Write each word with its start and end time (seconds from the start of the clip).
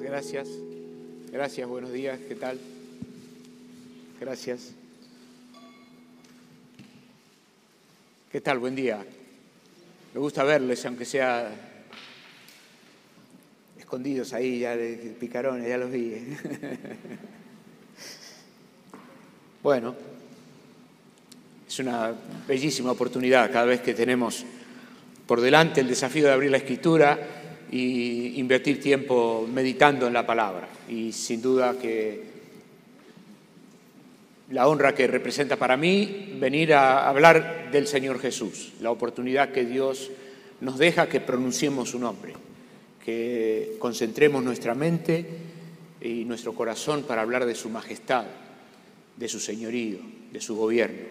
Gracias. 0.00 0.48
Gracias, 1.32 1.68
buenos 1.68 1.92
días, 1.92 2.18
¿qué 2.28 2.34
tal? 2.36 2.58
Gracias. 4.20 4.72
¿Qué 8.30 8.40
tal? 8.40 8.58
Buen 8.58 8.76
día. 8.76 9.04
Me 10.14 10.20
gusta 10.20 10.44
verles, 10.44 10.84
aunque 10.86 11.04
sea 11.04 11.50
escondidos 13.76 14.32
ahí, 14.32 14.60
ya 14.60 14.76
de 14.76 15.16
picarones, 15.18 15.68
ya 15.68 15.78
los 15.78 15.90
vi. 15.90 16.14
bueno, 19.62 19.96
es 21.66 21.78
una 21.80 22.14
bellísima 22.46 22.92
oportunidad 22.92 23.50
cada 23.50 23.64
vez 23.64 23.80
que 23.80 23.94
tenemos 23.94 24.44
por 25.26 25.40
delante 25.40 25.80
el 25.80 25.88
desafío 25.88 26.26
de 26.26 26.32
abrir 26.32 26.50
la 26.50 26.58
escritura 26.58 27.37
y 27.70 28.38
invertir 28.38 28.80
tiempo 28.80 29.46
meditando 29.52 30.06
en 30.06 30.12
la 30.12 30.26
palabra. 30.26 30.68
Y 30.88 31.12
sin 31.12 31.42
duda 31.42 31.76
que 31.78 32.22
la 34.50 34.66
honra 34.68 34.94
que 34.94 35.06
representa 35.06 35.56
para 35.56 35.76
mí 35.76 36.34
venir 36.40 36.72
a 36.72 37.08
hablar 37.08 37.70
del 37.70 37.86
Señor 37.86 38.18
Jesús, 38.18 38.72
la 38.80 38.90
oportunidad 38.90 39.52
que 39.52 39.64
Dios 39.64 40.10
nos 40.60 40.78
deja 40.78 41.08
que 41.08 41.20
pronunciemos 41.20 41.90
su 41.90 41.98
nombre, 41.98 42.34
que 43.04 43.76
concentremos 43.78 44.42
nuestra 44.42 44.74
mente 44.74 45.26
y 46.00 46.24
nuestro 46.24 46.54
corazón 46.54 47.02
para 47.02 47.22
hablar 47.22 47.44
de 47.44 47.54
su 47.54 47.68
majestad, 47.68 48.24
de 49.16 49.28
su 49.28 49.38
señorío, 49.40 49.98
de 50.32 50.40
su 50.40 50.56
gobierno, 50.56 51.06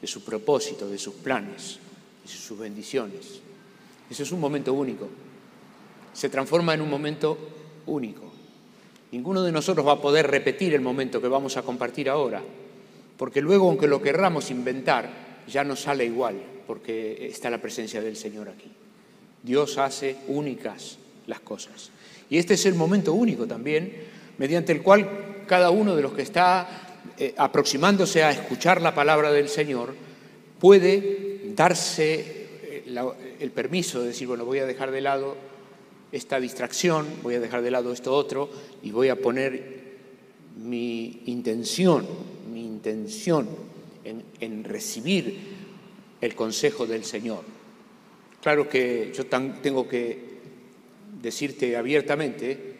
de 0.00 0.06
su 0.06 0.24
propósito, 0.24 0.88
de 0.88 0.98
sus 0.98 1.14
planes, 1.14 1.78
de 2.24 2.30
sus 2.30 2.58
bendiciones. 2.58 3.40
Ese 4.08 4.22
es 4.22 4.32
un 4.32 4.40
momento 4.40 4.72
único 4.72 5.08
se 6.12 6.28
transforma 6.28 6.74
en 6.74 6.82
un 6.82 6.90
momento 6.90 7.38
único. 7.86 8.30
Ninguno 9.12 9.42
de 9.42 9.52
nosotros 9.52 9.86
va 9.86 9.92
a 9.92 10.00
poder 10.00 10.30
repetir 10.30 10.74
el 10.74 10.80
momento 10.80 11.20
que 11.20 11.28
vamos 11.28 11.56
a 11.56 11.62
compartir 11.62 12.08
ahora, 12.08 12.42
porque 13.16 13.40
luego, 13.40 13.68
aunque 13.68 13.86
lo 13.86 14.00
querramos 14.00 14.50
inventar, 14.50 15.10
ya 15.46 15.64
no 15.64 15.76
sale 15.76 16.04
igual, 16.04 16.36
porque 16.66 17.26
está 17.26 17.50
la 17.50 17.60
presencia 17.60 18.00
del 18.00 18.16
Señor 18.16 18.48
aquí. 18.48 18.70
Dios 19.42 19.76
hace 19.78 20.16
únicas 20.28 20.98
las 21.26 21.40
cosas. 21.40 21.90
Y 22.30 22.38
este 22.38 22.54
es 22.54 22.64
el 22.64 22.74
momento 22.74 23.12
único 23.12 23.46
también, 23.46 23.92
mediante 24.38 24.72
el 24.72 24.82
cual 24.82 25.44
cada 25.46 25.70
uno 25.70 25.94
de 25.94 26.02
los 26.02 26.12
que 26.12 26.22
está 26.22 26.66
eh, 27.18 27.34
aproximándose 27.36 28.22
a 28.22 28.30
escuchar 28.30 28.80
la 28.80 28.94
palabra 28.94 29.30
del 29.30 29.48
Señor 29.48 29.94
puede 30.58 31.52
darse 31.54 32.48
eh, 32.62 33.36
el 33.40 33.50
permiso 33.50 34.00
de 34.00 34.08
decir, 34.08 34.28
bueno, 34.28 34.44
voy 34.44 34.60
a 34.60 34.66
dejar 34.66 34.90
de 34.90 35.00
lado 35.02 35.36
esta 36.12 36.38
distracción, 36.38 37.06
voy 37.22 37.34
a 37.34 37.40
dejar 37.40 37.62
de 37.62 37.70
lado 37.70 37.92
esto 37.92 38.14
otro 38.14 38.50
y 38.82 38.90
voy 38.90 39.08
a 39.08 39.16
poner 39.16 39.82
mi 40.62 41.22
intención, 41.26 42.06
mi 42.52 42.64
intención 42.64 43.48
en, 44.04 44.64
recibir 44.64 45.38
el 46.20 46.34
consejo 46.34 46.86
del 46.86 47.04
Señor. 47.04 47.42
Claro 48.42 48.68
que 48.68 49.12
yo 49.14 49.26
tengo 49.26 49.88
que 49.88 50.32
decirte 51.20 51.76
abiertamente 51.76 52.72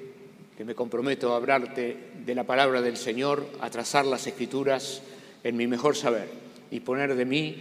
que 0.56 0.64
me 0.64 0.74
comprometo 0.74 1.32
a 1.32 1.36
hablarte 1.36 1.96
de 2.24 2.34
la 2.34 2.44
palabra 2.44 2.82
del 2.82 2.96
Señor, 2.96 3.46
a 3.60 3.70
trazar 3.70 4.04
las 4.04 4.26
escrituras 4.26 5.02
en 5.42 5.56
mi 5.56 5.66
mejor 5.66 5.96
saber 5.96 6.28
y 6.70 6.80
poner 6.80 7.14
de 7.14 7.24
mí 7.24 7.56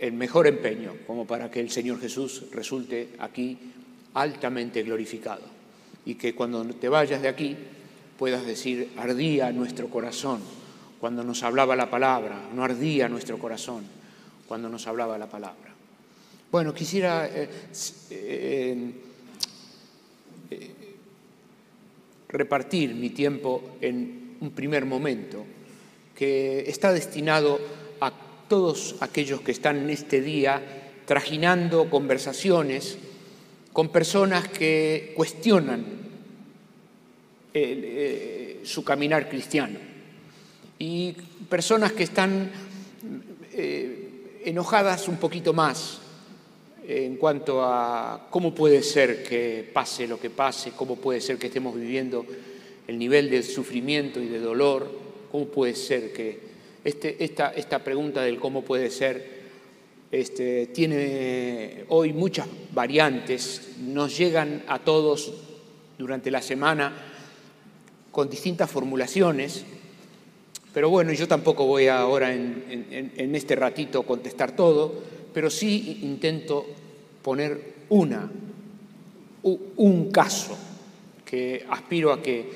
el 0.00 0.12
mejor 0.12 0.46
empeño 0.46 0.96
como 1.06 1.26
para 1.26 1.50
que 1.50 1.60
el 1.60 1.70
Señor 1.70 2.00
Jesús 2.00 2.44
resulte 2.50 3.10
aquí 3.18 3.58
altamente 4.14 4.82
glorificado. 4.82 5.42
Y 6.06 6.14
que 6.14 6.34
cuando 6.34 6.64
te 6.64 6.88
vayas 6.88 7.22
de 7.22 7.28
aquí 7.28 7.56
puedas 8.18 8.46
decir, 8.46 8.90
ardía 8.96 9.52
nuestro 9.52 9.88
corazón 9.88 10.40
cuando 11.00 11.22
nos 11.22 11.42
hablaba 11.42 11.76
la 11.76 11.90
palabra, 11.90 12.48
no 12.54 12.64
ardía 12.64 13.08
nuestro 13.08 13.38
corazón 13.38 13.84
cuando 14.48 14.68
nos 14.68 14.86
hablaba 14.86 15.18
la 15.18 15.28
palabra. 15.28 15.74
Bueno, 16.50 16.72
quisiera 16.72 17.26
eh, 17.26 17.48
eh, 18.10 18.92
eh, 20.50 20.70
repartir 22.28 22.94
mi 22.94 23.10
tiempo 23.10 23.76
en 23.80 24.36
un 24.40 24.50
primer 24.52 24.86
momento 24.86 25.44
que 26.14 26.60
está 26.60 26.92
destinado 26.92 27.58
a 28.00 28.12
todos 28.48 28.96
aquellos 29.00 29.40
que 29.40 29.52
están 29.52 29.78
en 29.78 29.90
este 29.90 30.20
día 30.20 30.62
trajinando 31.06 31.90
conversaciones 31.90 32.98
con 33.74 33.88
personas 33.88 34.46
que 34.46 35.12
cuestionan 35.16 35.84
eh, 37.52 38.60
su 38.62 38.84
caminar 38.84 39.28
cristiano. 39.28 39.80
Y 40.78 41.10
personas 41.50 41.90
que 41.90 42.04
están 42.04 42.52
eh, 43.52 44.40
enojadas 44.44 45.08
un 45.08 45.16
poquito 45.16 45.52
más 45.52 45.98
en 46.86 47.16
cuanto 47.16 47.64
a 47.64 48.28
cómo 48.30 48.54
puede 48.54 48.80
ser 48.80 49.24
que 49.24 49.68
pase 49.72 50.06
lo 50.06 50.20
que 50.20 50.30
pase, 50.30 50.70
cómo 50.70 50.94
puede 50.94 51.20
ser 51.20 51.36
que 51.36 51.48
estemos 51.48 51.74
viviendo 51.74 52.24
el 52.86 52.96
nivel 52.96 53.28
de 53.28 53.42
sufrimiento 53.42 54.20
y 54.20 54.28
de 54.28 54.38
dolor, 54.38 54.88
cómo 55.32 55.46
puede 55.46 55.74
ser 55.74 56.12
que 56.12 56.38
este, 56.84 57.24
esta, 57.24 57.52
esta 57.52 57.82
pregunta 57.82 58.22
del 58.22 58.38
cómo 58.38 58.62
puede 58.62 58.88
ser 58.88 59.33
este, 60.14 60.66
tiene 60.66 61.84
hoy 61.88 62.12
muchas 62.12 62.46
variantes, 62.72 63.72
nos 63.80 64.16
llegan 64.16 64.62
a 64.68 64.78
todos 64.78 65.32
durante 65.98 66.30
la 66.30 66.40
semana 66.40 66.92
con 68.12 68.30
distintas 68.30 68.70
formulaciones, 68.70 69.64
pero 70.72 70.88
bueno, 70.88 71.12
yo 71.12 71.26
tampoco 71.26 71.66
voy 71.66 71.88
ahora 71.88 72.32
en, 72.32 73.12
en 73.16 73.34
este 73.34 73.56
ratito 73.56 74.04
contestar 74.04 74.54
todo, 74.54 74.94
pero 75.32 75.50
sí 75.50 75.98
intento 76.02 76.64
poner 77.22 77.74
una, 77.88 78.30
un 79.42 80.10
caso 80.12 80.56
que 81.24 81.66
aspiro 81.68 82.12
a 82.12 82.22
que 82.22 82.48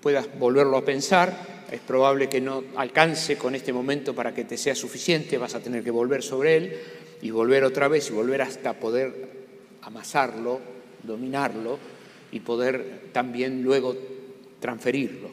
puedas 0.00 0.26
volverlo 0.38 0.78
a 0.78 0.84
pensar 0.84 1.57
es 1.70 1.80
probable 1.80 2.28
que 2.28 2.40
no 2.40 2.64
alcance 2.76 3.36
con 3.36 3.54
este 3.54 3.72
momento 3.72 4.14
para 4.14 4.34
que 4.34 4.44
te 4.44 4.56
sea 4.56 4.74
suficiente, 4.74 5.36
vas 5.36 5.54
a 5.54 5.60
tener 5.60 5.84
que 5.84 5.90
volver 5.90 6.22
sobre 6.22 6.56
él 6.56 6.78
y 7.20 7.30
volver 7.30 7.64
otra 7.64 7.88
vez 7.88 8.08
y 8.08 8.12
volver 8.12 8.42
hasta 8.42 8.74
poder 8.74 9.38
amasarlo, 9.82 10.60
dominarlo 11.02 11.78
y 12.32 12.40
poder 12.40 13.10
también 13.12 13.62
luego 13.62 13.96
transferirlo. 14.60 15.28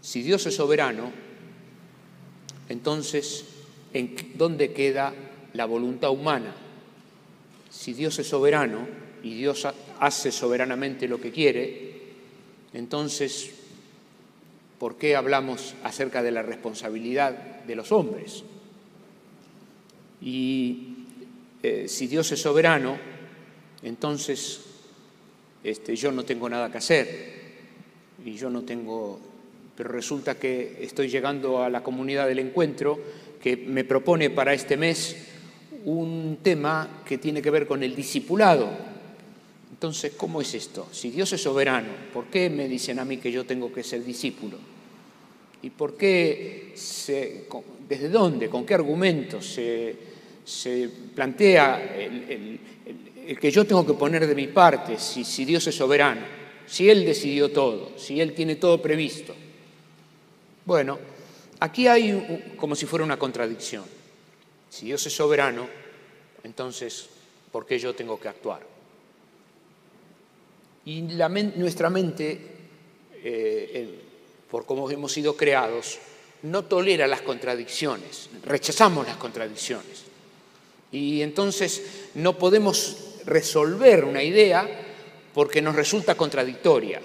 Si 0.00 0.22
Dios 0.22 0.46
es 0.46 0.54
soberano, 0.54 1.10
entonces, 2.68 3.44
¿en 3.92 4.14
dónde 4.34 4.72
queda 4.72 5.12
la 5.52 5.64
voluntad 5.64 6.10
humana? 6.10 6.54
Si 7.70 7.92
Dios 7.92 8.18
es 8.20 8.28
soberano 8.28 8.86
y 9.22 9.34
Dios 9.34 9.66
hace 9.98 10.30
soberanamente 10.30 11.08
lo 11.08 11.20
que 11.20 11.32
quiere, 11.32 11.85
entonces, 12.76 13.52
¿por 14.78 14.96
qué 14.96 15.16
hablamos 15.16 15.74
acerca 15.82 16.22
de 16.22 16.30
la 16.30 16.42
responsabilidad 16.42 17.64
de 17.64 17.74
los 17.74 17.90
hombres? 17.90 18.44
Y 20.20 20.88
eh, 21.62 21.86
si 21.88 22.06
Dios 22.06 22.30
es 22.32 22.42
soberano, 22.42 22.98
entonces 23.82 24.60
este, 25.64 25.96
yo 25.96 26.12
no 26.12 26.26
tengo 26.26 26.50
nada 26.50 26.70
que 26.70 26.76
hacer 26.76 27.34
y 28.22 28.34
yo 28.34 28.50
no 28.50 28.62
tengo, 28.62 29.20
pero 29.74 29.88
resulta 29.88 30.34
que 30.38 30.76
estoy 30.82 31.08
llegando 31.08 31.62
a 31.62 31.70
la 31.70 31.82
comunidad 31.82 32.26
del 32.28 32.40
encuentro 32.40 33.00
que 33.42 33.56
me 33.56 33.84
propone 33.84 34.28
para 34.28 34.52
este 34.52 34.76
mes 34.76 35.16
un 35.86 36.40
tema 36.42 37.02
que 37.06 37.16
tiene 37.16 37.40
que 37.40 37.50
ver 37.50 37.66
con 37.66 37.82
el 37.82 37.96
discipulado 37.96 38.95
entonces, 39.76 40.14
¿cómo 40.16 40.40
es 40.40 40.54
esto? 40.54 40.88
Si 40.90 41.10
Dios 41.10 41.30
es 41.34 41.42
soberano, 41.42 41.88
¿por 42.10 42.28
qué 42.28 42.48
me 42.48 42.66
dicen 42.66 42.98
a 42.98 43.04
mí 43.04 43.18
que 43.18 43.30
yo 43.30 43.44
tengo 43.44 43.70
que 43.70 43.84
ser 43.84 44.02
discípulo? 44.02 44.56
¿Y 45.60 45.68
por 45.68 45.98
qué, 45.98 46.72
desde 47.86 48.08
dónde, 48.08 48.48
con 48.48 48.64
qué 48.64 48.72
argumentos 48.72 49.44
se, 49.44 50.90
plantea 51.14 51.94
el, 51.94 52.58
que 53.38 53.50
yo 53.50 53.66
tengo 53.66 53.86
que 53.86 53.92
poner 53.92 54.26
de 54.26 54.34
mi 54.34 54.46
parte 54.46 54.98
si, 54.98 55.24
si 55.24 55.44
Dios 55.44 55.66
es 55.66 55.74
soberano? 55.74 56.22
Si 56.66 56.88
Él 56.88 57.04
decidió 57.04 57.50
todo, 57.52 57.98
si 57.98 58.18
Él 58.18 58.32
tiene 58.32 58.56
todo 58.56 58.80
previsto. 58.80 59.34
Bueno, 60.64 60.98
aquí 61.60 61.86
hay 61.86 62.54
como 62.56 62.74
si 62.74 62.86
fuera 62.86 63.04
una 63.04 63.18
contradicción. 63.18 63.84
Si 64.70 64.86
Dios 64.86 65.06
es 65.06 65.14
soberano, 65.14 65.68
entonces, 66.44 67.10
¿por 67.52 67.66
qué 67.66 67.78
yo 67.78 67.94
tengo 67.94 68.18
que 68.18 68.28
actuar? 68.28 68.75
Y 70.86 71.02
nuestra 71.02 71.90
mente, 71.90 72.40
eh, 73.22 73.88
por 74.50 74.64
cómo 74.64 74.90
hemos 74.90 75.12
sido 75.12 75.36
creados, 75.36 75.98
no 76.42 76.64
tolera 76.64 77.06
las 77.06 77.22
contradicciones, 77.22 78.30
rechazamos 78.44 79.06
las 79.06 79.16
contradicciones. 79.16 80.04
Y 80.92 81.22
entonces 81.22 81.82
no 82.14 82.38
podemos 82.38 83.16
resolver 83.26 84.04
una 84.04 84.22
idea 84.22 84.66
porque 85.34 85.60
nos 85.60 85.74
resulta 85.76 86.14
contradictoria. 86.14 87.00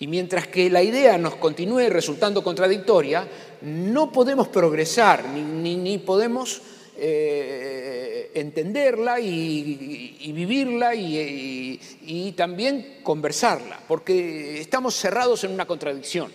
Y 0.00 0.06
mientras 0.06 0.46
que 0.46 0.70
la 0.70 0.82
idea 0.82 1.18
nos 1.18 1.36
continúe 1.36 1.88
resultando 1.88 2.44
contradictoria, 2.44 3.26
no 3.62 4.12
podemos 4.12 4.48
progresar 4.48 5.24
ni, 5.24 5.98
podemos 5.98 6.60
eh, 7.00 8.32
entenderla 8.34 9.20
y, 9.20 10.32
vivirla 10.32 10.94
y, 10.96 12.34
también 12.36 12.98
conversarla, 13.02 13.80
porque 13.86 14.60
estamos 14.60 14.96
cerrados 14.96 15.44
en 15.44 15.52
una 15.52 15.66
contradicción. 15.66 16.32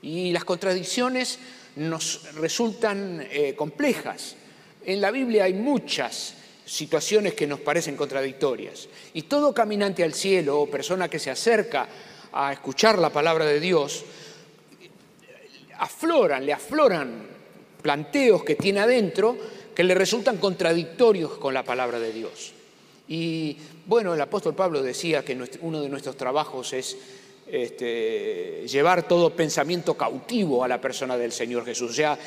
Y 0.00 0.32
las 0.32 0.44
contradicciones 0.44 1.38
nos 1.76 2.34
resultan 2.34 3.26
eh, 3.30 3.54
complejas. 3.54 4.36
En 4.84 5.00
la 5.00 5.10
Biblia 5.10 5.44
hay 5.44 5.54
muchas 5.54 6.34
situaciones 6.64 7.34
que 7.34 7.46
nos 7.46 7.60
parecen 7.60 7.96
contradictorias. 7.96 8.88
Y 9.12 9.22
todo 9.22 9.52
caminante 9.52 10.02
al 10.02 10.14
cielo 10.14 10.60
o 10.60 10.70
persona 10.70 11.08
que 11.08 11.18
se 11.18 11.30
acerca 11.30 11.88
a 12.32 12.52
escuchar 12.52 12.98
la 12.98 13.10
palabra 13.10 13.44
de 13.44 13.60
Dios, 13.60 14.04
afloran, 15.78 16.46
le 16.46 16.52
afloran 16.54 17.41
planteos 17.82 18.44
que 18.44 18.54
tiene 18.54 18.80
adentro 18.80 19.36
que 19.74 19.84
le 19.84 19.94
resultan 19.94 20.38
contradictorios 20.38 21.32
con 21.32 21.52
la 21.52 21.64
palabra 21.64 21.98
de 21.98 22.12
Dios. 22.12 22.52
Y 23.08 23.56
bueno, 23.86 24.14
el 24.14 24.20
apóstol 24.20 24.54
Pablo 24.54 24.82
decía 24.82 25.24
que 25.24 25.38
uno 25.60 25.80
de 25.80 25.88
nuestros 25.88 26.16
trabajos 26.16 26.72
es 26.72 26.96
este, 27.46 28.66
llevar 28.66 29.06
todo 29.06 29.34
pensamiento 29.34 29.94
cautivo 29.94 30.64
a 30.64 30.68
la 30.68 30.80
persona 30.80 31.16
del 31.16 31.32
Señor 31.32 31.64
Jesús, 31.64 31.90
o 31.90 31.94
sea, 31.94 32.18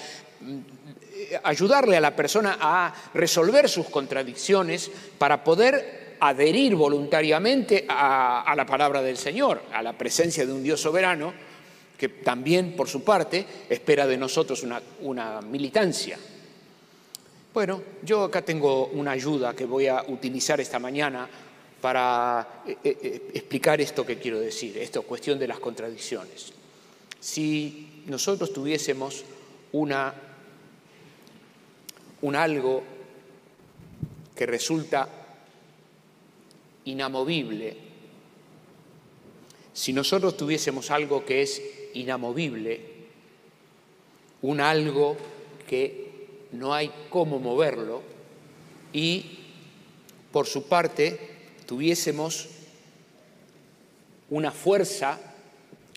ayudarle 1.43 1.97
a 1.97 2.01
la 2.01 2.15
persona 2.15 2.57
a 2.59 2.93
resolver 3.13 3.69
sus 3.69 3.87
contradicciones 3.87 4.91
para 5.17 5.43
poder 5.43 6.17
adherir 6.19 6.75
voluntariamente 6.75 7.85
a, 7.87 8.53
la 8.55 8.65
palabra 8.65 9.01
del 9.01 9.17
Señor, 9.17 9.63
a 9.73 9.81
la 9.81 9.93
presencia 9.93 10.45
de 10.45 10.53
un 10.53 10.63
Dios 10.63 10.79
soberano, 10.79 11.33
que 11.97 12.09
también, 12.09 12.75
por 12.75 12.87
su 12.87 13.03
parte, 13.03 13.45
espera 13.69 14.05
de 14.05 14.17
nosotros 14.17 14.63
una, 14.63 14.81
una 15.01 15.41
militancia. 15.41 16.17
Bueno, 17.53 17.81
yo 18.03 18.23
acá 18.25 18.41
tengo 18.41 18.87
una 18.87 19.11
ayuda 19.11 19.55
que 19.55 19.65
voy 19.65 19.87
a 19.87 20.03
utilizar 20.09 20.59
esta 20.59 20.77
mañana 20.77 21.29
para 21.79 22.63
eh, 22.67 22.77
eh, 22.83 22.97
eh, 23.01 23.21
explicar 23.33 23.79
esto 23.79 24.05
que 24.05 24.17
quiero 24.17 24.39
decir, 24.39 24.77
esta 24.77 25.01
cuestión 25.01 25.39
de 25.39 25.47
las 25.47 25.59
contradicciones. 25.59 26.51
Si 27.19 28.03
nosotros 28.07 28.51
tuviésemos 28.51 29.23
una 29.71 30.13
un 32.21 32.35
algo 32.35 32.83
que 34.35 34.45
resulta 34.47 35.07
inamovible, 36.85 37.77
si 39.73 39.93
nosotros 39.93 40.35
tuviésemos 40.35 40.89
algo 40.89 41.23
que 41.23 41.43
es 41.43 41.61
inamovible, 41.95 42.79
un 44.41 44.61
algo 44.61 45.17
que 45.67 46.11
no 46.51 46.73
hay 46.73 46.91
cómo 47.09 47.39
moverlo, 47.39 48.01
y 48.93 49.39
por 50.31 50.45
su 50.47 50.67
parte 50.67 51.19
tuviésemos 51.65 52.49
una 54.29 54.51
fuerza 54.51 55.19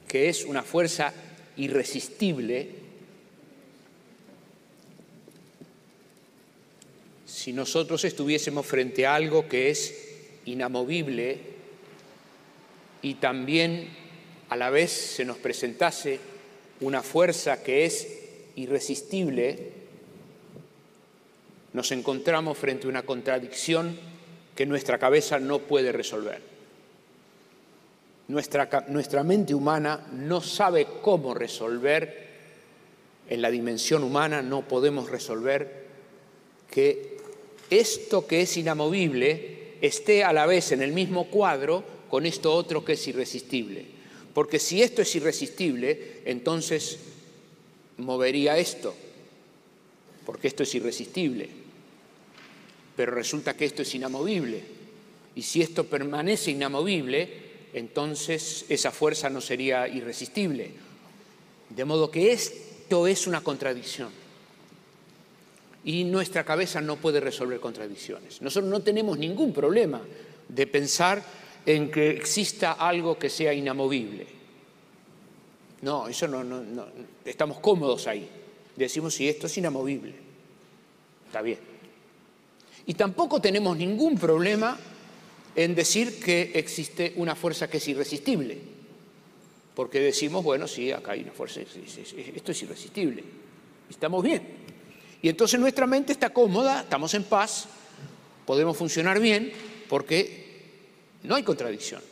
que 0.06 0.28
es 0.28 0.44
una 0.44 0.62
fuerza 0.62 1.12
irresistible, 1.56 2.70
si 7.26 7.52
nosotros 7.52 8.04
estuviésemos 8.04 8.66
frente 8.66 9.06
a 9.06 9.14
algo 9.14 9.48
que 9.48 9.70
es 9.70 9.94
inamovible 10.44 11.38
y 13.02 13.14
también 13.14 13.88
a 14.48 14.56
la 14.56 14.70
vez 14.70 14.90
se 14.90 15.24
nos 15.24 15.36
presentase 15.38 16.18
una 16.80 17.02
fuerza 17.02 17.62
que 17.62 17.84
es 17.84 18.08
irresistible, 18.56 19.72
nos 21.72 21.92
encontramos 21.92 22.56
frente 22.56 22.86
a 22.86 22.90
una 22.90 23.02
contradicción 23.02 23.98
que 24.54 24.66
nuestra 24.66 24.98
cabeza 24.98 25.38
no 25.38 25.60
puede 25.60 25.92
resolver. 25.92 26.40
Nuestra, 28.28 29.22
mente 29.24 29.54
humana 29.54 30.06
no 30.12 30.40
sabe 30.40 30.86
cómo 31.02 31.34
resolver, 31.34 32.28
en 33.28 33.42
la 33.42 33.50
dimensión 33.50 34.02
humana 34.02 34.42
no 34.42 34.62
podemos 34.62 35.10
resolver 35.10 35.86
que 36.70 37.18
esto 37.70 38.26
que 38.26 38.42
es 38.42 38.56
inamovible 38.56 39.74
esté 39.80 40.24
a 40.24 40.32
la 40.32 40.46
vez 40.46 40.72
en 40.72 40.82
el 40.82 40.92
mismo 40.92 41.26
cuadro 41.26 41.84
con 42.08 42.26
esto 42.26 42.52
otro 42.52 42.84
que 42.84 42.94
es 42.94 43.08
irresistible. 43.08 43.97
Porque 44.38 44.60
si 44.60 44.80
esto 44.82 45.02
es 45.02 45.16
irresistible, 45.16 46.20
entonces 46.24 46.96
movería 47.96 48.56
esto, 48.56 48.94
porque 50.24 50.46
esto 50.46 50.62
es 50.62 50.72
irresistible. 50.76 51.48
Pero 52.94 53.10
resulta 53.10 53.56
que 53.56 53.64
esto 53.64 53.82
es 53.82 53.92
inamovible. 53.96 54.62
Y 55.34 55.42
si 55.42 55.60
esto 55.60 55.86
permanece 55.86 56.52
inamovible, 56.52 57.28
entonces 57.72 58.64
esa 58.68 58.92
fuerza 58.92 59.28
no 59.28 59.40
sería 59.40 59.88
irresistible. 59.88 60.70
De 61.70 61.84
modo 61.84 62.08
que 62.08 62.30
esto 62.30 63.08
es 63.08 63.26
una 63.26 63.42
contradicción 63.42 64.10
y 65.84 66.04
nuestra 66.04 66.44
cabeza 66.44 66.80
no 66.80 66.94
puede 66.94 67.18
resolver 67.18 67.58
contradicciones. 67.58 68.40
Nosotros 68.40 68.70
no 68.70 68.82
tenemos 68.82 69.18
ningún 69.18 69.52
problema 69.52 70.00
de 70.48 70.66
pensar 70.68 71.24
en 71.68 71.90
que 71.90 72.08
exista 72.08 72.72
algo 72.72 73.18
que 73.18 73.28
sea 73.28 73.52
inamovible. 73.52 74.26
No, 75.82 76.08
eso 76.08 76.26
no, 76.26 76.42
no, 76.42 76.86
estamos 77.26 77.60
cómodos 77.60 78.06
ahí. 78.06 78.26
Decimos 78.74 79.14
si 79.14 79.28
esto 79.28 79.48
es 79.48 79.58
inamovible. 79.58 80.14
Está 81.26 81.42
bien. 81.42 81.58
Y 82.86 82.94
tampoco 82.94 83.38
tenemos 83.42 83.76
ningún 83.76 84.16
problema 84.16 84.78
en 85.54 85.74
decir 85.74 86.18
que 86.18 86.52
existe 86.54 87.12
una 87.16 87.34
fuerza 87.34 87.68
que 87.68 87.76
es 87.76 87.88
irresistible. 87.88 88.58
Porque 89.74 90.00
decimos, 90.00 90.42
bueno, 90.42 90.66
sí, 90.66 90.90
acá 90.90 91.12
hay 91.12 91.20
una 91.20 91.32
fuerza, 91.32 91.60
esto 91.60 92.50
es 92.52 92.62
irresistible. 92.62 93.24
Estamos 93.90 94.24
bien. 94.24 94.42
Y 95.20 95.28
entonces 95.28 95.60
nuestra 95.60 95.86
mente 95.86 96.12
está 96.12 96.30
cómoda, 96.30 96.80
estamos 96.80 97.12
en 97.12 97.24
paz, 97.24 97.66
podemos 98.46 98.74
funcionar 98.74 99.20
bien 99.20 99.52
porque 99.86 100.47
no 101.22 101.34
hay 101.34 101.42
contradicción. 101.42 102.02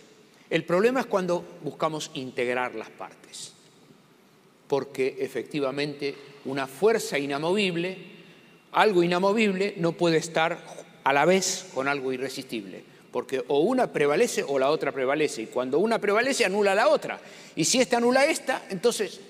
El 0.48 0.64
problema 0.64 1.00
es 1.00 1.06
cuando 1.06 1.44
buscamos 1.62 2.10
integrar 2.14 2.74
las 2.74 2.90
partes, 2.90 3.52
porque 4.68 5.16
efectivamente 5.20 6.14
una 6.44 6.66
fuerza 6.66 7.18
inamovible, 7.18 7.96
algo 8.72 9.02
inamovible, 9.02 9.74
no 9.78 9.92
puede 9.92 10.18
estar 10.18 10.58
a 11.02 11.12
la 11.12 11.24
vez 11.24 11.66
con 11.74 11.88
algo 11.88 12.12
irresistible, 12.12 12.82
porque 13.10 13.42
o 13.48 13.60
una 13.60 13.92
prevalece 13.92 14.44
o 14.46 14.58
la 14.58 14.70
otra 14.70 14.92
prevalece, 14.92 15.42
y 15.42 15.46
cuando 15.46 15.78
una 15.78 15.98
prevalece 15.98 16.44
anula 16.44 16.74
la 16.74 16.88
otra, 16.88 17.20
y 17.56 17.64
si 17.64 17.80
esta 17.80 17.96
anula 17.96 18.24
esta, 18.26 18.66
entonces, 18.70 19.20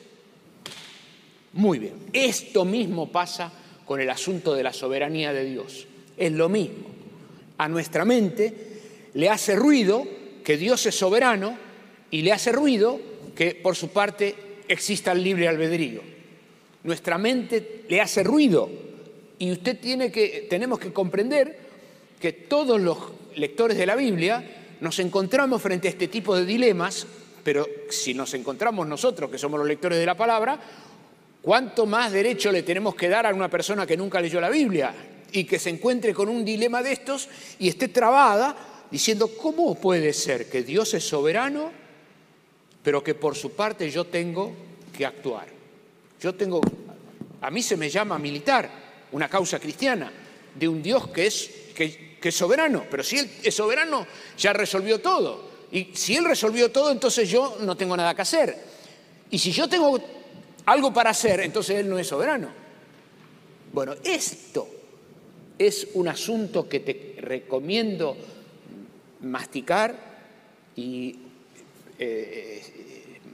muy 1.55 1.79
bien, 1.79 1.95
esto 2.13 2.65
mismo 2.65 3.11
pasa 3.11 3.51
con 3.87 4.01
el 4.01 4.11
asunto 4.11 4.55
de 4.55 4.65
la 4.65 4.73
soberanía 4.73 5.33
de 5.33 5.45
Dios. 5.45 5.87
Es 6.17 6.33
lo 6.33 6.49
mismo. 6.49 6.89
A 7.57 7.69
nuestra 7.69 8.05
mente 8.05 8.76
le 9.17 9.31
hace 9.31 9.57
ruido 9.57 10.07
que 10.45 10.57
Dios 10.57 10.85
es 10.87 10.95
soberano 10.95 11.59
y 12.11 12.23
le 12.23 12.33
hace 12.33 12.53
ruido 12.53 13.01
que 13.35 13.55
por 13.55 13.75
su 13.75 13.89
parte 13.89 14.35
exista 14.69 15.13
el 15.13 15.25
libre 15.25 15.49
albedrío. 15.49 16.03
Nuestra 16.85 17.19
mente 17.19 17.85
le 17.89 18.01
hace 18.01 18.23
ruido 18.23 18.71
y 19.39 19.51
usted 19.51 19.81
tiene 19.81 20.13
que 20.13 20.47
tenemos 20.49 20.79
que 20.79 20.93
comprender 20.93 21.59
que 22.21 22.33
todos 22.33 22.81
los 22.81 22.99
lectores 23.37 23.77
de 23.77 23.87
la 23.87 23.97
Biblia 23.97 24.77
nos 24.81 24.99
encontramos 24.99 25.63
frente 25.63 25.89
a 25.89 25.91
este 25.91 26.09
tipo 26.09 26.37
de 26.37 26.45
dilemas, 26.45 27.07
pero 27.43 27.67
si 27.89 28.13
nos 28.13 28.35
encontramos 28.35 28.87
nosotros 28.87 29.31
que 29.31 29.39
somos 29.39 29.59
los 29.59 29.69
lectores 29.69 29.99
de 29.99 30.07
la 30.07 30.15
palabra, 30.15 30.61
¿Cuánto 31.47 31.87
más 31.87 32.11
derecho 32.11 32.51
le 32.51 32.65
tenemos 32.65 32.97
que 32.97 33.09
dar 33.09 33.25
a 33.25 33.33
una 33.33 33.49
persona 33.49 33.87
que 33.87 33.97
nunca 33.97 34.21
leyó 34.21 34.41
la 34.41 34.51
Biblia 34.51 34.93
y 35.31 35.45
que 35.45 35.61
se 35.61 35.71
encuentre 35.71 36.13
con 36.13 36.29
un 36.29 36.45
dilema 36.45 36.83
de 36.83 36.91
estos 36.91 37.29
y 37.61 37.69
esté 37.69 37.87
trabada 37.87 38.76
diciendo, 38.91 39.31
¿cómo 39.37 39.75
puede 39.75 40.13
ser 40.13 40.49
que 40.49 40.63
Dios 40.63 40.95
es 40.95 41.07
soberano, 41.07 41.71
pero 42.83 43.03
que 43.03 43.15
por 43.15 43.35
su 43.35 43.53
parte 43.53 43.91
yo 43.91 44.05
tengo 44.05 44.53
que 44.97 45.07
actuar? 45.07 45.47
Yo 46.21 46.35
tengo, 46.35 46.61
a 47.41 47.51
mí 47.51 47.63
se 47.63 47.77
me 47.77 47.91
llama 47.91 48.19
militar 48.19 48.71
una 49.13 49.29
causa 49.29 49.59
cristiana 49.59 50.13
de 50.55 50.69
un 50.69 50.83
Dios 50.83 51.09
que 51.09 51.27
es, 51.27 51.51
que, 51.75 52.19
que 52.21 52.29
es 52.29 52.35
soberano, 52.35 52.85
pero 52.91 53.03
si 53.03 53.19
Él 53.19 53.31
es 53.43 53.55
soberano 53.55 54.07
ya 54.37 54.53
resolvió 54.53 55.01
todo. 55.01 55.47
Y 55.71 55.91
si 55.95 56.17
Él 56.17 56.25
resolvió 56.25 56.71
todo, 56.71 56.91
entonces 56.91 57.29
yo 57.29 57.59
no 57.61 57.77
tengo 57.77 57.97
nada 57.97 58.15
que 58.15 58.23
hacer. 58.23 58.57
Y 59.31 59.39
si 59.39 59.51
yo 59.51 59.69
tengo 59.69 59.99
algo 60.67 60.93
para 60.93 61.11
hacer, 61.11 61.41
entonces 61.41 61.77
Él 61.77 61.89
no 61.89 61.99
es 61.99 62.07
soberano. 62.07 62.49
Bueno, 63.73 63.95
esto 64.05 64.69
es 65.59 65.89
un 65.95 66.09
asunto 66.09 66.69
que 66.69 66.81
te 66.81 67.17
recomiendo 67.19 68.17
masticar 69.21 69.95
y 70.75 71.19
eh, 71.99 72.63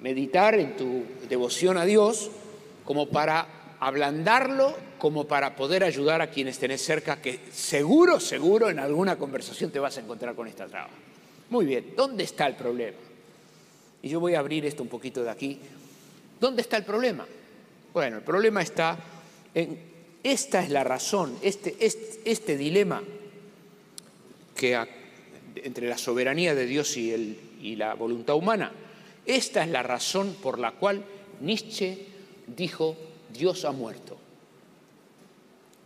meditar 0.01 0.55
en 0.55 0.77
tu 0.77 1.05
devoción 1.29 1.79
a 1.79 1.85
Dios 1.85 2.31
como 2.85 3.09
para 3.09 3.77
ablandarlo, 3.81 4.77
como 4.99 5.27
para 5.27 5.57
poder 5.57 5.83
ayudar 5.83 6.23
a 6.23 6.31
quienes 6.31 6.59
tenés 6.59 6.85
cerca, 6.85 7.21
que 7.21 7.41
seguro, 7.53 8.21
seguro 8.21 8.71
en 8.71 8.79
alguna 8.79 9.17
conversación 9.17 9.71
te 9.71 9.81
vas 9.81 9.97
a 9.97 10.01
encontrar 10.01 10.35
con 10.35 10.47
esta 10.47 10.67
traba. 10.67 10.91
Muy 11.51 11.67
bien, 11.67 11.95
¿dónde 11.97 12.25
está 12.25 12.47
el 12.47 12.55
problema? 12.55 12.99
Y 14.03 14.09
yo 14.09 14.21
voy 14.21 14.35
a 14.35 14.39
abrir 14.39 14.65
esto 14.67 14.83
un 14.83 14.89
poquito 14.89 15.23
de 15.23 15.31
aquí. 15.31 15.59
¿Dónde 16.41 16.63
está 16.63 16.77
el 16.77 16.85
problema? 16.85 17.27
Bueno, 17.93 18.19
el 18.19 18.23
problema 18.23 18.63
está 18.63 18.99
en, 19.55 19.79
esta 20.23 20.63
es 20.63 20.71
la 20.71 20.85
razón, 20.85 21.37
este, 21.43 21.77
este, 21.81 22.21
este 22.25 22.57
dilema 22.57 23.03
que 24.57 24.77
entre 25.57 25.89
la 25.89 25.99
soberanía 25.99 26.55
de 26.55 26.67
Dios 26.67 26.97
y, 26.97 27.13
el, 27.13 27.39
y 27.61 27.77
la 27.77 27.95
voluntad 27.95 28.37
humana, 28.37 28.73
esta 29.27 29.63
es 29.63 29.71
la 29.71 29.83
razón 29.83 30.37
por 30.43 30.59
la 30.59 30.73
cual 30.73 31.05
Nietzsche 31.41 32.07
dijo, 32.47 32.97
Dios 33.33 33.65
ha 33.65 33.73
muerto. 33.73 34.19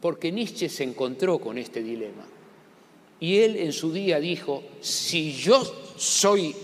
Porque 0.00 0.32
Nietzsche 0.32 0.68
se 0.68 0.84
encontró 0.84 1.38
con 1.38 1.58
este 1.58 1.82
dilema. 1.82 2.26
Y 3.20 3.38
él 3.38 3.56
en 3.56 3.72
su 3.72 3.92
día 3.92 4.20
dijo, 4.20 4.62
si 4.80 5.32
yo 5.32 5.64
soy 5.96 6.54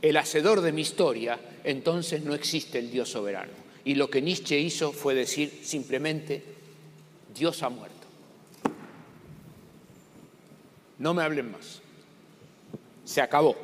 el 0.00 0.16
hacedor 0.16 0.60
de 0.60 0.72
mi 0.72 0.82
historia, 0.82 1.38
entonces 1.64 2.22
no 2.22 2.34
existe 2.34 2.78
el 2.78 2.90
Dios 2.90 3.10
soberano. 3.10 3.52
Y 3.84 3.94
lo 3.94 4.08
que 4.08 4.22
Nietzsche 4.22 4.58
hizo 4.58 4.92
fue 4.92 5.14
decir 5.14 5.60
simplemente, 5.62 6.42
Dios 7.34 7.62
ha 7.62 7.68
muerto. 7.68 7.96
No 10.98 11.14
me 11.14 11.22
hablen 11.22 11.52
más. 11.52 11.80
Se 13.08 13.22
acabó. 13.22 13.56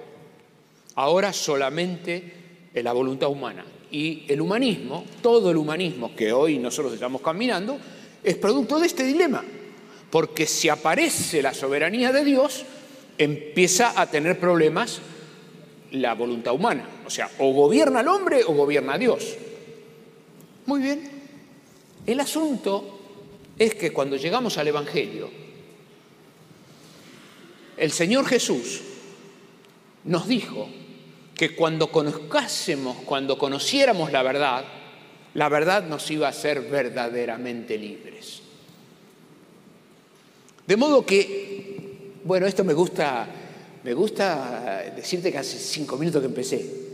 Ahora 0.94 1.30
solamente 1.34 2.70
la 2.72 2.94
voluntad 2.94 3.28
humana. 3.28 3.62
Y 3.90 4.24
el 4.26 4.40
humanismo, 4.40 5.04
todo 5.20 5.50
el 5.50 5.58
humanismo 5.58 6.16
que 6.16 6.32
hoy 6.32 6.58
nosotros 6.58 6.94
estamos 6.94 7.20
caminando, 7.20 7.76
es 8.22 8.36
producto 8.36 8.80
de 8.80 8.86
este 8.86 9.04
dilema. 9.04 9.44
Porque 10.08 10.46
si 10.46 10.70
aparece 10.70 11.42
la 11.42 11.52
soberanía 11.52 12.10
de 12.10 12.24
Dios, 12.24 12.64
empieza 13.18 14.00
a 14.00 14.06
tener 14.06 14.40
problemas 14.40 15.00
la 15.90 16.14
voluntad 16.14 16.54
humana. 16.54 16.88
O 17.06 17.10
sea, 17.10 17.30
o 17.38 17.52
gobierna 17.52 18.00
el 18.00 18.08
hombre 18.08 18.44
o 18.44 18.54
gobierna 18.54 18.96
Dios. 18.96 19.36
Muy 20.64 20.80
bien. 20.80 21.10
El 22.06 22.18
asunto 22.18 22.98
es 23.58 23.74
que 23.74 23.92
cuando 23.92 24.16
llegamos 24.16 24.56
al 24.56 24.68
Evangelio, 24.68 25.28
el 27.76 27.92
Señor 27.92 28.24
Jesús 28.24 28.80
nos 30.04 30.28
dijo 30.28 30.68
que 31.34 31.54
cuando 31.56 31.90
conozcásemos, 31.90 32.98
cuando 33.04 33.36
conociéramos 33.36 34.12
la 34.12 34.22
verdad, 34.22 34.64
la 35.34 35.48
verdad 35.48 35.84
nos 35.84 36.10
iba 36.10 36.26
a 36.26 36.30
hacer 36.30 36.62
verdaderamente 36.62 37.76
libres. 37.76 38.40
De 40.66 40.76
modo 40.76 41.04
que, 41.04 42.12
bueno, 42.24 42.46
esto 42.46 42.64
me 42.64 42.72
gusta, 42.72 43.26
me 43.82 43.92
gusta 43.92 44.92
decirte 44.96 45.30
que 45.30 45.38
hace 45.38 45.58
cinco 45.58 45.96
minutos 45.96 46.20
que 46.22 46.28
empecé. 46.28 46.84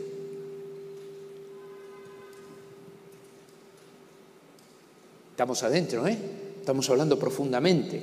Estamos 5.31 5.62
adentro, 5.62 6.07
¿eh? 6.07 6.19
Estamos 6.59 6.90
hablando 6.90 7.19
profundamente. 7.19 8.02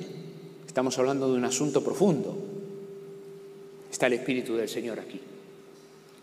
Estamos 0.66 0.98
hablando 0.98 1.30
de 1.30 1.38
un 1.38 1.44
asunto 1.44 1.84
profundo. 1.84 2.47
Está 3.98 4.06
el 4.06 4.12
Espíritu 4.12 4.54
del 4.54 4.68
Señor 4.68 5.00
aquí. 5.00 5.20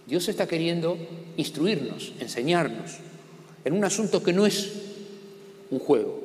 Dios 0.08 0.30
está 0.30 0.48
queriendo 0.48 0.98
instruirnos, 1.36 2.14
enseñarnos, 2.22 3.00
en 3.66 3.74
un 3.74 3.84
asunto 3.84 4.24
que 4.24 4.32
no 4.32 4.46
es 4.46 4.72
un 5.72 5.80
juego, 5.80 6.24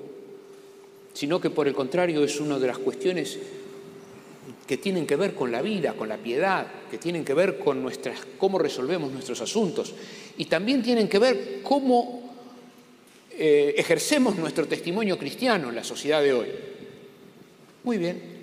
sino 1.12 1.40
que 1.40 1.50
por 1.50 1.66
el 1.66 1.74
contrario 1.74 2.22
es 2.22 2.38
una 2.38 2.56
de 2.60 2.68
las 2.68 2.78
cuestiones 2.78 3.36
que 4.64 4.76
tienen 4.76 5.08
que 5.08 5.16
ver 5.16 5.34
con 5.34 5.50
la 5.50 5.60
vida, 5.60 5.94
con 5.94 6.08
la 6.08 6.18
piedad, 6.18 6.68
que 6.88 6.98
tienen 6.98 7.24
que 7.24 7.34
ver 7.34 7.58
con 7.58 7.82
nuestras, 7.82 8.20
cómo 8.38 8.56
resolvemos 8.56 9.10
nuestros 9.10 9.40
asuntos 9.40 9.92
y 10.38 10.44
también 10.44 10.84
tienen 10.84 11.08
que 11.08 11.18
ver 11.18 11.62
cómo 11.64 12.30
eh, 13.32 13.74
ejercemos 13.76 14.36
nuestro 14.36 14.68
testimonio 14.68 15.18
cristiano 15.18 15.70
en 15.70 15.74
la 15.74 15.82
sociedad 15.82 16.22
de 16.22 16.32
hoy. 16.32 16.46
Muy 17.82 17.98
bien. 17.98 18.39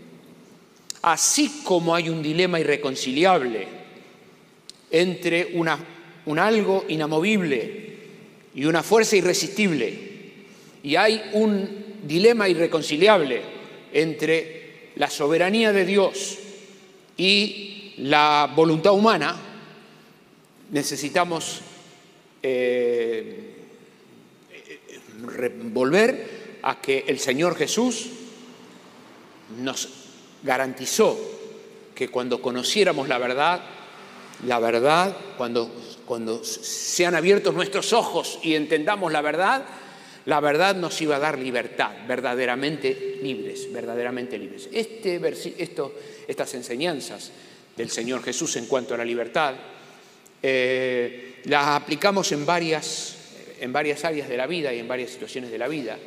Así 1.02 1.62
como 1.64 1.94
hay 1.94 2.10
un 2.10 2.22
dilema 2.22 2.60
irreconciliable 2.60 3.68
entre 4.90 5.52
una, 5.54 5.78
un 6.26 6.40
algo 6.40 6.86
inamovible 6.88 7.98
y 8.56 8.66
una 8.66 8.84
fuerza 8.84 9.16
irresistible. 9.16 10.08
Y 10.84 10.96
hay 10.96 11.22
un 11.34 11.86
dilema 12.04 12.50
irreconciliable 12.50 13.42
entre 13.94 14.92
la 14.96 15.10
soberanía 15.10 15.72
de 15.72 15.86
Dios 15.86 16.38
y 17.18 17.94
la 17.98 18.52
voluntad 18.56 18.94
humana. 18.94 19.36
Necesitamos 20.72 21.62
eh, 22.42 23.54
volver 25.72 26.60
a 26.62 26.82
que 26.82 27.06
el 27.08 27.20
Señor 27.20 27.56
Jesús 27.56 28.08
nos 29.60 30.07
garantizó 30.48 31.16
que 31.94 32.08
cuando 32.10 32.42
conociéramos 32.42 33.08
la 33.08 33.20
verdad, 33.20 33.62
la 34.46 34.60
verdad, 34.60 35.16
cuando, 35.38 35.72
cuando 36.06 36.44
sean 36.44 37.16
abiertos 37.16 37.54
nuestros 37.54 37.94
ojos 37.94 38.40
y 38.42 38.56
entendamos 38.56 39.12
la 39.12 39.22
verdad, 39.22 39.66
la 40.26 40.40
verdad 40.40 40.76
nos 40.76 41.00
iba 41.02 41.18
a 41.18 41.20
dar 41.20 41.38
libertad, 41.38 41.92
verdaderamente 42.08 43.20
libres, 43.22 43.72
verdaderamente 43.72 44.38
libres. 44.38 44.70
Este, 44.72 45.22
esto, 45.58 45.94
estas 46.28 46.54
enseñanzas 46.54 47.32
del 47.76 47.90
Señor 47.90 48.24
Jesús 48.24 48.56
en 48.56 48.66
cuanto 48.66 48.94
a 48.94 48.98
la 48.98 49.06
libertad, 49.06 49.56
eh, 50.42 51.42
las 51.46 51.68
aplicamos 51.68 52.32
en 52.32 52.46
varias, 52.46 53.18
en 53.60 53.74
varias 53.74 54.06
áreas 54.06 54.30
de 54.30 54.38
la 54.38 54.48
vida 54.48 54.74
y 54.74 54.80
en 54.80 54.88
varias 54.88 55.12
situaciones 55.12 55.52
de 55.52 55.58
la 55.58 55.68
vida, 55.68 55.98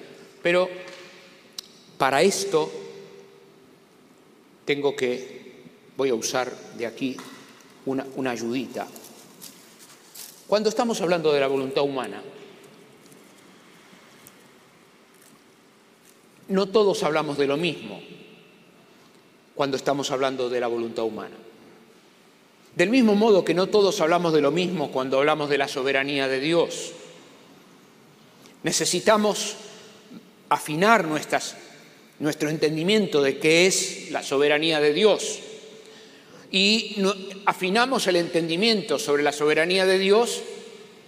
pero 0.43 0.69
para 1.99 2.23
esto 2.23 2.90
tengo 4.71 4.95
que, 4.95 5.65
voy 5.97 6.11
a 6.11 6.15
usar 6.15 6.49
de 6.79 6.87
aquí 6.87 7.17
una, 7.87 8.31
ayudita. 8.31 8.87
Cuando 10.47 10.69
estamos 10.69 11.01
hablando 11.01 11.33
de 11.33 11.41
la 11.41 11.49
voluntad 11.49 11.83
humana, 11.83 12.23
no 16.47 16.69
todos 16.69 17.03
hablamos 17.03 17.37
de 17.37 17.49
lo 17.49 17.57
mismo 17.57 18.01
cuando 19.57 19.77
estamos 19.77 20.13
hablando 20.13 20.49
de 20.49 20.61
la 20.61 20.69
voluntad 20.69 21.03
humana. 21.03 21.37
Del 22.77 22.91
mismo 22.91 23.17
modo 23.17 23.45
que 23.45 23.55
no 23.55 23.67
todos 23.67 24.01
hablamos 24.01 24.33
de 24.33 24.41
lo 24.41 24.53
mismo 24.53 24.93
cuando 24.93 25.19
hablamos 25.19 25.51
de 25.51 25.59
la 25.59 25.67
soberanía 25.67 26.29
de 26.29 26.39
Dios. 26.39 26.93
Necesitamos 28.63 29.57
afinar 30.49 31.09
nuestras, 31.09 31.57
nuestro 32.21 32.51
entendimiento 32.51 33.21
de 33.23 33.39
qué 33.39 33.67
es 33.67 34.11
la 34.11 34.23
soberanía 34.23 34.81
de 34.81 34.93
Dios 34.93 35.41
y 36.53 36.97
afinamos 37.47 38.07
el 38.07 38.17
entendimiento 38.17 38.99
sobre 38.99 39.23
la 39.23 39.33
soberanía 39.33 39.87
de 39.87 39.99
Dios 39.99 40.43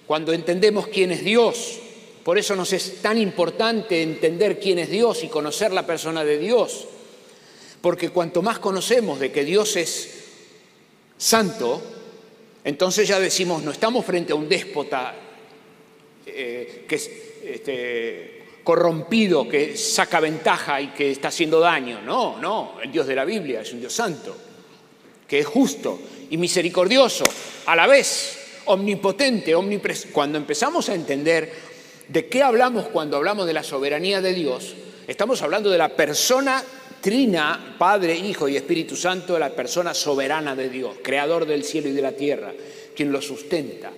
cuando 0.07 0.33
entendemos 0.33 0.89
quién 0.89 1.13
es 1.13 1.25
Dios. 1.25 1.79
Por 2.25 2.39
eso 2.39 2.55
nos 2.55 2.73
es 2.73 3.03
tan 3.03 3.19
importante 3.19 4.03
entender 4.03 4.61
quién 4.61 4.79
es 4.79 4.89
Dios 4.89 5.25
y 5.25 5.29
conocer 5.29 5.73
la 5.73 5.85
persona 5.85 6.25
de 6.25 6.39
Dios. 6.39 6.87
Porque 7.81 8.11
cuanto 8.11 8.43
más 8.43 8.61
conocemos 8.61 9.19
de 9.19 9.33
que 9.33 9.45
Dios 9.45 9.75
es 9.77 10.25
santo, 11.19 11.83
entonces 12.63 13.09
ya 13.09 13.19
decimos, 13.19 13.63
no 13.65 13.73
estamos 13.73 14.07
frente 14.07 14.33
a 14.33 14.37
un 14.37 14.49
déspota 14.49 15.17
eh, 16.25 16.85
que 16.89 16.95
es 16.95 17.11
este, 17.45 18.42
corrompido, 18.63 19.49
que 19.49 19.77
saca 19.77 20.21
ventaja 20.21 20.81
y 20.81 20.89
que 20.89 21.11
está 21.11 21.29
haciendo 21.29 21.61
daño. 21.61 22.01
No, 22.03 22.39
no, 22.41 22.75
el 22.83 22.91
Dios 22.91 23.07
de 23.07 23.15
la 23.15 23.25
Biblia 23.25 23.61
es 23.61 23.73
un 23.73 23.81
Dios 23.81 23.93
santo 23.93 24.37
que 25.33 25.39
es 25.39 25.47
justo 25.47 25.99
y 26.29 26.37
misericordioso, 26.37 27.25
a 27.65 27.75
la 27.75 27.87
vez 27.87 28.39
omnipotente, 28.67 29.55
omnipresente. 29.55 30.13
Cuando 30.13 30.37
empezamos 30.37 30.91
a 30.91 30.95
entender 30.95 31.51
de 32.07 32.29
qué 32.29 32.43
hablamos 32.43 32.89
cuando 32.89 33.17
hablamos 33.17 33.47
de 33.47 33.55
la 33.55 33.63
soberanía 33.63 34.21
de 34.21 34.35
Dios, 34.35 34.75
estamos 35.07 35.41
hablando 35.41 35.71
de 35.71 35.79
la 35.79 35.97
persona 35.97 36.63
trina, 37.01 37.77
Padre, 37.79 38.15
Hijo 38.15 38.47
y 38.47 38.59
Espíritu 38.59 38.95
Santo, 38.95 39.39
la 39.39 39.57
persona 39.57 39.95
soberana 39.95 40.55
de 40.55 40.69
Dios, 40.69 40.97
creador 41.03 41.47
del 41.47 41.65
cielo 41.65 41.89
y 41.89 41.93
de 41.93 42.03
la 42.03 42.13
tierra, 42.13 42.53
quien 42.95 43.11
lo 43.11 43.23
sustenta. 43.23 43.91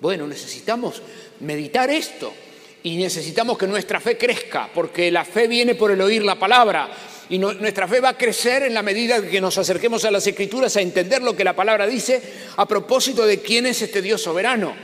Bueno, 0.00 0.28
necesitamos 0.28 1.02
meditar 1.40 1.90
esto 1.90 2.32
y 2.82 2.96
necesitamos 2.96 3.58
que 3.58 3.66
nuestra 3.66 4.00
fe 4.00 4.16
crezca, 4.16 4.68
porque 4.72 5.10
la 5.10 5.24
fe 5.24 5.48
viene 5.48 5.74
por 5.74 5.90
el 5.90 6.00
oír 6.00 6.22
la 6.24 6.38
palabra 6.38 6.90
y 7.30 7.38
nuestra 7.38 7.86
fe 7.86 8.00
va 8.00 8.10
a 8.10 8.16
crecer 8.16 8.62
en 8.62 8.74
la 8.74 8.82
medida 8.82 9.20
que 9.22 9.40
nos 9.40 9.58
acerquemos 9.58 10.04
a 10.04 10.10
las 10.10 10.26
escrituras 10.26 10.76
a 10.76 10.80
entender 10.80 11.20
lo 11.20 11.36
que 11.36 11.44
la 11.44 11.54
palabra 11.54 11.86
dice, 11.86 12.22
a 12.56 12.66
propósito 12.66 13.26
de 13.26 13.40
quién 13.40 13.66
es 13.66 13.82
este 13.82 14.00
Dios 14.00 14.22
soberano. 14.22 14.74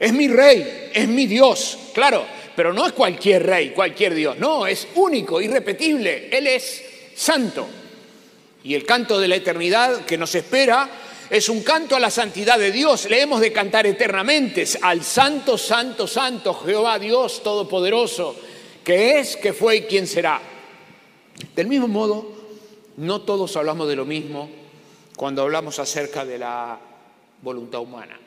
Es 0.00 0.12
mi 0.12 0.28
rey, 0.28 0.90
es 0.92 1.06
mi 1.06 1.26
Dios, 1.26 1.78
claro, 1.94 2.24
pero 2.56 2.72
no 2.72 2.86
es 2.86 2.92
cualquier 2.92 3.46
rey, 3.46 3.70
cualquier 3.70 4.14
Dios, 4.14 4.38
no, 4.38 4.66
es 4.66 4.88
único, 4.96 5.40
irrepetible, 5.40 6.28
Él 6.36 6.48
es 6.48 6.82
santo. 7.14 7.68
Y 8.64 8.74
el 8.74 8.84
canto 8.84 9.20
de 9.20 9.28
la 9.28 9.36
eternidad 9.36 10.04
que 10.04 10.18
nos 10.18 10.34
espera 10.34 10.90
es 11.30 11.48
un 11.48 11.62
canto 11.62 11.94
a 11.94 12.00
la 12.00 12.10
santidad 12.10 12.58
de 12.58 12.72
Dios. 12.72 13.08
Le 13.08 13.22
hemos 13.22 13.40
de 13.40 13.52
cantar 13.52 13.86
eternamente 13.86 14.64
al 14.82 15.02
Santo, 15.02 15.58
Santo, 15.58 16.06
Santo, 16.06 16.54
Jehová 16.54 16.98
Dios 16.98 17.42
Todopoderoso, 17.42 18.34
que 18.82 19.18
es, 19.18 19.36
que 19.36 19.52
fue 19.52 19.76
y 19.76 19.82
quién 19.82 20.06
será. 20.06 20.40
Del 21.54 21.66
mismo 21.66 21.88
modo, 21.88 22.32
no 22.96 23.20
todos 23.22 23.56
hablamos 23.56 23.88
de 23.88 23.96
lo 23.96 24.04
mismo 24.04 24.50
cuando 25.16 25.42
hablamos 25.42 25.78
acerca 25.78 26.24
de 26.24 26.38
la 26.38 26.78
voluntad 27.42 27.80
humana. 27.80 28.18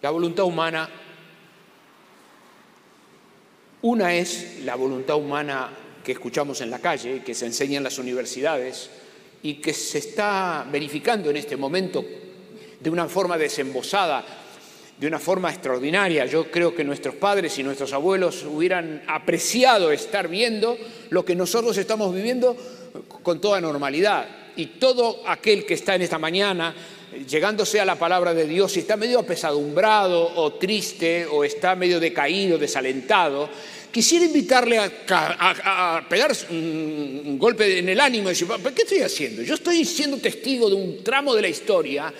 La 0.00 0.10
voluntad 0.10 0.44
humana, 0.44 0.90
una 3.82 4.14
es 4.14 4.60
la 4.64 4.74
voluntad 4.74 5.16
humana 5.16 5.70
que 6.02 6.12
escuchamos 6.12 6.60
en 6.60 6.70
la 6.70 6.80
calle, 6.80 7.22
que 7.22 7.34
se 7.34 7.46
enseña 7.46 7.78
en 7.78 7.84
las 7.84 7.98
universidades 7.98 8.90
y 9.42 9.54
que 9.54 9.72
se 9.72 9.98
está 9.98 10.66
verificando 10.70 11.30
en 11.30 11.36
este 11.36 11.56
momento 11.56 12.04
de 12.80 12.90
una 12.90 13.08
forma 13.08 13.36
desembosada, 13.38 14.24
de 14.98 15.06
una 15.06 15.18
forma 15.18 15.50
extraordinaria. 15.50 16.26
Yo 16.26 16.50
creo 16.50 16.74
que 16.74 16.84
nuestros 16.84 17.14
padres 17.16 17.58
y 17.58 17.62
nuestros 17.62 17.92
abuelos 17.92 18.44
hubieran 18.44 19.02
apreciado 19.06 19.90
estar 19.92 20.28
viendo 20.28 20.76
lo 21.10 21.24
que 21.24 21.34
nosotros 21.34 21.76
estamos 21.76 22.14
viviendo 22.14 22.56
con 23.22 23.40
toda 23.40 23.60
normalidad. 23.60 24.26
Y 24.56 24.66
todo 24.66 25.22
aquel 25.26 25.64
que 25.64 25.74
está 25.74 25.94
en 25.94 26.02
esta 26.02 26.18
mañana 26.18 26.74
llegándose 27.28 27.80
a 27.80 27.84
la 27.84 27.98
palabra 27.98 28.34
de 28.34 28.46
Dios 28.46 28.76
y 28.76 28.80
está 28.80 28.96
medio 28.96 29.20
apesadumbrado 29.20 30.32
o 30.36 30.54
triste 30.54 31.26
o 31.26 31.44
está 31.44 31.74
medio 31.74 32.00
decaído, 32.00 32.58
desalentado, 32.58 33.48
Quisiera 33.92 34.24
invitarle 34.24 34.78
a, 34.78 36.06
pegar 36.08 36.32
un, 36.48 37.36
golpe 37.38 37.78
en 37.78 37.90
el 37.90 38.00
ánimo 38.00 38.30
y 38.30 38.32
decir, 38.32 38.48
¿qué 38.74 38.82
estoy 38.82 39.00
haciendo? 39.02 39.42
Yo 39.42 39.54
estoy 39.54 39.84
siendo 39.84 40.16
testigo 40.16 40.70
de 40.70 40.76
un 40.76 41.04
tramo 41.04 41.34
de 41.34 41.42
la 41.42 41.48
historia 41.48 42.12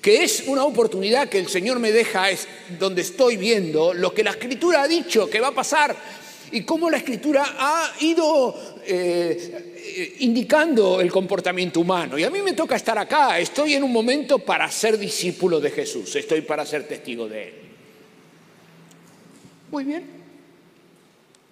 que 0.00 0.22
es 0.22 0.44
una 0.46 0.64
oportunidad 0.64 1.28
que 1.28 1.40
el 1.40 1.48
Señor 1.48 1.80
me 1.80 1.90
deja 1.90 2.30
es 2.30 2.46
donde 2.78 3.02
estoy 3.02 3.36
viendo 3.36 3.92
lo 3.92 4.14
que 4.14 4.22
la 4.22 4.30
Escritura 4.30 4.82
ha 4.82 4.88
dicho 4.88 5.28
que 5.28 5.40
va 5.40 5.48
a 5.48 5.54
pasar 5.54 5.96
y 6.52 6.62
cómo 6.62 6.90
la 6.90 6.96
Escritura 6.98 7.54
ha 7.58 7.92
ido 8.00 8.80
eh, 8.84 9.72
eh, 9.76 10.16
indicando 10.20 11.00
el 11.00 11.10
comportamiento 11.10 11.80
humano. 11.80 12.18
Y 12.18 12.24
a 12.24 12.30
mí 12.30 12.42
me 12.42 12.52
toca 12.52 12.76
estar 12.76 12.98
acá, 12.98 13.38
estoy 13.38 13.74
en 13.74 13.82
un 13.82 13.92
momento 13.92 14.38
para 14.38 14.70
ser 14.70 14.98
discípulo 14.98 15.60
de 15.60 15.70
Jesús, 15.70 16.14
estoy 16.16 16.42
para 16.42 16.66
ser 16.66 16.86
testigo 16.86 17.28
de 17.28 17.48
Él. 17.48 17.54
Muy 19.70 19.84
bien. 19.84 20.04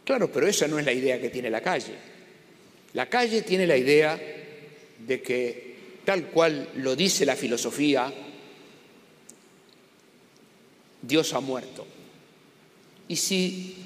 Claro, 0.05 0.33
pero 0.33 0.47
esa 0.47 0.67
no 0.67 0.79
es 0.79 0.85
la 0.85 0.93
idea 0.93 1.21
que 1.21 1.29
tiene 1.29 1.51
la 1.51 1.61
calle. 1.61 1.95
La 2.95 3.07
calle 3.09 3.43
tiene 3.43 3.67
la 3.67 3.77
idea 3.77 4.19
de 5.07 5.23
que, 5.23 5.77
tal 6.05 6.27
cual 6.27 6.71
lo 6.77 6.97
dice 6.97 7.27
la 7.27 7.37
filosofía, 7.37 8.13
Dios 11.03 11.33
ha 11.35 11.41
muerto. 11.41 11.87
Y 13.09 13.17
si, 13.17 13.77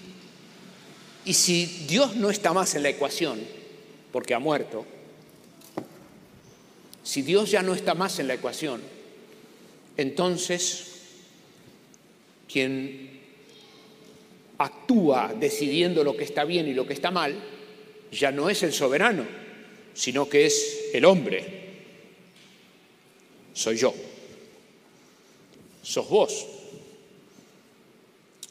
y 1.25 1.35
si 1.35 1.67
Dios 1.88 2.17
no 2.17 2.31
está 2.31 2.52
más 2.52 2.75
en 2.75 2.83
la 2.83 2.88
ecuación, 2.88 3.41
porque 4.11 4.35
ha 4.35 4.38
muerto, 4.38 4.85
si 7.02 7.23
Dios 7.23 7.50
ya 7.50 7.62
no 7.62 7.75
está 7.75 7.95
más 7.95 8.19
en 8.19 8.29
la 8.29 8.35
ecuación, 8.35 8.81
entonces 9.97 10.88
quien 12.50 13.21
actúa 14.58 15.35
decidiendo 15.39 16.04
lo 16.04 16.17
que 16.17 16.25
está 16.25 16.45
bien 16.45 16.69
y 16.69 16.75
lo 16.75 16.87
que 16.87 16.93
está 16.93 17.11
mal, 17.11 17.35
ya 18.13 18.30
no 18.30 18.50
es 18.50 18.63
el 18.63 18.73
soberano, 18.73 19.25
sino 19.95 20.28
que 20.28 20.47
es 20.47 20.91
el 20.93 21.04
hombre. 21.04 21.63
Soy 23.54 23.76
yo. 23.76 23.95
Sos 25.82 26.08
vos. 26.08 26.47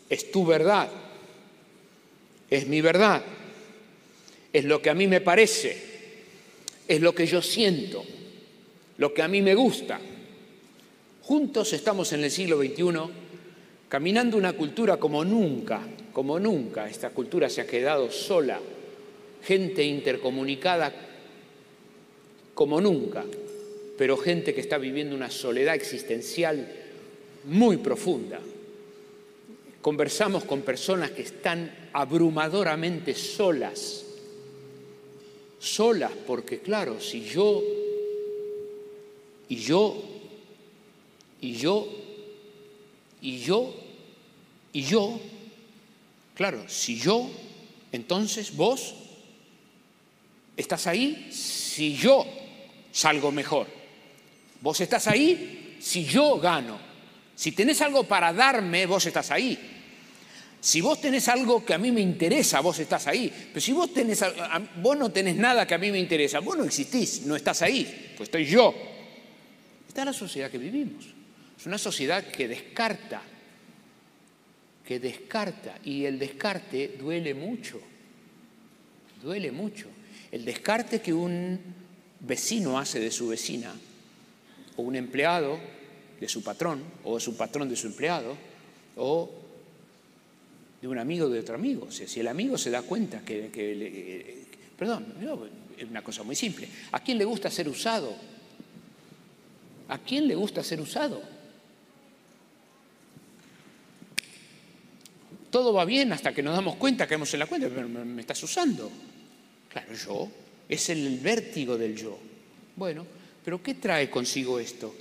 Es 0.10 0.32
tu 0.32 0.46
verdad. 0.46 0.90
Es 2.52 2.68
mi 2.68 2.82
verdad. 2.82 3.24
Es 4.54 4.66
lo 4.66 4.80
que 4.80 4.92
a 4.92 4.94
mí 4.94 5.08
me 5.08 5.22
parece. 5.22 5.76
Es 6.88 7.02
lo 7.02 7.16
que 7.16 7.26
yo 7.26 7.42
siento. 7.42 8.06
Lo 8.98 9.12
que 9.12 9.24
a 9.24 9.28
mí 9.28 9.42
me 9.42 9.56
gusta. 9.56 10.00
Juntos 11.24 11.74
estamos 11.74 12.14
en 12.14 12.24
el 12.24 12.30
siglo 12.30 12.60
XXI 12.60 12.84
caminando 13.90 14.38
una 14.38 14.54
cultura 14.54 14.98
como 14.98 15.26
nunca 15.26 15.82
como 16.12 16.40
nunca 16.40 16.88
esta 16.88 17.10
cultura 17.10 17.50
se 17.50 17.62
ha 17.62 17.68
quedado 17.68 18.12
sola, 18.12 18.60
gente 19.44 19.84
intercomunicada 19.84 20.94
como 22.54 22.82
nunca, 22.82 23.24
pero 23.98 24.18
gente 24.18 24.54
que 24.54 24.62
está 24.62 24.78
viviendo 24.78 25.16
una 25.16 25.32
soledad 25.32 25.76
existencial 25.76 26.68
muy 27.46 27.78
profunda. 27.78 28.40
Conversamos 29.82 30.44
con 30.44 30.62
personas 30.62 31.12
que 31.12 31.24
están 31.24 31.89
abrumadoramente 31.94 33.15
solas, 33.15 34.06
solas 35.60 36.12
porque 36.28 36.60
claro, 36.60 37.00
si 37.00 37.24
yo 37.24 37.63
y 39.50 39.56
yo 39.56 40.04
y 41.41 41.54
yo 41.54 41.88
y 43.22 43.39
yo 43.39 43.74
y 44.74 44.84
yo 44.84 45.20
Claro, 46.41 46.63
si 46.67 46.98
yo, 46.98 47.30
entonces 47.91 48.56
vos 48.56 48.96
estás 50.58 50.88
ahí 50.88 51.30
si 51.32 51.96
yo 51.96 52.26
salgo 52.91 53.32
mejor. 53.32 53.67
Vos 54.62 54.82
estás 54.82 55.08
ahí 55.08 55.78
si 55.80 56.04
yo 56.04 56.39
gano. 56.39 56.91
Si 57.42 57.54
tenés 57.54 57.82
algo 57.82 58.04
para 58.04 58.32
darme, 58.32 58.86
vos 58.86 59.04
estás 59.04 59.32
ahí. 59.32 59.58
Si 60.60 60.80
vos 60.80 61.02
tenés 61.02 61.28
algo 61.28 61.66
que 61.66 61.74
a 61.74 61.80
mí 61.80 61.92
me 61.92 62.00
interesa, 62.00 62.60
vos 62.60 62.78
estás 62.78 63.08
ahí. 63.08 63.34
Pero 63.48 63.60
si 63.60 63.74
vos, 63.74 63.92
tenés, 63.92 64.24
no 64.78 65.12
tenés 65.12 65.36
nada 65.38 65.66
que 65.66 65.74
a 65.74 65.80
mí 65.80 65.92
me 65.92 65.98
interesa, 65.98 66.38
vos 66.38 66.56
no 66.56 66.66
existís, 66.66 67.26
no 67.26 67.36
estás 67.36 67.64
ahí, 67.64 68.14
pues 68.16 68.28
estoy 68.28 68.46
yo. 68.46 68.76
Esta 69.88 70.02
es 70.02 70.06
la 70.06 70.14
sociedad 70.14 70.52
que 70.52 70.60
vivimos. 70.60 71.04
Es 71.58 71.66
una 71.66 71.80
sociedad 71.80 72.24
que 72.26 72.48
descarta 72.48 73.24
que 74.86 75.00
descarta 75.00 75.80
y 75.84 76.06
el 76.06 76.20
descarte 76.20 76.96
duele 77.00 77.34
mucho, 77.34 77.82
duele 79.20 79.52
mucho. 79.52 79.88
El 80.32 80.46
descarte 80.46 81.02
que 81.02 81.12
un 81.12 81.60
vecino 82.20 82.78
hace 82.78 83.00
de 83.00 83.10
su 83.10 83.30
vecina 83.30 83.74
o 84.76 84.84
un 84.84 84.96
empleado 84.96 85.81
de 86.22 86.30
su 86.30 86.42
patrón 86.42 86.82
o 87.04 87.20
su 87.20 87.36
patrón 87.36 87.68
de 87.68 87.76
su 87.76 87.88
empleado 87.88 88.38
o 88.96 89.30
de 90.82 90.88
un 90.88 90.98
amigo 90.98 91.28
de 91.28 91.40
otro 91.40 91.56
amigo. 91.56 91.92
Si 91.92 92.20
el 92.20 92.28
amigo 92.30 92.58
se 92.58 92.70
da 92.70 92.84
cuenta 92.84 93.20
que... 93.26 93.50
que 93.52 94.46
perdón, 94.78 95.14
es 95.78 95.90
una 95.90 96.04
cosa 96.04 96.24
muy 96.24 96.36
simple. 96.36 96.70
¿A 96.94 97.00
quién 97.04 97.18
le 97.18 97.26
gusta 97.26 97.52
ser 97.52 97.68
usado? 97.68 98.16
¿A 99.90 99.98
quién 99.98 100.28
le 100.28 100.36
gusta 100.36 100.64
ser 100.64 100.80
usado? 100.80 101.22
todo 105.52 105.74
va 105.74 105.86
bien 105.86 106.14
hasta 106.14 106.34
que 106.34 106.42
nos 106.42 106.56
damos 106.56 106.78
cuenta, 106.78 107.06
caemos 107.06 107.32
en 107.34 107.42
la 107.42 107.46
cuenta, 107.46 107.70
pero 107.70 107.88
me 107.88 108.22
estás 108.22 108.42
usando. 108.42 108.90
Claro, 109.70 109.94
yo, 109.94 110.32
es 110.68 110.90
el 110.90 111.20
vértigo 111.20 111.78
del 111.78 111.96
yo. 111.96 112.18
Bueno, 112.76 113.06
pero 113.44 113.62
¿qué 113.62 113.76
trae 113.76 114.10
consigo 114.10 114.60
esto? 114.60 114.96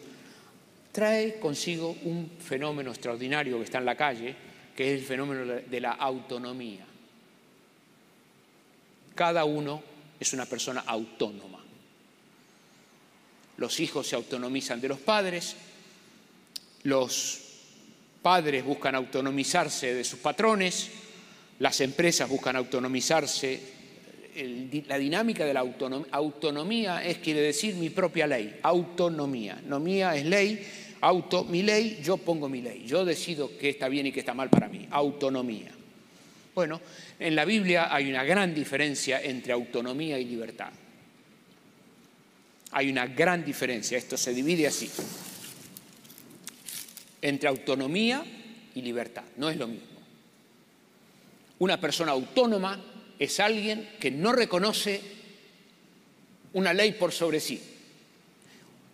Trae 0.92 1.38
consigo 1.38 1.96
un 2.02 2.30
fenómeno 2.40 2.90
extraordinario 2.90 3.58
que 3.58 3.64
está 3.64 3.78
en 3.78 3.84
la 3.84 3.96
calle, 3.96 4.34
que 4.74 4.92
es 4.92 5.00
el 5.00 5.06
fenómeno 5.06 5.44
de 5.44 5.80
la 5.80 5.92
autonomía. 5.92 6.84
Cada 9.14 9.44
uno 9.44 9.82
es 10.18 10.32
una 10.32 10.46
persona 10.46 10.82
autónoma. 10.86 11.62
Los 13.56 13.78
hijos 13.80 14.06
se 14.06 14.16
autonomizan 14.16 14.80
de 14.80 14.88
los 14.88 14.98
padres, 14.98 15.54
los 16.84 17.40
padres 18.22 18.64
buscan 18.64 18.94
autonomizarse 18.94 19.94
de 19.94 20.04
sus 20.04 20.18
patrones, 20.18 20.90
las 21.58 21.80
empresas 21.80 22.28
buscan 22.28 22.56
autonomizarse. 22.56 23.79
La 24.86 24.98
dinámica 24.98 25.44
de 25.44 25.54
la 25.54 25.60
autonomía, 26.12 27.04
es, 27.04 27.18
quiere 27.18 27.40
decir, 27.40 27.74
mi 27.74 27.90
propia 27.90 28.26
ley, 28.26 28.58
autonomía. 28.62 29.60
Nomía 29.66 30.14
es 30.16 30.24
ley, 30.24 30.66
auto, 31.00 31.44
mi 31.44 31.62
ley, 31.62 32.00
yo 32.02 32.16
pongo 32.16 32.48
mi 32.48 32.62
ley. 32.62 32.84
Yo 32.86 33.04
decido 33.04 33.50
qué 33.58 33.70
está 33.70 33.88
bien 33.88 34.06
y 34.06 34.12
qué 34.12 34.20
está 34.20 34.34
mal 34.34 34.48
para 34.48 34.68
mí, 34.68 34.86
autonomía. 34.90 35.70
Bueno, 36.54 36.80
en 37.18 37.34
la 37.36 37.44
Biblia 37.44 37.94
hay 37.94 38.10
una 38.10 38.24
gran 38.24 38.54
diferencia 38.54 39.20
entre 39.22 39.52
autonomía 39.52 40.18
y 40.18 40.24
libertad. 40.24 40.70
Hay 42.72 42.90
una 42.90 43.06
gran 43.06 43.44
diferencia, 43.44 43.98
esto 43.98 44.16
se 44.16 44.32
divide 44.32 44.66
así. 44.66 44.90
entre 47.22 47.48
autonomía 47.48 48.24
y 48.74 48.82
libertad. 48.82 49.24
No 49.36 49.50
es 49.50 49.56
lo 49.56 49.66
mismo. 49.66 49.86
Una 51.58 51.78
persona 51.78 52.12
autónoma 52.12 52.82
es 53.20 53.38
alguien 53.38 53.88
que 54.00 54.10
no 54.10 54.32
reconoce 54.32 55.00
una 56.54 56.72
ley 56.72 56.92
por 56.92 57.12
sobre 57.12 57.38
sí. 57.38 57.62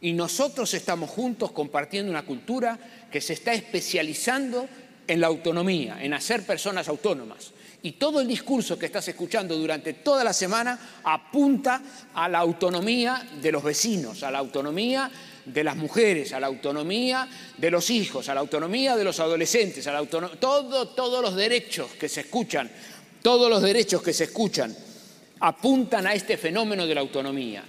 Y 0.01 0.13
nosotros 0.13 0.75
estamos 0.75 1.09
juntos 1.09 1.53
compartiendo 1.53 2.11
una 2.11 2.27
cultura 2.27 2.79
que 3.11 3.21
se 3.21 3.33
está 3.33 3.55
especializando 3.55 4.69
en 5.07 5.21
la 5.21 5.29
autonomía, 5.29 6.03
en 6.03 6.13
hacer 6.13 6.45
personas 6.45 6.89
autónomas. 6.89 7.53
Y 7.83 7.93
todo 7.93 8.21
el 8.21 8.27
discurso 8.27 8.77
que 8.77 8.87
estás 8.87 9.07
escuchando 9.07 9.57
durante 9.57 9.93
toda 9.93 10.25
la 10.25 10.33
semana 10.33 10.77
apunta 11.05 11.81
a 12.13 12.29
la 12.29 12.41
autonomía 12.41 13.25
de 13.41 13.53
los 13.53 13.63
vecinos, 13.63 14.25
a 14.25 14.31
la 14.33 14.39
autonomía 14.39 15.09
de 15.45 15.63
las 15.63 15.77
mujeres, 15.77 16.33
a 16.33 16.41
la 16.41 16.49
autonomía 16.49 17.29
de 17.57 17.71
los 17.71 17.89
hijos, 17.91 18.29
a 18.29 18.35
la 18.35 18.41
autonomía 18.41 18.97
de 18.97 19.05
los 19.05 19.21
adolescentes, 19.21 19.87
a 19.87 19.93
la 19.93 20.05
todo, 20.05 20.89
todos 20.89 21.23
los 21.23 21.37
derechos 21.37 21.93
que 21.93 22.09
se 22.09 22.23
escuchan, 22.23 22.69
todos 23.27 23.51
los 23.51 23.61
derechos 23.61 24.03
que 24.03 24.13
se 24.13 24.23
escuchan 24.23 24.73
apuntan 25.41 26.07
a 26.07 26.15
este 26.15 26.37
fenómeno 26.37 26.87
de 26.87 26.95
la 26.95 27.01
autonomía. 27.01 27.65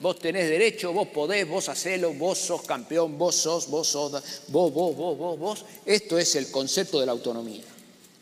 Vos 0.00 0.18
tenés 0.18 0.48
derecho, 0.48 0.94
vos 0.94 1.08
podés, 1.08 1.46
vos 1.46 1.68
hacelo, 1.68 2.14
vos 2.14 2.38
sos 2.38 2.62
campeón, 2.62 3.18
vos 3.18 3.34
sos, 3.34 3.68
vos 3.68 3.86
sos, 3.86 4.10
vos, 4.48 4.72
vos, 4.72 4.96
vos, 4.96 5.18
vos, 5.18 5.38
vos. 5.38 5.64
Esto 5.84 6.18
es 6.18 6.34
el 6.36 6.50
concepto 6.50 6.98
de 6.98 7.04
la 7.04 7.12
autonomía. 7.12 7.60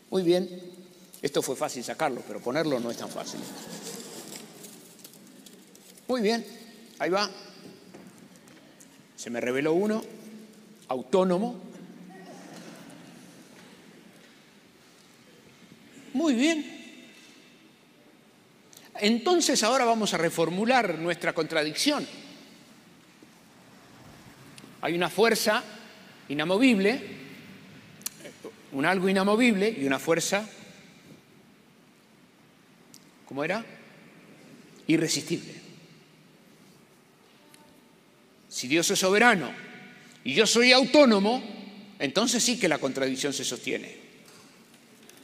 Muy 0.09 0.21
bien, 0.21 0.49
esto 1.21 1.41
fue 1.41 1.55
fácil 1.55 1.81
sacarlo, 1.81 2.23
pero 2.27 2.41
ponerlo 2.41 2.77
no 2.77 2.91
es 2.91 2.97
tan 2.97 3.09
fácil. 3.09 3.39
Muy 6.09 6.19
bien, 6.19 6.45
ahí 6.99 7.09
va. 7.09 7.31
Se 9.15 9.29
me 9.29 9.39
reveló 9.39 9.71
uno, 9.71 10.03
autónomo. 10.89 11.55
Muy 16.11 16.33
bien. 16.33 16.80
Entonces 19.01 19.63
ahora 19.63 19.83
vamos 19.83 20.13
a 20.13 20.17
reformular 20.17 20.99
nuestra 20.99 21.33
contradicción. 21.33 22.07
Hay 24.81 24.93
una 24.93 25.09
fuerza 25.09 25.63
inamovible, 26.29 27.01
un 28.71 28.85
algo 28.85 29.09
inamovible 29.09 29.75
y 29.75 29.85
una 29.85 29.97
fuerza, 29.97 30.47
¿cómo 33.27 33.43
era? 33.43 33.65
Irresistible. 34.85 35.55
Si 38.49 38.67
Dios 38.67 38.91
es 38.91 38.99
soberano 38.99 39.51
y 40.23 40.35
yo 40.35 40.45
soy 40.45 40.73
autónomo, 40.73 41.41
entonces 41.97 42.43
sí 42.43 42.59
que 42.59 42.69
la 42.69 42.77
contradicción 42.77 43.33
se 43.33 43.45
sostiene. 43.45 43.97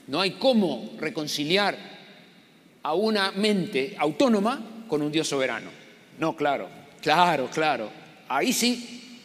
No 0.07 0.19
hay 0.19 0.31
cómo 0.31 0.95
reconciliar 0.99 1.96
a 2.87 2.93
una 2.93 3.33
mente 3.33 3.95
autónoma 3.99 4.85
con 4.87 5.01
un 5.01 5.11
Dios 5.11 5.27
soberano. 5.27 5.69
No, 6.19 6.37
claro, 6.37 6.69
claro, 7.01 7.49
claro. 7.53 7.91
Ahí 8.29 8.53
sí 8.53 9.19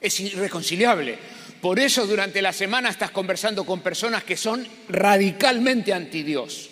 es 0.00 0.18
irreconciliable. 0.20 1.18
Por 1.60 1.78
eso 1.78 2.06
durante 2.06 2.40
la 2.40 2.54
semana 2.54 2.88
estás 2.88 3.10
conversando 3.10 3.66
con 3.66 3.80
personas 3.80 4.24
que 4.24 4.38
son 4.38 4.66
radicalmente 4.88 5.92
anti 5.92 6.22
Dios. 6.22 6.70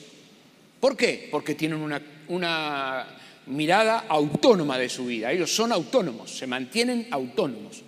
¿Por 0.80 0.96
qué? 0.96 1.28
Porque 1.30 1.54
tienen 1.54 1.78
una, 1.78 2.00
una 2.28 3.06
mirada 3.44 4.06
autónoma 4.08 4.78
de 4.78 4.88
su 4.88 5.04
vida. 5.04 5.30
Ellos 5.30 5.54
son 5.54 5.72
autónomos, 5.72 6.34
se 6.34 6.46
mantienen 6.46 7.06
autónomos. 7.10 7.82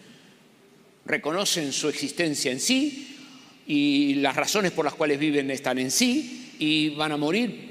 Reconocen 1.06 1.72
su 1.72 1.88
existencia 1.88 2.52
en 2.52 2.60
sí 2.60 3.16
y 3.66 4.16
las 4.16 4.36
razones 4.36 4.72
por 4.72 4.84
las 4.84 4.92
cuales 4.92 5.18
viven 5.18 5.50
están 5.50 5.78
en 5.78 5.90
sí 5.90 6.52
y 6.58 6.90
van 6.90 7.12
a 7.12 7.16
morir 7.16 7.65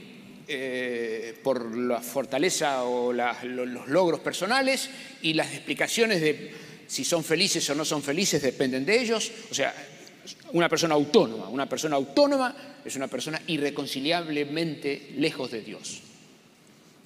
eh, 0.47 1.39
por 1.43 1.75
la 1.75 2.01
fortaleza 2.01 2.84
o 2.84 3.12
los 3.12 3.88
logros 3.88 4.19
personales 4.19 4.89
y 5.21 5.34
las 5.34 5.51
explicaciones 5.53 6.21
de 6.21 6.51
si 6.88 7.03
son 7.03 7.23
felices 7.23 7.67
o 7.69 7.75
no 7.75 7.84
son 7.84 8.03
felices 8.03 8.41
dependen 8.41 8.86
de 8.86 9.01
ellos. 9.01 9.31
O 9.49 9.53
sea, 9.53 9.73
una 10.53 10.69
persona 10.69 10.95
autónoma, 10.95 11.49
una 11.49 11.67
persona 11.67 11.95
autónoma 11.95 12.55
es 12.84 12.95
una 12.95 13.08
persona 13.08 13.41
irreconciliablemente 13.47 15.13
lejos 15.17 15.51
de 15.51 15.62
Dios. 15.62 16.01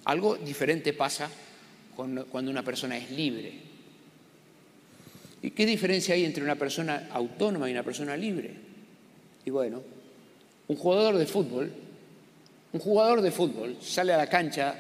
Algo 0.06 0.36
diferente 0.36 0.94
pasa 0.94 1.30
cuando 1.96 2.52
una 2.52 2.64
persona 2.64 2.98
es 2.98 3.12
libre. 3.12 3.54
¿Y 5.42 5.52
qué 5.52 5.66
diferencia 5.66 6.16
hay 6.16 6.26
entre 6.26 6.44
una 6.44 6.56
persona 6.56 7.08
autónoma 7.12 7.70
y 7.70 7.72
una 7.72 7.84
persona 7.84 8.18
libre? 8.18 8.54
Y 9.46 9.50
bueno, 9.50 9.82
un 10.68 10.76
jugador 10.76 11.18
de 11.18 11.26
fútbol, 11.26 11.72
un 12.74 12.80
jugador 12.80 13.22
de 13.22 13.32
fútbol 13.32 13.78
sale 13.82 14.14
a 14.14 14.18
la 14.18 14.28
cancha, 14.28 14.76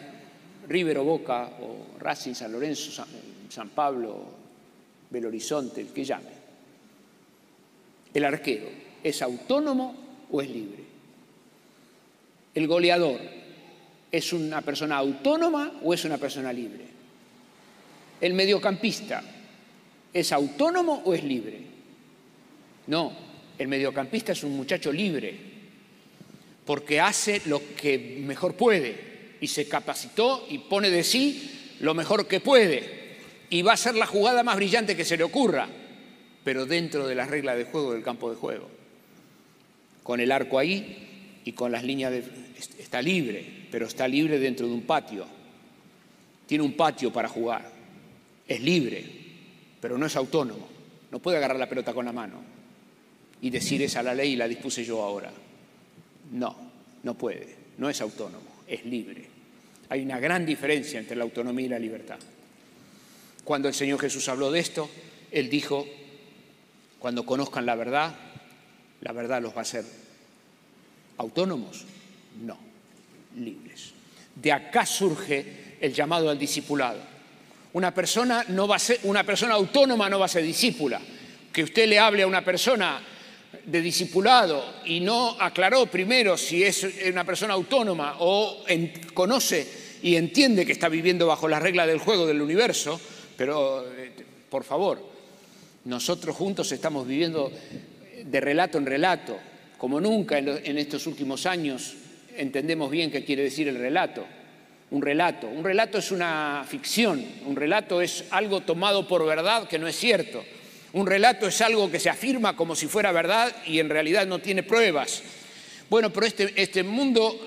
River 0.68 1.00
o 1.00 1.04
Boca, 1.04 1.50
o 1.62 2.00
Racing, 2.00 2.34
San 2.34 2.52
Lorenzo, 2.52 3.04
San, 3.50 3.70
Pablo, 3.70 4.26
Belo 5.10 5.28
Horizonte, 5.28 5.82
el 5.82 5.88
que 5.88 6.06
llame. 6.06 6.40
El 8.14 8.26
arquero, 8.26 8.68
¿es 9.04 9.22
autónomo 9.22 9.96
o 10.32 10.42
es 10.42 10.50
libre? 10.50 10.84
El 12.54 12.68
goleador, 12.68 13.20
¿Es 14.12 14.34
una 14.34 14.62
persona 14.62 14.98
autónoma 14.98 15.80
o 15.84 15.94
es 15.94 16.04
una 16.04 16.18
persona 16.18 16.52
libre? 16.52 16.84
¿El 18.20 18.34
mediocampista 18.34 19.22
es 20.12 20.32
autónomo 20.32 21.04
o 21.06 21.14
es 21.14 21.24
libre? 21.24 21.60
No, 22.88 23.14
el 23.58 23.68
mediocampista 23.68 24.32
es 24.32 24.44
un 24.44 24.58
muchacho 24.58 24.92
libre, 24.92 25.38
porque 26.70 27.00
hace 27.00 27.42
lo 27.48 27.64
que 27.76 28.22
mejor 28.24 28.54
puede 28.54 29.34
y 29.42 29.48
se 29.48 29.68
capacitó 29.68 30.46
y 30.52 30.60
pone 30.60 30.92
de 30.92 31.04
sí 31.04 31.74
lo 31.80 31.96
mejor 31.96 32.28
que 32.28 32.42
puede 32.42 33.18
y 33.50 33.64
va 33.64 33.74
a 33.74 33.78
ser 33.78 33.96
la 33.96 34.06
jugada 34.06 34.44
más 34.44 34.56
brillante 34.56 34.96
que 34.96 35.04
se 35.04 35.18
le 35.18 35.24
ocurra, 35.24 35.68
pero 36.44 36.68
dentro 36.68 37.08
de 37.08 37.16
las 37.16 37.28
reglas 37.28 37.58
de 37.58 37.64
juego 37.64 37.94
del 37.94 38.04
campo 38.04 38.30
de 38.30 38.36
juego. 38.36 38.70
Con 40.04 40.20
el 40.20 40.32
arco 40.32 40.60
ahí 40.60 41.42
y 41.44 41.54
con 41.54 41.72
las 41.72 41.84
líneas 41.84 42.12
de... 42.12 42.24
está 42.78 43.02
libre, 43.02 43.44
pero 43.72 43.88
está 43.88 44.08
libre 44.08 44.38
dentro 44.38 44.68
de 44.68 44.74
un 44.74 44.84
patio. 44.84 45.26
Tiene 46.46 46.64
un 46.64 46.74
patio 46.74 47.12
para 47.12 47.30
jugar. 47.30 47.68
Es 48.48 48.62
libre, 48.62 49.04
pero 49.82 49.98
no 49.98 50.06
es 50.06 50.16
autónomo. 50.16 50.68
No 51.10 51.18
puede 51.18 51.38
agarrar 51.38 51.58
la 51.58 51.68
pelota 51.68 51.96
con 51.96 52.06
la 52.06 52.14
mano 52.14 52.44
y 53.42 53.50
decir 53.50 53.82
esa 53.82 54.04
la 54.04 54.14
ley 54.14 54.34
y 54.34 54.36
la 54.36 54.48
dispuse 54.48 54.86
yo 54.86 55.02
ahora. 55.02 55.32
No, 56.32 56.56
no 57.04 57.14
puede. 57.16 57.56
No 57.78 57.90
es 57.90 58.02
autónomo, 58.02 58.48
es 58.68 58.86
libre. 58.86 59.28
Hay 59.90 60.02
una 60.02 60.20
gran 60.20 60.46
diferencia 60.46 61.00
entre 61.00 61.16
la 61.16 61.24
autonomía 61.24 61.66
y 61.66 61.70
la 61.70 61.80
libertad. 61.80 62.20
Cuando 63.44 63.68
el 63.68 63.74
Señor 63.74 64.00
Jesús 64.00 64.28
habló 64.30 64.52
de 64.52 64.60
esto, 64.60 64.90
Él 65.32 65.50
dijo, 65.50 65.88
cuando 67.00 67.26
conozcan 67.26 67.66
la 67.66 67.76
verdad, 67.76 68.16
la 69.02 69.12
verdad 69.12 69.42
los 69.42 69.54
va 69.54 69.60
a 69.60 69.62
hacer 69.62 69.86
autónomos. 71.18 71.86
No 72.42 72.70
libres. 73.38 73.92
De 74.36 74.52
acá 74.52 74.86
surge 74.86 75.78
el 75.80 75.94
llamado 75.94 76.30
al 76.30 76.40
discipulado. 76.40 77.00
Una 77.74 77.94
persona, 77.94 78.46
no 78.50 78.68
va 78.68 78.78
a 78.78 78.80
ser, 78.80 79.00
una 79.04 79.24
persona 79.24 79.54
autónoma 79.54 80.10
no 80.10 80.20
va 80.20 80.26
a 80.26 80.30
ser 80.30 80.44
discípula. 80.44 81.00
Que 81.52 81.64
usted 81.64 81.88
le 81.88 82.00
hable 82.00 82.24
a 82.24 82.28
una 82.28 82.44
persona 82.44 83.02
de 83.66 83.82
discipulado 83.82 84.64
y 84.86 85.00
no 85.00 85.36
aclaró 85.40 85.86
primero 85.88 86.38
si 86.38 86.64
es 86.64 86.86
una 87.12 87.24
persona 87.24 87.54
autónoma 87.54 88.18
o 88.20 88.64
conoce 89.14 89.68
y 90.02 90.16
entiende 90.16 90.66
que 90.66 90.72
está 90.72 90.90
viviendo 90.90 91.28
bajo 91.28 91.48
las 91.48 91.62
reglas 91.62 91.88
del 91.88 92.00
juego 92.00 92.26
del 92.26 92.42
universo, 92.42 93.00
pero 93.36 93.86
eh, 93.92 94.12
por 94.50 94.64
favor, 94.64 95.04
nosotros 95.86 96.36
juntos 96.36 96.72
estamos 96.72 97.08
viviendo 97.08 97.52
de 98.24 98.40
relato 98.40 98.78
en 98.78 98.86
relato, 98.86 99.38
como 99.78 100.00
nunca 100.00 100.38
en 100.38 100.78
estos 100.78 101.08
últimos 101.08 101.46
años 101.46 101.96
entendemos 102.40 102.90
bien 102.90 103.12
qué 103.12 103.24
quiere 103.24 103.44
decir 103.44 103.68
el 103.68 103.78
relato. 103.78 104.26
Un 104.92 105.02
relato. 105.04 105.48
Un 105.48 105.64
relato 105.64 106.00
es 106.00 106.12
una 106.12 106.66
ficción, 106.68 107.24
un 107.46 107.56
relato 107.56 108.02
es 108.02 108.26
algo 108.32 108.62
tomado 108.62 109.08
por 109.08 109.26
verdad 109.26 109.68
que 109.68 109.78
no 109.78 109.88
es 109.88 109.96
cierto. 109.96 110.44
Un 110.94 111.06
relato 111.06 111.48
es 111.48 111.62
algo 111.62 111.92
que 111.92 112.00
se 112.00 112.10
afirma 112.10 112.56
como 112.56 112.76
si 112.76 112.88
fuera 112.88 113.12
verdad 113.12 113.56
y 113.66 113.80
en 113.80 113.90
realidad 113.90 114.26
no 114.26 114.40
tiene 114.40 114.64
pruebas. 114.64 115.22
Bueno, 115.90 116.12
pero 116.12 116.26
este, 116.26 116.54
este 116.56 116.84
mundo, 116.84 117.40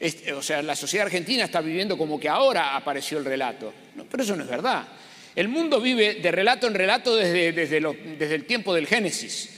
este, 0.00 0.32
o 0.32 0.42
sea, 0.42 0.62
la 0.62 0.76
sociedad 0.76 1.06
argentina 1.06 1.44
está 1.44 1.60
viviendo 1.60 1.96
como 1.98 2.18
que 2.18 2.28
ahora 2.28 2.76
apareció 2.76 3.18
el 3.18 3.24
relato. 3.24 3.72
pero 4.10 4.22
eso 4.22 4.36
no 4.36 4.44
es 4.44 4.48
verdad. 4.48 4.86
El 5.34 5.48
mundo 5.48 5.80
vive 5.80 6.14
de 6.14 6.30
relato 6.30 6.66
en 6.66 6.74
relato 6.74 7.16
desde, 7.16 7.52
desde, 7.52 7.80
desde 8.18 8.34
el 8.34 8.44
tiempo 8.44 8.74
del 8.74 8.86
Génesis, 8.86 9.50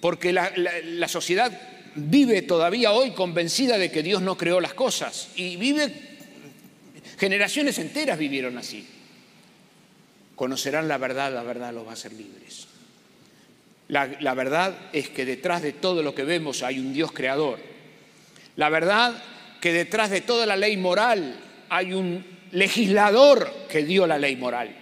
porque 0.00 0.32
la, 0.32 0.52
la 0.56 1.08
sociedad 1.08 1.52
vive 1.94 2.42
todavía 2.42 2.92
hoy 2.92 3.12
convencida 3.12 3.78
de 3.78 3.90
que 3.90 4.02
Dios 4.02 4.22
no 4.22 4.36
creó 4.36 4.60
las 4.60 4.74
cosas 4.74 5.28
y 5.36 5.56
vive, 5.56 5.92
generaciones 7.18 7.78
enteras 7.78 8.18
vivieron 8.18 8.58
así. 8.58 8.86
Conocerán 10.40 10.88
la 10.88 10.96
verdad, 10.96 11.34
la 11.34 11.42
verdad 11.42 11.70
los 11.70 11.84
va 11.84 11.90
a 11.90 11.92
hacer 11.92 12.14
libres. 12.14 12.66
La, 13.88 14.06
verdad 14.32 14.74
es 14.90 15.10
que 15.10 15.26
detrás 15.26 15.60
de 15.60 15.74
todo 15.74 16.02
lo 16.02 16.14
que 16.14 16.24
vemos 16.24 16.62
hay 16.62 16.78
un 16.78 16.94
Dios 16.94 17.12
creador. 17.12 17.58
La 18.56 18.70
verdad 18.70 19.22
que 19.60 19.70
detrás 19.70 20.08
de 20.08 20.22
toda 20.22 20.46
la 20.46 20.56
ley 20.56 20.78
moral 20.78 21.38
hay 21.68 21.92
un 21.92 22.24
legislador 22.52 23.52
que 23.68 23.84
dio 23.84 24.06
la 24.06 24.16
ley 24.16 24.36
moral. 24.36 24.74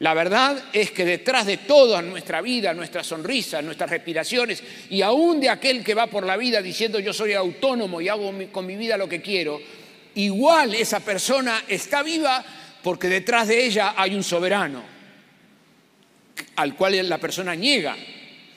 La 0.00 0.12
verdad 0.12 0.60
es 0.72 0.90
que 0.90 1.04
detrás 1.04 1.46
de 1.46 1.58
toda 1.58 2.02
nuestra 2.02 2.40
vida, 2.40 2.74
nuestra 2.74 3.04
sonrisa, 3.04 3.62
nuestras 3.62 3.90
respiraciones 3.90 4.60
y 4.90 5.02
aún 5.02 5.38
de 5.38 5.50
aquel 5.50 5.84
que 5.84 5.94
va 5.94 6.08
por 6.08 6.26
la 6.26 6.36
vida 6.36 6.60
diciendo 6.60 6.98
yo 6.98 7.12
soy 7.12 7.32
autónomo 7.34 8.00
y 8.00 8.08
hago 8.08 8.32
con 8.50 8.66
mi 8.66 8.74
vida 8.74 8.96
lo 8.96 9.08
que 9.08 9.22
quiero, 9.22 9.60
igual 10.16 10.74
esa 10.74 10.98
persona 10.98 11.62
está 11.68 12.02
viva 12.02 12.44
porque 12.82 13.08
detrás 13.08 13.48
de 13.48 13.64
ella 13.64 13.94
hay 13.96 14.14
un 14.14 14.22
soberano 14.22 14.98
al 16.56 16.74
cual 16.74 17.08
la 17.08 17.18
persona 17.18 17.54
niega. 17.54 17.96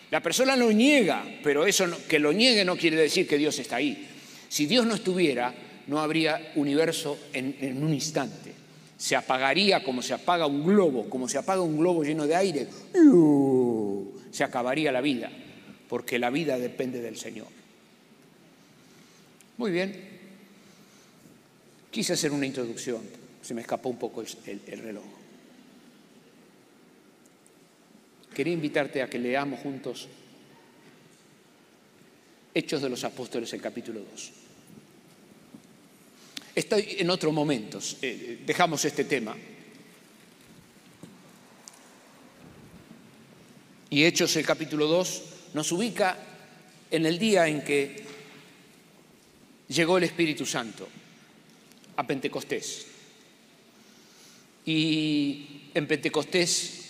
La 0.09 0.21
persona 0.21 0.55
lo 0.55 0.71
niega, 0.71 1.23
pero 1.43 1.65
eso 1.65 1.85
que 2.07 2.19
lo 2.19 2.33
niegue 2.33 2.65
no 2.65 2.75
quiere 2.75 2.97
decir 2.97 3.27
que 3.27 3.37
Dios 3.37 3.57
está 3.59 3.77
ahí. 3.77 4.07
Si 4.49 4.65
Dios 4.65 4.85
no 4.85 4.95
estuviera, 4.95 5.53
no 5.87 5.99
habría 5.99 6.51
universo 6.55 7.17
en, 7.31 7.55
en 7.61 7.81
un 7.83 7.93
instante. 7.93 8.53
Se 8.97 9.15
apagaría 9.15 9.83
como 9.83 10.01
se 10.01 10.13
apaga 10.13 10.45
un 10.45 10.65
globo, 10.65 11.09
como 11.09 11.29
se 11.29 11.37
apaga 11.37 11.61
un 11.61 11.77
globo 11.77 12.03
lleno 12.03 12.27
de 12.27 12.35
aire. 12.35 12.67
Se 14.31 14.43
acabaría 14.43 14.91
la 14.91 15.01
vida, 15.01 15.31
porque 15.87 16.19
la 16.19 16.29
vida 16.29 16.57
depende 16.57 17.01
del 17.01 17.17
Señor. 17.17 17.47
Muy 19.57 19.71
bien. 19.71 20.09
Quise 21.89 22.13
hacer 22.13 22.31
una 22.31 22.45
introducción, 22.45 23.01
se 23.51 23.55
me 23.55 23.63
escapó 23.63 23.89
un 23.89 23.99
poco 23.99 24.21
el, 24.21 24.79
reloj. 24.79 25.03
Quería 28.33 28.53
invitarte 28.53 29.01
a 29.01 29.09
que 29.09 29.19
leamos 29.19 29.59
juntos 29.59 30.07
Hechos 32.53 32.81
de 32.81 32.87
los 32.87 33.03
Apóstoles, 33.03 33.51
el 33.51 33.59
capítulo 33.59 33.99
2. 34.09 34.31
Estoy 36.55 36.95
en 36.99 37.09
otros 37.09 37.33
momentos, 37.33 37.97
eh, 38.01 38.39
dejamos 38.45 38.85
este 38.85 39.03
tema. 39.03 39.35
Y 43.89 44.05
Hechos, 44.05 44.33
el 44.37 44.45
capítulo 44.45 44.87
2, 44.87 45.23
nos 45.55 45.69
ubica 45.73 46.17
en 46.89 47.05
el 47.05 47.19
día 47.19 47.49
en 47.49 47.61
que 47.65 48.05
llegó 49.67 49.97
el 49.97 50.05
Espíritu 50.05 50.45
Santo 50.45 50.87
a 51.97 52.07
Pentecostés. 52.07 52.90
Y 54.65 55.69
en 55.73 55.87
Pentecostés 55.87 56.81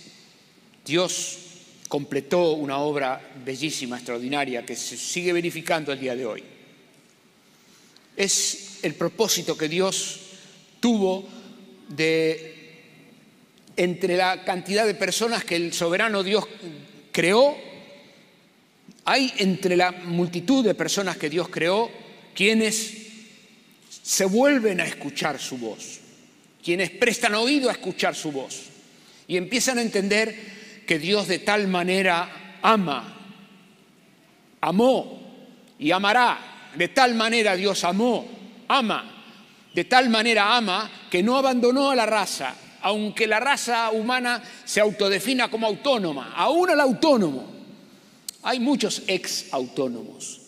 Dios 0.86 1.38
completó 1.88 2.54
una 2.54 2.78
obra 2.78 3.22
bellísima, 3.44 3.98
extraordinaria, 3.98 4.66
que 4.66 4.76
se 4.76 4.98
sigue 4.98 5.34
verificando 5.34 5.92
el 5.92 6.00
día 6.00 6.16
de 6.16 6.26
hoy. 6.26 6.44
Es 8.16 8.80
el 8.84 8.96
propósito 8.96 9.58
que 9.58 9.68
Dios 9.68 10.20
tuvo 10.80 11.28
de, 11.90 12.62
entre 13.78 14.18
la 14.18 14.44
cantidad 14.44 14.86
de 14.86 14.96
personas 14.96 15.44
que 15.44 15.56
el 15.56 15.74
soberano 15.74 16.24
Dios 16.24 16.46
creó, 17.12 17.56
hay 19.06 19.34
entre 19.38 19.76
la 19.76 19.92
multitud 19.92 20.64
de 20.64 20.76
personas 20.76 21.18
que 21.18 21.30
Dios 21.30 21.50
creó 21.50 21.90
quienes 22.34 22.94
se 24.04 24.26
vuelven 24.26 24.80
a 24.82 24.86
escuchar 24.86 25.40
su 25.40 25.58
voz, 25.58 26.01
quienes 26.64 26.92
prestan 26.92 27.36
oído 27.36 27.70
a 27.70 27.74
escuchar 27.74 28.16
su 28.16 28.32
voz 28.32 28.64
y 29.28 29.38
empiezan 29.38 29.78
a 29.78 29.82
entender 29.82 30.84
que 30.86 31.00
Dios 31.00 31.28
de 31.28 31.40
tal 31.40 31.68
manera 31.68 32.58
ama, 32.62 33.18
amó 34.62 35.22
y 35.80 35.92
amará, 35.92 36.70
de 36.76 36.88
tal 36.90 37.16
manera 37.16 37.56
Dios 37.56 37.84
amó, 37.84 38.28
ama, 38.68 39.24
de 39.74 39.86
tal 39.86 40.10
manera 40.10 40.56
ama 40.56 40.90
que 41.10 41.24
no 41.24 41.38
abandonó 41.38 41.92
a 41.92 41.96
la 41.96 42.06
raza, 42.06 42.56
aunque 42.82 43.28
la 43.28 43.40
raza 43.40 43.92
humana 43.92 44.42
se 44.66 44.82
autodefina 44.82 45.50
como 45.50 45.68
autónoma, 45.68 46.34
aún 46.36 46.70
al 46.70 46.80
autónomo. 46.82 47.52
Hay 48.44 48.60
muchos 48.60 49.04
ex 49.08 49.54
autónomos 49.54 50.42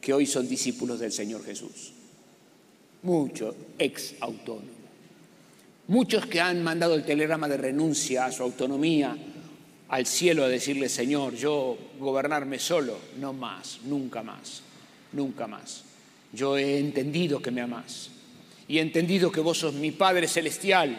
que 0.00 0.12
hoy 0.12 0.26
son 0.26 0.48
discípulos 0.48 1.00
del 1.00 1.12
Señor 1.12 1.44
Jesús. 1.44 1.92
Muchos 3.02 3.54
ex 3.78 4.14
autónomos, 4.20 4.73
muchos 5.88 6.26
que 6.26 6.40
han 6.40 6.62
mandado 6.62 6.94
el 6.94 7.04
telegrama 7.04 7.48
de 7.48 7.56
renuncia 7.56 8.26
a 8.26 8.32
su 8.32 8.42
autonomía 8.42 9.16
al 9.88 10.06
cielo 10.06 10.44
a 10.44 10.48
decirle, 10.48 10.88
Señor, 10.88 11.34
yo 11.34 11.76
gobernarme 11.98 12.58
solo, 12.58 12.98
no 13.20 13.32
más, 13.32 13.80
nunca 13.84 14.22
más, 14.22 14.62
nunca 15.12 15.46
más. 15.46 15.84
Yo 16.32 16.56
he 16.56 16.78
entendido 16.78 17.40
que 17.40 17.50
me 17.50 17.60
amás 17.60 18.10
y 18.66 18.78
he 18.78 18.80
entendido 18.80 19.30
que 19.30 19.40
vos 19.40 19.58
sos 19.58 19.74
mi 19.74 19.92
Padre 19.92 20.26
Celestial 20.26 20.96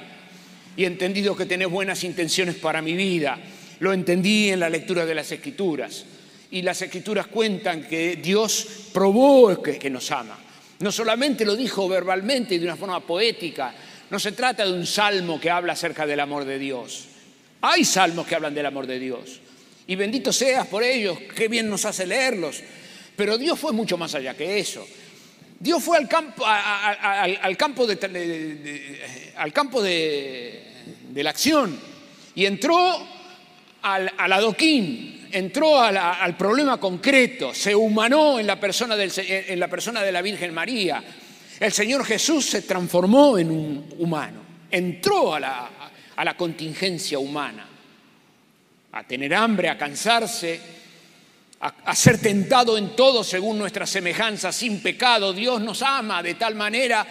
y 0.78 0.84
he 0.84 0.88
entendido 0.88 1.36
que 1.36 1.46
tenés 1.46 1.70
buenas 1.70 2.04
intenciones 2.04 2.56
para 2.56 2.82
mi 2.82 2.94
vida. 2.94 3.40
Lo 3.80 3.92
entendí 3.92 4.50
en 4.50 4.60
la 4.60 4.70
lectura 4.70 5.06
de 5.06 5.16
las 5.16 5.32
Escrituras 5.32 6.06
y 6.52 6.62
las 6.62 6.82
Escrituras 6.82 7.28
cuentan 7.28 7.84
que 7.84 8.18
Dios 8.18 8.90
probó 8.94 9.62
que 9.62 9.90
nos 9.90 10.12
ama. 10.12 10.38
No 10.80 10.92
solamente 10.92 11.44
lo 11.46 11.56
dijo 11.56 11.88
verbalmente 11.88 12.56
y 12.56 12.60
de 12.60 12.66
una 12.66 12.76
forma 12.76 13.00
poética, 13.00 13.74
no 14.10 14.20
se 14.20 14.32
trata 14.32 14.66
de 14.66 14.74
un 14.74 14.86
salmo 14.86 15.40
que 15.40 15.50
habla 15.50 15.74
acerca 15.74 16.06
del 16.06 16.20
amor 16.20 16.46
de 16.46 16.60
Dios. 16.60 17.06
Hay 17.62 17.84
salmos 17.84 18.28
que 18.28 18.36
hablan 18.36 18.54
del 18.54 18.66
amor 18.66 18.86
de 18.86 19.00
Dios. 19.00 19.40
Y 19.88 19.96
bendito 19.96 20.32
seas 20.32 20.68
por 20.68 20.84
ellos, 20.84 21.18
qué 21.36 21.48
bien 21.48 21.70
nos 21.70 21.86
hace 21.86 22.06
leerlos. 22.06 22.62
Pero 23.16 23.38
Dios 23.38 23.58
fue 23.60 23.72
mucho 23.72 23.98
más 23.98 24.14
allá 24.16 24.36
que 24.36 24.60
eso. 24.60 24.86
Dios 25.60 25.84
fue 25.84 25.98
al 25.98 26.08
campo, 26.08 26.44
al, 26.46 27.58
campo, 27.58 27.88
de, 27.88 27.98
la 31.16 31.30
acción 31.30 31.80
y 32.36 32.46
entró 32.46 33.08
al, 33.82 34.12
adoquín, 34.18 35.28
entró 35.32 35.80
al 35.82 36.36
problema 36.36 36.78
concreto, 36.78 37.54
se 37.54 37.74
humanó 37.74 38.38
en 38.38 38.46
la 38.46 38.60
persona 38.60 38.96
de 38.96 40.12
la 40.12 40.22
Virgen 40.22 40.54
María. 40.54 41.04
El 41.60 41.72
Señor 41.72 42.06
Jesús 42.06 42.46
se 42.46 42.64
transformó 42.64 43.38
en 43.38 43.50
un 43.50 43.86
humano, 44.00 44.42
entró 44.70 45.36
a 45.36 45.40
la, 45.40 45.70
a 46.16 46.26
la 46.26 46.36
contingencia 46.36 47.18
humana, 47.18 47.68
a 48.92 49.04
tener 49.04 49.34
hambre, 49.34 49.70
a 49.70 49.78
cansarse, 49.78 50.60
a, 51.62 51.68
a, 51.86 51.96
ser 51.96 52.20
tentado 52.20 52.78
en 52.78 52.96
todo 52.96 53.24
según 53.24 53.58
nuestra 53.58 53.86
semejanza, 53.86 54.52
sin 54.52 54.82
pecado. 54.82 55.32
Dios 55.32 55.62
nos 55.62 55.82
ama 55.82 56.22
de 56.22 56.34
tal 56.34 56.56
manera 56.56 57.06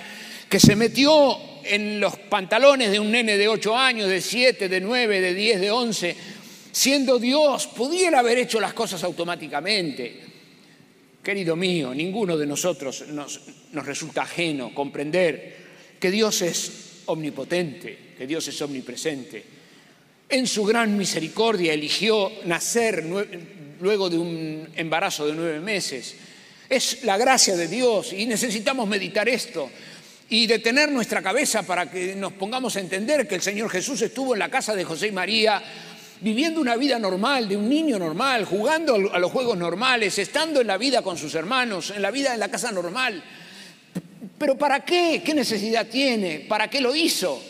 que 0.49 0.61
se 0.61 0.77
metió 0.77 1.39
en 1.65 1.99
los 1.99 2.17
pantalones 2.17 2.91
de 2.91 3.01
un 3.01 3.11
nene 3.11 3.39
de 3.39 3.49
8 3.49 3.77
años, 3.77 4.09
de 4.09 4.21
7, 4.21 4.69
de 4.69 4.81
9, 4.81 5.21
de 5.21 5.35
10, 5.35 5.61
de 5.61 5.71
11, 5.71 6.17
siendo 6.71 7.19
Dios, 7.19 7.67
pudiera 7.69 8.19
haber 8.21 8.39
hecho 8.39 8.61
las 8.61 8.75
cosas 8.75 9.03
automáticamente. 9.05 10.21
Querido 11.23 11.57
mío, 11.57 11.95
ninguno 11.95 12.37
de 12.37 12.47
nosotros 12.47 13.07
nos, 13.09 13.41
nos 13.75 13.87
resulta 13.87 14.23
ajeno 14.23 14.75
comprender 14.75 15.57
que 16.01 16.11
Dios 16.11 16.43
es 16.43 17.03
omnipotente, 17.07 18.15
que 18.17 18.27
Dios 18.27 18.47
es 18.49 18.61
omnipresente. 18.63 19.45
En 20.29 20.47
su 20.47 20.65
gran 20.65 20.97
misericordia 20.97 21.73
eligió 21.73 22.31
nacer 22.45 23.05
luego 23.81 24.09
de 24.09 24.19
un 24.19 24.69
embarazo 24.75 25.27
de 25.27 25.35
nueve 25.35 25.61
meses. 25.61 26.15
Es 26.69 27.05
la 27.05 27.19
gracia 27.19 27.57
de 27.57 27.69
Dios 27.69 28.13
y 28.13 28.27
necesitamos 28.27 28.89
meditar 28.89 29.29
esto 29.29 29.71
y 30.31 30.47
detener 30.47 30.91
nuestra 30.91 31.23
cabeza 31.23 31.63
para 31.65 31.91
que 31.91 32.15
nos 32.15 32.33
pongamos 32.33 32.77
a 32.77 32.81
entender 32.81 33.29
que 33.29 33.35
el 33.35 33.43
Señor 33.43 33.71
Jesús 33.71 34.01
estuvo 34.03 34.35
en 34.35 34.39
la 34.39 34.51
casa 34.51 34.75
de 34.75 34.85
José 34.85 35.09
y 35.09 35.13
María 35.13 35.63
viviendo 36.21 36.61
una 36.61 36.77
vida 36.77 36.99
normal, 36.99 37.49
de 37.49 37.57
un 37.57 37.69
niño 37.69 37.99
normal, 37.99 38.47
jugando 38.47 38.95
a 39.13 39.19
los 39.19 39.31
juegos 39.31 39.59
normales, 39.59 40.19
estando 40.19 40.63
en 40.63 40.67
la 40.67 40.79
vida 40.79 41.03
con 41.03 41.19
sus 41.19 41.35
hermanos, 41.35 41.91
en 41.91 42.01
la 42.01 42.11
vida 42.11 42.33
en 42.33 42.41
la 42.41 42.49
casa 42.49 42.73
normal. 42.73 43.23
Pero 44.39 44.57
¿para 44.57 44.85
qué? 44.85 45.23
¿Qué 45.25 45.35
necesidad 45.35 45.87
tiene? 45.87 46.41
¿Para 46.41 46.69
qué 46.69 46.81
lo 46.81 46.95
hizo? 46.95 47.41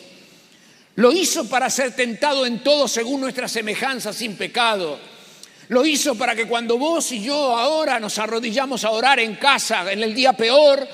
Lo 0.97 1.13
hizo 1.13 1.49
para 1.49 1.71
ser 1.71 1.97
tentado 1.97 2.47
en 2.47 2.63
todo 2.63 2.87
según 2.87 3.21
nuestra 3.21 3.49
semejanza 3.49 4.13
sin 4.13 4.37
pecado. 4.37 4.99
Lo 5.69 5.85
hizo 5.85 6.15
para 6.15 6.37
que 6.37 6.47
cuando 6.47 6.79
vos 6.79 7.11
y 7.13 7.23
yo 7.23 7.57
ahora 7.57 7.99
nos 7.99 8.19
arrodillamos 8.19 8.85
a 8.85 8.91
orar 8.91 9.19
en 9.19 9.37
casa, 9.37 9.91
en 9.91 10.03
el 10.03 10.15
día 10.15 10.35
peor, 10.35 10.87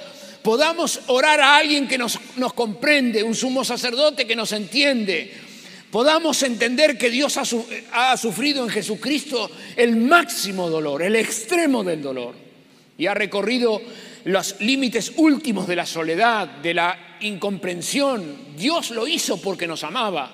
podamos 0.43 1.01
orar 1.09 1.41
a 1.41 1.57
alguien 1.57 1.89
que 1.89 1.99
nos, 1.99 2.19
comprende, 2.55 3.23
un 3.23 3.35
sumo 3.35 3.65
sacerdote 3.65 4.27
que 4.27 4.37
nos 4.37 4.53
entiende, 4.53 5.35
podamos 5.91 6.43
entender 6.45 6.97
que 6.97 7.11
Dios 7.11 7.37
ha, 7.37 8.17
sufrido 8.17 8.65
en 8.65 8.71
Jesucristo 8.71 9.51
el 9.77 9.97
máximo 9.97 10.71
dolor, 10.71 11.03
el 11.03 11.17
extremo 11.17 11.83
del 11.83 12.01
dolor, 12.01 12.35
y 12.97 13.07
ha 13.07 13.15
recorrido 13.15 13.83
los 14.25 14.61
límites 14.61 15.13
últimos 15.17 15.67
de 15.67 15.77
la 15.77 15.87
soledad, 15.87 16.47
de 16.47 16.75
la 16.75 17.17
incomprensión. 17.21 18.55
Dios 18.57 18.91
lo 18.91 19.07
hizo 19.07 19.41
porque 19.41 19.67
nos 19.67 19.85
amaba. 19.85 20.33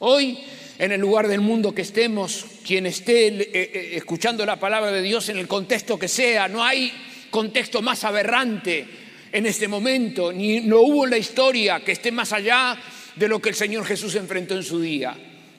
Hoy 0.00 0.38
en 0.80 0.92
el 0.92 1.00
lugar 1.00 1.28
del 1.28 1.42
mundo 1.42 1.74
que 1.74 1.82
estemos, 1.82 2.46
quien 2.66 2.86
esté 2.86 3.26
eh, 3.26 3.50
eh, 3.52 3.90
escuchando 3.96 4.46
la 4.46 4.58
palabra 4.58 4.90
de 4.90 5.02
Dios 5.02 5.28
en 5.28 5.36
el 5.36 5.46
contexto 5.46 5.98
que 5.98 6.08
sea, 6.08 6.48
no 6.48 6.64
hay 6.64 6.90
contexto 7.30 7.82
más 7.82 8.02
aberrante 8.04 8.86
en 9.30 9.44
este 9.44 9.68
momento, 9.68 10.32
ni 10.32 10.60
no 10.60 10.80
hubo 10.80 11.04
en 11.04 11.10
la 11.10 11.18
historia 11.18 11.80
que 11.80 11.92
esté 11.92 12.10
más 12.10 12.32
allá 12.32 12.78
de 13.14 13.28
lo 13.28 13.40
que 13.40 13.50
el 13.50 13.54
Señor 13.54 13.84
Jesús 13.84 14.14
enfrentó 14.14 14.56
en 14.56 14.62
su 14.62 14.80
día. 14.80 15.14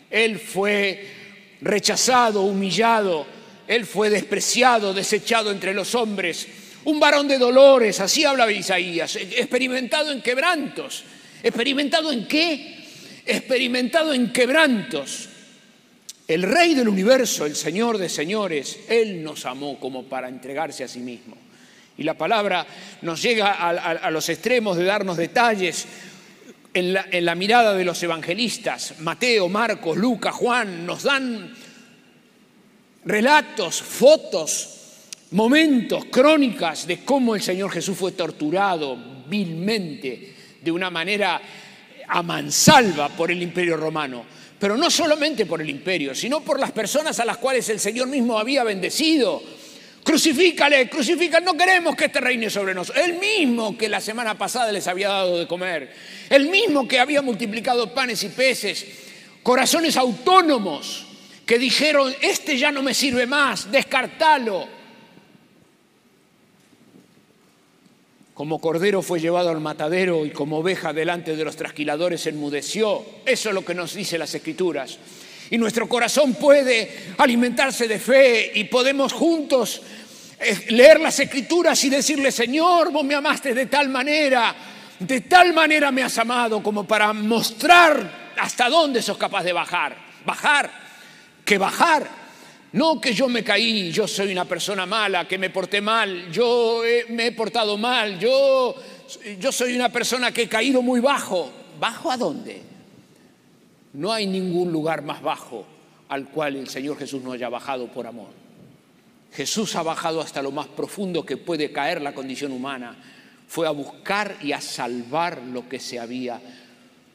Él 0.10 0.40
fue 0.40 1.06
rechazado, 1.62 2.42
humillado, 2.42 3.28
él 3.68 3.86
fue 3.86 4.10
despreciado, 4.10 4.92
desechado 4.92 5.52
entre 5.52 5.76
los 5.76 5.94
hombres, 5.94 6.48
un 6.86 7.00
varón 7.00 7.28
de 7.28 7.38
dolores, 7.38 8.00
así 8.00 8.26
habla 8.26 8.52
Isaías, 8.52 9.16
experimentado 9.16 10.12
en 10.12 10.22
quebrantos. 10.22 11.04
¿Experimentado 11.44 12.12
en 12.12 12.28
qué? 12.28 12.78
Experimentado 13.26 14.14
en 14.14 14.32
quebrantos. 14.32 15.30
El 16.28 16.44
Rey 16.44 16.74
del 16.74 16.88
universo, 16.88 17.46
el 17.46 17.56
Señor 17.56 17.98
de 17.98 18.08
señores, 18.08 18.80
Él 18.88 19.24
nos 19.24 19.46
amó 19.46 19.80
como 19.80 20.04
para 20.04 20.30
entregarse 20.30 20.84
a 20.84 20.88
sí 20.88 21.00
mismo. 21.00 21.36
Y 21.98 22.04
la 22.04 22.14
palabra 22.14 22.66
nos 23.02 23.22
llega 23.22 23.52
a, 23.52 24.10
los 24.10 24.30
extremos 24.30 24.78
de 24.78 24.86
darnos 24.86 25.18
detalles 25.18 25.86
en 26.74 27.26
la 27.26 27.36
mirada 27.36 27.74
de 27.74 27.84
los 27.84 28.02
evangelistas. 28.02 28.96
Mateo, 29.00 29.50
Marcos, 29.50 29.98
Lucas, 29.98 30.34
Juan 30.34 30.86
nos 30.86 31.04
dan 31.04 31.54
relatos, 33.06 33.82
fotos, 33.82 34.81
momentos, 35.32 36.06
crónicas 36.06 36.86
de 36.86 37.04
cómo 37.04 37.36
el 37.36 37.42
Señor 37.42 37.72
Jesús 37.72 37.98
fue 37.98 38.12
torturado 38.12 38.98
vilmente, 39.28 40.34
de 40.62 40.72
una 40.72 40.90
manera 40.90 41.42
a 42.08 42.22
mansalva 42.22 43.10
por 43.10 43.32
el 43.32 43.42
imperio 43.42 43.78
romano. 43.78 44.26
Pero 44.60 44.78
no 44.78 44.92
solamente 44.92 45.46
por 45.46 45.62
el 45.62 45.70
imperio, 45.70 46.14
sino 46.14 46.42
por 46.42 46.60
las 46.60 46.72
personas 46.72 47.20
a 47.20 47.26
las 47.26 47.38
cuales 47.38 47.68
el 47.70 47.80
Señor 47.80 48.08
mismo 48.08 48.38
había 48.38 48.64
bendecido. 48.64 49.42
Crucifícale, 50.04 50.90
crucifícale, 50.90 51.46
no 51.46 51.56
queremos 51.56 51.96
que 51.96 52.06
este 52.06 52.20
reine 52.20 52.50
sobre 52.50 52.74
nosotros. 52.74 53.06
El 53.06 53.18
mismo 53.18 53.78
que 53.78 53.88
la 53.88 54.02
semana 54.02 54.38
pasada 54.38 54.72
les 54.72 54.88
había 54.88 55.10
dado 55.10 55.40
de 55.40 55.48
comer, 55.48 55.94
el 56.30 56.50
mismo 56.50 56.88
que 56.88 57.00
había 57.00 57.22
multiplicado 57.22 57.94
panes 57.94 58.24
y 58.24 58.30
peces, 58.30 58.86
corazones 59.42 59.98
autónomos 59.98 61.06
que 61.46 61.58
dijeron, 61.58 62.14
este 62.22 62.58
ya 62.58 62.72
no 62.72 62.84
me 62.84 62.94
sirve 62.94 63.26
más, 63.26 63.72
descartalo. 63.72 64.81
Como 68.42 68.58
cordero 68.58 69.04
fue 69.04 69.20
llevado 69.20 69.52
al 69.52 69.62
matadero 69.62 70.26
y 70.26 70.32
como 70.32 70.58
oveja 70.58 70.92
delante 70.94 71.36
de 71.36 71.46
los 71.46 71.56
trasquiladores 71.56 72.26
enmudeció. 72.26 73.06
Eso 73.24 73.50
es 73.50 73.54
lo 73.54 73.64
que 73.64 73.76
nos 73.76 73.94
dice 73.94 74.18
las 74.18 74.34
escrituras. 74.34 74.98
Y 75.52 75.60
nuestro 75.60 75.88
corazón 75.88 76.34
puede 76.34 77.14
alimentarse 77.20 77.88
de 77.88 78.00
fe 78.00 78.52
y 78.56 78.64
podemos 78.64 79.14
juntos 79.14 79.84
eh, 80.40 80.58
leer 80.70 81.00
las 81.00 81.20
escrituras 81.20 81.84
y 81.84 81.92
decirle, 81.92 82.32
Señor, 82.32 82.92
vos 82.92 83.04
me 83.04 83.14
amaste 83.14 83.54
de 83.54 83.68
tal 83.68 83.90
manera, 83.90 84.56
de 84.98 85.22
tal 85.22 85.54
manera 85.54 85.92
me 85.92 86.02
has 86.02 86.18
amado 86.18 86.64
como 86.64 86.84
para 86.84 87.14
mostrar 87.14 88.32
hasta 88.40 88.70
dónde 88.70 89.04
sos 89.04 89.20
capaz 89.20 89.44
de 89.44 89.54
bajar. 89.54 89.96
Bajar, 90.26 90.72
que 91.46 91.60
bajar 91.60 92.21
no 92.74 93.02
que 93.02 93.14
yo 93.14 93.28
me 93.28 93.44
caí, 93.44 93.92
yo 93.92 94.08
soy 94.08 94.32
una 94.32 94.46
persona 94.46 94.86
mala, 94.86 95.28
que 95.28 95.38
me 95.38 95.50
porté 95.50 95.82
mal, 95.82 96.32
yo 96.32 96.82
me 97.10 97.28
he 97.28 97.32
portado 97.34 97.78
mal, 97.78 98.18
yo, 98.18 98.76
yo 99.40 99.52
soy 99.52 99.76
una 99.76 99.90
persona 99.90 100.32
que 100.32 100.44
he 100.44 100.48
caído 100.48 100.82
muy 100.82 101.02
bajo. 101.02 101.52
¿Bajo 101.80 102.12
a 102.12 102.18
dónde? 102.18 102.62
No 103.94 104.14
hay 104.14 104.26
ningún 104.28 104.72
lugar 104.72 105.02
más 105.02 105.22
bajo 105.22 105.66
al 106.08 106.30
cual 106.30 106.56
el 106.56 106.70
Señor 106.70 106.98
Jesús 106.98 107.22
no 107.22 107.34
haya 107.34 107.50
bajado 107.50 107.88
por 107.92 108.08
amor. 108.08 108.30
Jesús 109.34 109.76
ha 109.76 109.84
bajado 109.84 110.22
hasta 110.22 110.42
lo 110.42 110.52
más 110.52 110.68
profundo 110.68 111.26
que 111.26 111.38
puede 111.38 111.72
caer 111.72 112.02
la 112.02 112.14
condición 112.14 112.52
humana. 112.52 112.96
Fue 113.48 113.68
a 113.68 113.72
buscar 113.72 114.38
y 114.42 114.52
a 114.52 114.62
salvar 114.62 115.42
lo 115.42 115.68
que 115.68 115.80
se 115.80 116.00
había 116.00 116.40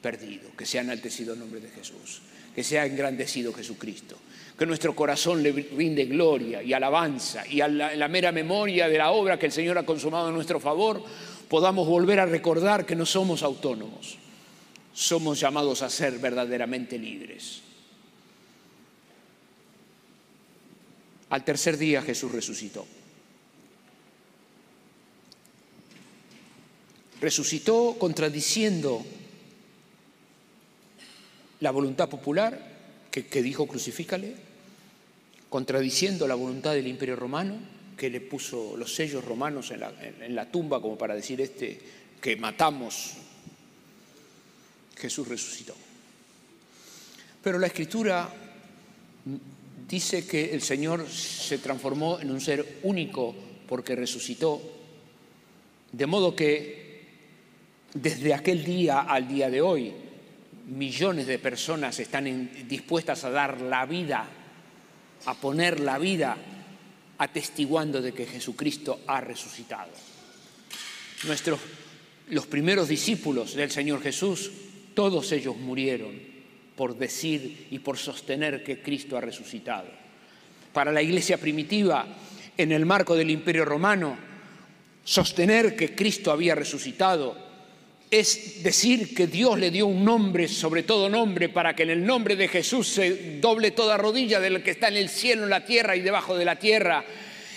perdido. 0.02 0.50
Que 0.56 0.66
sea 0.66 0.80
enaltecido 0.80 1.34
el 1.34 1.40
nombre 1.40 1.60
de 1.60 1.68
Jesús. 1.68 2.22
Que 2.54 2.64
sea 2.64 2.86
engrandecido 2.86 3.52
Jesucristo 3.52 4.16
que 4.56 4.66
nuestro 4.66 4.94
corazón 4.94 5.42
le 5.42 5.52
rinde 5.52 6.06
gloria 6.06 6.62
y 6.62 6.72
alabanza 6.72 7.46
y 7.46 7.60
a 7.60 7.68
la, 7.68 8.08
mera 8.08 8.32
memoria 8.32 8.88
de 8.88 8.96
la 8.96 9.10
obra 9.10 9.38
que 9.38 9.46
el 9.46 9.52
Señor 9.52 9.76
ha 9.76 9.84
consumado 9.84 10.28
en 10.28 10.34
nuestro 10.34 10.58
favor, 10.60 11.02
podamos 11.48 11.86
volver 11.86 12.20
a 12.20 12.26
recordar 12.26 12.86
que 12.86 12.96
no 12.96 13.04
somos 13.04 13.42
autónomos, 13.42 14.16
somos 14.94 15.38
llamados 15.38 15.82
a 15.82 15.90
ser 15.90 16.18
verdaderamente 16.18 16.98
libres. 16.98 17.62
Al 21.28 21.44
tercer 21.44 21.76
día 21.76 22.00
Jesús 22.00 22.32
resucitó. 22.32 22.86
Resucitó 27.20 27.96
contradiciendo 27.98 29.04
la 31.60 31.70
voluntad 31.70 32.08
popular 32.08 32.76
que, 33.22 33.42
dijo 33.42 33.66
crucifícale, 33.66 34.34
contradiciendo 35.56 36.28
la 36.28 36.34
voluntad 36.34 36.74
del 36.74 36.86
imperio 36.86 37.16
romano, 37.16 37.56
que 37.96 38.10
le 38.10 38.20
puso 38.20 38.76
los 38.76 38.94
sellos 38.94 39.24
romanos 39.24 39.70
en 39.70 40.34
la, 40.34 40.50
tumba 40.50 40.82
como 40.82 40.98
para 40.98 41.14
decir 41.14 41.40
este 41.40 41.80
que 42.20 42.36
matamos. 42.36 43.14
Jesús 44.98 45.26
resucitó. 45.26 45.74
Pero 47.42 47.58
la 47.58 47.68
escritura 47.68 48.28
dice 49.88 50.26
que 50.26 50.52
el 50.52 50.60
Señor 50.60 51.08
se 51.08 51.56
transformó 51.56 52.20
en 52.20 52.32
un 52.32 52.40
ser 52.42 52.80
único 52.82 53.34
porque 53.66 53.96
resucitó, 53.96 54.60
de 55.90 56.04
modo 56.06 56.36
que 56.36 57.00
desde 57.94 58.34
aquel 58.34 58.62
día 58.62 59.00
al 59.00 59.26
día 59.26 59.48
de 59.48 59.62
hoy, 59.62 59.94
millones 60.66 61.26
de 61.26 61.38
personas 61.38 61.98
están 61.98 62.50
dispuestas 62.68 63.24
a 63.24 63.30
dar 63.30 63.62
la 63.62 63.86
vida, 63.86 64.28
a 65.26 65.34
poner 65.34 65.80
la 65.80 65.98
vida, 65.98 66.36
atestiguando 67.18 68.00
de 68.00 68.12
que 68.12 68.26
Jesucristo 68.26 69.00
ha 69.06 69.20
resucitado. 69.20 69.90
Nuestros, 71.24 71.60
los 72.28 72.46
primeros 72.46 72.88
discípulos 72.88 73.54
del 73.54 73.70
Señor 73.70 74.02
Jesús, 74.02 74.50
todos 74.94 75.30
ellos 75.32 75.56
murieron 75.56 76.36
por 76.76 76.96
decir 76.96 77.68
y 77.70 77.78
por 77.78 77.98
sostener 77.98 78.62
que 78.62 78.82
Cristo 78.82 79.16
ha 79.16 79.20
resucitado. 79.20 79.88
Para 80.72 80.92
la 80.92 81.02
iglesia 81.02 81.38
primitiva, 81.38 82.06
en 82.56 82.72
el 82.72 82.84
marco 82.86 83.16
del 83.16 83.30
imperio 83.30 83.64
romano, 83.64 84.16
sostener 85.04 85.74
que 85.74 85.94
Cristo 85.94 86.30
había 86.30 86.54
resucitado 86.54 87.45
es 88.10 88.62
decir 88.62 89.14
que 89.14 89.26
Dios 89.26 89.58
le 89.58 89.70
dio 89.70 89.86
un 89.86 90.04
nombre, 90.04 90.46
sobre 90.46 90.84
todo 90.84 91.08
nombre, 91.08 91.48
para 91.48 91.74
que 91.74 91.82
en 91.82 91.90
el 91.90 92.06
nombre 92.06 92.36
de 92.36 92.48
Jesús 92.48 92.86
se 92.86 93.38
doble 93.40 93.72
toda 93.72 93.96
rodilla 93.96 94.38
del 94.38 94.62
que 94.62 94.70
está 94.70 94.88
en 94.88 94.96
el 94.96 95.08
cielo, 95.08 95.44
en 95.44 95.50
la 95.50 95.64
tierra 95.64 95.96
y 95.96 96.00
debajo 96.00 96.36
de 96.36 96.44
la 96.44 96.56
tierra, 96.56 97.04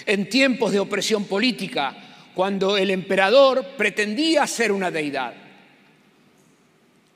en 0.05 0.27
tiempos 0.27 0.71
de 0.71 0.79
opresión 0.79 1.25
política, 1.25 1.95
cuando 2.33 2.77
el 2.77 2.89
emperador 2.89 3.63
pretendía 3.77 4.47
ser 4.47 4.71
una 4.71 4.89
deidad. 4.89 5.33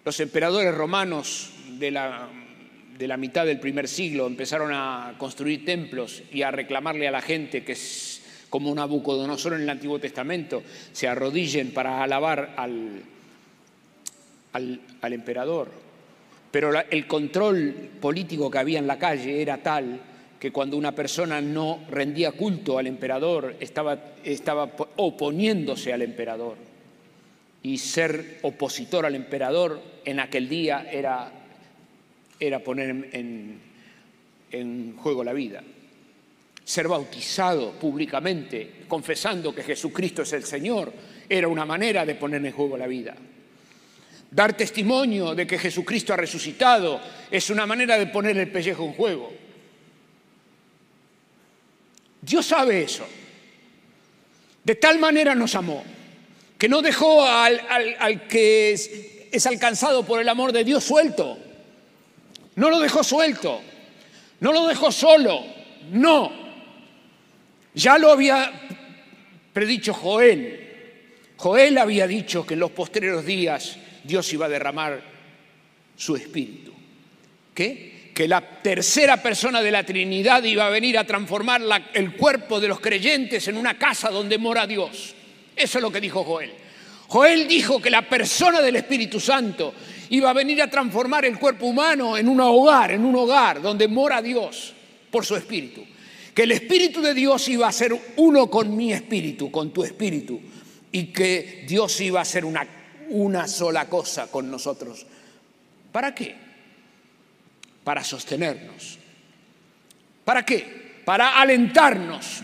Los 0.06 0.20
emperadores 0.20 0.76
romanos 0.76 1.52
de 1.80 1.90
la, 1.90 2.30
de 2.98 3.08
la 3.08 3.18
mitad 3.18 3.46
del 3.46 3.60
primer 3.60 3.88
siglo 3.88 4.28
empezaron 4.28 4.72
a 4.74 5.16
construir 5.18 5.66
templos 5.66 6.22
y 6.32 6.44
a 6.44 6.52
reclamarle 6.52 7.08
a 7.08 7.12
la 7.12 7.22
gente 7.22 7.64
que 7.64 7.76
como 8.50 8.76
Nabucodonosor 8.76 9.56
en 9.56 9.62
el 9.62 9.70
Antiguo 9.72 9.98
Testamento, 9.98 10.62
se 10.92 11.08
arrodillen 11.08 11.72
para 11.72 12.04
alabar 12.04 12.54
al, 12.56 13.02
al, 14.54 14.80
emperador. 15.02 15.70
Pero 16.52 16.72
el 16.90 17.08
control 17.08 17.74
político 18.00 18.50
que 18.50 18.60
había 18.60 18.80
en 18.80 18.88
la 18.88 19.00
calle 19.00 19.42
era 19.42 19.58
tal 19.58 20.00
que 20.40 20.52
cuando 20.52 20.78
una 20.78 20.94
persona 20.94 21.42
no 21.42 21.86
rendía 21.90 22.34
culto 22.34 22.78
al 22.78 22.88
emperador 22.88 23.56
estaba, 23.60 24.14
estaba 24.24 24.72
oponiéndose 24.98 25.94
al 25.94 26.02
emperador. 26.02 26.58
Y 27.64 27.78
ser 27.78 28.40
opositor 28.42 29.06
al 29.06 29.16
emperador 29.16 29.82
en 30.04 30.20
aquel 30.20 30.50
día 30.50 30.86
era, 30.92 31.32
era 32.40 32.60
poner 32.60 32.90
en, 33.14 33.62
en 34.52 34.98
juego 34.98 35.24
la 35.24 35.34
vida. 35.34 35.64
Ser 36.64 36.88
bautizado 36.88 37.72
públicamente, 37.72 38.84
confesando 38.88 39.56
que 39.56 39.64
Jesucristo 39.64 40.22
es 40.22 40.34
el 40.34 40.44
Señor, 40.44 40.94
era 41.28 41.48
una 41.48 41.66
manera 41.66 42.06
de 42.06 42.16
poner 42.16 42.46
en 42.46 42.52
juego 42.52 42.78
la 42.78 42.88
vida. 42.88 43.16
Dar 44.34 44.58
testimonio 44.58 45.36
de 45.36 45.46
que 45.46 45.60
Jesucristo 45.60 46.12
ha 46.12 46.18
resucitado 46.18 47.00
es 47.30 47.52
una 47.52 47.68
manera 47.68 48.00
de 48.00 48.08
poner 48.08 48.36
el 48.36 48.52
pellejo 48.52 48.84
en 48.84 48.94
juego. 48.94 49.32
Dios 52.20 52.44
sabe 52.44 52.82
eso. 52.82 53.06
De 54.64 54.74
tal 54.76 54.98
manera 54.98 55.36
nos 55.36 55.54
amó 55.54 55.84
que 56.58 56.68
no 56.68 56.82
dejó 56.82 57.28
al, 57.28 58.28
que 58.28 58.72
es, 58.72 58.90
es 59.32 59.46
alcanzado 59.46 60.04
por 60.04 60.20
el 60.20 60.30
amor 60.30 60.52
de 60.52 60.64
Dios 60.64 60.84
suelto. 60.84 61.38
No 62.56 62.70
lo 62.72 62.80
dejó 62.80 63.04
suelto, 63.04 63.62
no 64.40 64.52
lo 64.52 64.66
dejó 64.66 64.92
solo, 64.92 65.44
no. 65.92 66.32
Ya 67.76 68.00
lo 68.00 68.12
había 68.12 68.52
predicho 69.52 69.94
Joel. 69.94 70.60
Joel 71.38 71.78
había 71.78 72.08
dicho 72.08 72.46
que 72.46 72.54
en 72.56 72.62
los 72.62 72.72
postreros 72.72 73.26
días 73.26 73.78
Dios 74.04 74.32
iba 74.34 74.46
a 74.46 74.50
derramar 74.50 75.02
su 75.96 76.16
espíritu. 76.16 76.74
¿Qué? 77.54 78.12
Que 78.14 78.28
la 78.28 78.42
tercera 78.62 79.22
persona 79.22 79.62
de 79.62 79.72
la 79.72 79.86
Trinidad 79.86 80.44
iba 80.44 80.68
a 80.68 80.70
venir 80.70 80.98
a 80.98 81.06
transformar 81.06 81.62
el 81.94 82.16
cuerpo 82.16 82.60
de 82.60 82.68
los 82.68 82.80
creyentes 82.80 83.48
en 83.48 83.58
una 83.58 83.78
casa 83.78 84.10
donde 84.10 84.38
mora 84.38 84.68
Dios. 84.68 85.16
Eso 85.56 85.78
es 85.78 85.82
lo 85.82 85.92
que 85.92 86.02
dijo 86.02 86.24
Joel. 86.24 86.52
Joel 87.08 87.48
dijo 87.48 87.82
que 87.82 87.90
la 87.90 88.08
persona 88.08 88.62
del 88.62 88.76
Espíritu 88.76 89.20
Santo 89.20 89.74
iba 90.10 90.30
a 90.30 90.34
venir 90.34 90.62
a 90.62 90.70
transformar 90.70 91.26
el 91.26 91.38
cuerpo 91.38 91.68
humano 91.68 92.18
en 92.18 92.28
un 92.28 92.40
hogar, 92.40 92.92
en 92.92 93.06
un 93.06 93.16
hogar 93.16 93.62
donde 93.62 93.88
mora 93.88 94.22
Dios 94.22 94.74
por 95.12 95.26
su 95.26 95.36
espíritu. 95.36 95.84
Que 96.34 96.44
el 96.44 96.52
Espíritu 96.52 97.02
de 97.02 97.14
Dios 97.14 97.48
iba 97.50 97.68
a 97.68 97.72
ser 97.72 97.96
uno 98.18 98.50
con 98.50 98.76
mi 98.76 98.92
espíritu, 98.92 99.52
con 99.52 99.72
tu 99.72 99.84
espíritu, 99.84 100.42
y 100.92 101.06
que 101.06 101.66
Dios 101.68 102.02
iba 102.02 102.22
a 102.22 102.26
ser 102.26 102.46
una, 102.46 102.68
una 103.10 103.48
sola 103.48 103.90
cosa 103.90 104.28
con 104.28 104.50
nosotros. 104.50 105.06
¿Para 105.92 106.14
qué? 106.14 106.36
Para 107.84 108.04
sostenernos. 108.04 109.00
¿Para 110.26 110.46
qué? 110.46 111.02
Para 111.06 111.40
alentarnos, 111.40 112.42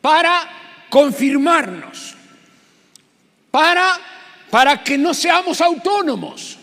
para 0.00 0.86
confirmarnos, 0.90 2.14
para, 3.50 3.98
para 4.50 4.82
que 4.84 4.98
no 4.98 5.14
seamos 5.14 5.60
autónomos. 5.60 6.58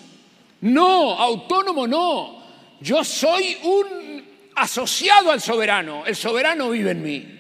No, 0.62 1.20
autónomo 1.20 1.88
no. 1.88 2.44
Yo 2.80 3.04
soy 3.04 3.58
un 3.64 4.24
asociado 4.56 5.32
al 5.32 5.42
soberano. 5.42 6.06
El 6.06 6.16
soberano 6.16 6.70
vive 6.70 6.92
en 6.92 7.04
mí. 7.04 7.40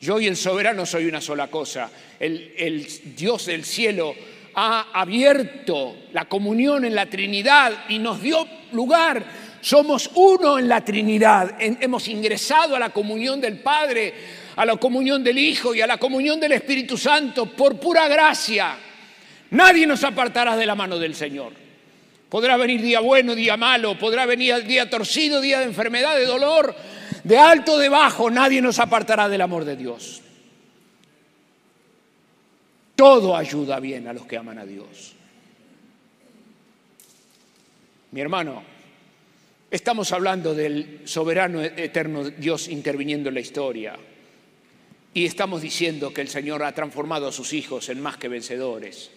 Yo 0.00 0.20
y 0.20 0.26
el 0.26 0.36
soberano 0.36 0.84
soy 0.84 1.06
una 1.06 1.20
sola 1.20 1.48
cosa. 1.48 1.90
El, 2.20 2.54
el, 2.56 3.16
Dios 3.16 3.46
del 3.46 3.64
cielo 3.64 4.14
ha 4.58 4.86
abierto 4.94 5.96
la 6.12 6.24
comunión 6.24 6.86
en 6.86 6.94
la 6.94 7.06
Trinidad 7.06 7.84
y 7.90 7.98
nos 7.98 8.22
dio 8.22 8.48
lugar. 8.72 9.22
Somos 9.60 10.10
uno 10.14 10.58
en 10.58 10.66
la 10.66 10.82
Trinidad. 10.82 11.56
hemos 11.58 12.08
ingresado 12.08 12.74
a 12.74 12.78
la 12.78 12.88
comunión 12.88 13.38
del 13.38 13.58
Padre, 13.58 14.14
a 14.56 14.64
la 14.64 14.76
comunión 14.76 15.22
del 15.22 15.38
Hijo 15.38 15.74
y 15.74 15.82
a 15.82 15.86
la 15.86 15.98
comunión 15.98 16.40
del 16.40 16.52
Espíritu 16.52 16.96
Santo 16.96 17.46
por 17.46 17.78
pura 17.78 18.08
gracia. 18.08 18.76
Nadie 19.50 19.86
nos 19.86 20.02
apartará 20.04 20.56
de 20.56 20.64
la 20.64 20.74
mano 20.74 20.98
del 20.98 21.14
Señor. 21.14 21.52
Podrá 22.30 22.56
venir 22.56 22.80
día 22.80 23.00
bueno, 23.00 23.34
día 23.34 23.58
malo, 23.58 23.98
podrá 23.98 24.24
venir 24.24 24.64
día 24.64 24.88
torcido, 24.88 25.42
día 25.42 25.60
de 25.60 25.66
enfermedad, 25.66 26.16
de 26.16 26.24
dolor, 26.24 26.74
de 27.22 27.38
alto, 27.38 27.78
de 27.78 27.90
bajo, 27.90 28.30
nadie 28.30 28.62
nos 28.62 28.78
apartará 28.78 29.28
del 29.28 29.42
amor 29.42 29.64
de 29.66 29.76
Dios. 29.76 30.22
Todo 32.96 33.36
ayuda 33.36 33.78
bien 33.78 34.08
a 34.08 34.14
los 34.14 34.26
que 34.26 34.38
aman 34.38 34.58
a 34.58 34.64
Dios. 34.64 35.12
Mi 38.12 38.22
hermano, 38.22 38.62
estamos 39.70 40.10
hablando 40.12 40.54
del 40.54 41.02
soberano 41.04 41.62
eterno 41.62 42.24
Dios 42.30 42.68
interviniendo 42.68 43.28
en 43.28 43.34
la 43.34 43.40
historia. 43.40 43.96
Y 45.12 45.26
estamos 45.26 45.60
diciendo 45.60 46.12
que 46.12 46.22
el 46.22 46.28
Señor 46.28 46.62
ha 46.62 46.72
transformado 46.72 47.28
a 47.28 47.32
sus 47.32 47.52
hijos 47.52 47.88
en 47.90 48.00
más 48.00 48.16
que 48.16 48.28
vencedores. 48.28 49.10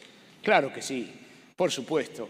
Claro 0.43 0.73
que 0.73 0.81
sí, 0.81 1.09
por 1.55 1.71
supuesto. 1.71 2.27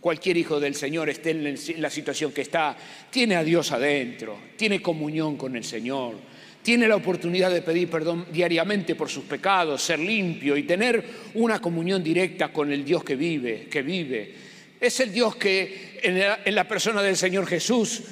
Cualquier 0.00 0.36
hijo 0.36 0.60
del 0.60 0.74
Señor 0.74 1.08
esté 1.08 1.30
en 1.30 1.82
la 1.82 1.90
situación 1.90 2.32
que 2.32 2.40
está, 2.42 2.76
tiene 3.10 3.36
a 3.36 3.44
Dios 3.44 3.72
adentro, 3.72 4.38
tiene 4.56 4.80
comunión 4.80 5.36
con 5.36 5.56
el 5.56 5.64
Señor, 5.64 6.14
tiene 6.62 6.86
la 6.86 6.96
oportunidad 6.96 7.50
de 7.50 7.62
pedir 7.62 7.88
perdón 7.88 8.26
diariamente 8.30 8.94
por 8.94 9.08
sus 9.08 9.24
pecados, 9.24 9.82
ser 9.82 9.98
limpio 9.98 10.56
y 10.56 10.64
tener 10.64 11.04
una 11.34 11.60
comunión 11.60 12.02
directa 12.02 12.52
con 12.52 12.70
el 12.70 12.84
Dios 12.84 13.02
que 13.02 13.16
vive, 13.16 13.66
que 13.70 13.82
vive. 13.82 14.34
Es 14.80 15.00
el 15.00 15.12
Dios 15.12 15.36
que 15.36 16.00
en 16.02 16.54
la, 16.54 16.68
persona 16.68 17.02
del 17.02 17.16
Señor 17.16 17.46
Jesús 17.46 18.02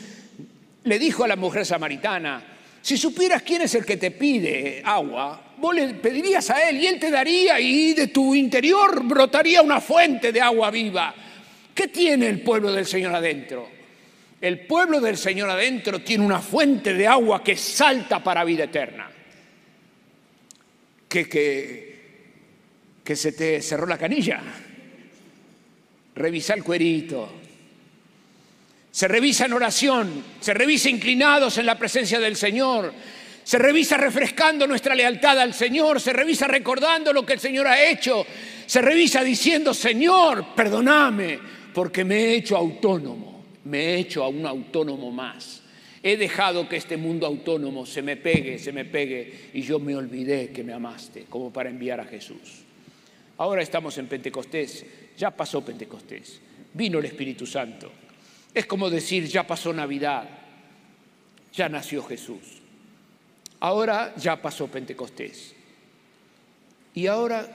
le 0.85 0.99
dijo 0.99 1.25
a 1.25 1.29
la 1.29 1.37
mujer 1.37 1.67
samaritana, 1.67 2.57
si 2.81 2.97
supieras 2.97 3.43
quién 3.43 3.63
es 3.63 3.75
el 3.75 3.85
que 3.85 3.97
te 3.97 4.11
pide 4.13 4.81
agua, 4.85 5.55
vos 5.59 5.75
le 5.75 5.95
pedirías 5.95 6.49
a 6.51 6.69
él 6.69 6.83
y 6.83 6.87
él 6.87 6.99
te 6.99 7.11
daría 7.11 7.61
y 7.61 7.93
de 7.93 8.09
tu 8.09 8.35
interior 8.35 9.03
brotaría 9.05 9.61
una 9.61 9.81
fuente 9.81 10.33
de 10.33 10.41
agua 10.41 10.71
viva. 10.71 11.15
¿Qué 11.75 11.89
tiene 11.89 12.29
el 12.29 12.41
pueblo 12.41 12.73
del 12.73 12.87
Señor 12.87 13.15
adentro? 13.15 13.78
El 14.41 14.67
pueblo 14.67 15.01
del 15.01 15.17
Señor 15.17 15.51
adentro 15.51 16.01
tiene 16.01 16.25
una 16.25 16.41
fuente 16.41 16.95
de 16.95 17.07
agua 17.07 17.43
que 17.43 17.57
salta 17.57 18.23
para 18.23 18.45
vida 18.45 18.65
eterna. 18.65 19.11
Que, 21.09 21.29
que, 23.03 23.17
se 23.17 23.33
te 23.33 23.61
cerró 23.63 23.87
la 23.87 23.99
canilla. 23.99 24.41
Revisa 26.15 26.55
el 26.55 26.63
cuerito. 26.63 27.33
Se 28.91 29.09
revisa 29.09 29.47
en 29.47 29.53
oración, 29.53 30.25
se 30.41 30.55
revisa 30.55 30.89
inclinados 30.89 31.59
en 31.59 31.67
la 31.67 31.79
presencia 31.79 32.19
del 32.19 32.37
Señor, 32.37 32.93
se 33.45 33.59
revisa 33.59 33.97
refrescando 33.97 34.67
nuestra 34.67 34.95
lealtad 34.95 35.39
al 35.39 35.55
Señor, 35.55 36.01
se 36.01 36.13
revisa 36.13 36.49
recordando 36.49 37.13
lo 37.13 37.25
que 37.25 37.35
el 37.35 37.41
Señor 37.41 37.67
ha 37.67 37.81
hecho, 37.81 38.27
se 38.67 38.83
revisa 38.83 39.23
diciendo, 39.23 39.73
Señor, 39.73 40.55
perdóname, 40.55 41.39
porque 41.73 42.05
me 42.05 42.17
he 42.17 42.35
hecho 42.37 42.57
autónomo, 42.57 43.28
me 43.69 43.81
he 43.81 43.99
hecho 43.99 44.25
a 44.25 44.29
un 44.29 44.47
autónomo 44.47 45.11
más. 45.13 45.63
He 46.03 46.17
dejado 46.17 46.69
que 46.69 46.77
este 46.77 46.97
mundo 46.97 47.27
autónomo 47.27 47.85
se 47.85 48.01
me 48.01 48.17
pegue, 48.17 48.59
se 48.59 48.73
me 48.73 48.87
pegue, 48.87 49.51
y 49.53 49.61
yo 49.61 49.79
me 49.79 49.95
olvidé 49.95 50.51
que 50.51 50.65
me 50.65 50.73
amaste, 50.73 51.27
como 51.29 51.53
para 51.53 51.69
enviar 51.69 52.01
a 52.01 52.07
Jesús. 52.07 52.63
Ahora 53.37 53.63
estamos 53.63 53.99
en 53.99 54.07
Pentecostés, 54.07 54.87
ya 55.19 55.31
pasó 55.31 55.63
Pentecostés, 55.63 56.41
vino 56.73 56.99
el 56.99 57.05
Espíritu 57.05 57.47
Santo. 57.47 57.93
Es 58.55 58.65
como 58.65 58.89
decir, 58.89 59.27
ya 59.27 59.47
pasó 59.47 59.73
Navidad, 59.73 60.27
ya 61.53 61.69
nació 61.69 62.03
Jesús. 62.05 62.63
Ahora 63.61 64.15
ya 64.17 64.41
pasó 64.41 64.69
Pentecostés. 64.69 65.55
Y 66.95 67.07
ahora 67.07 67.47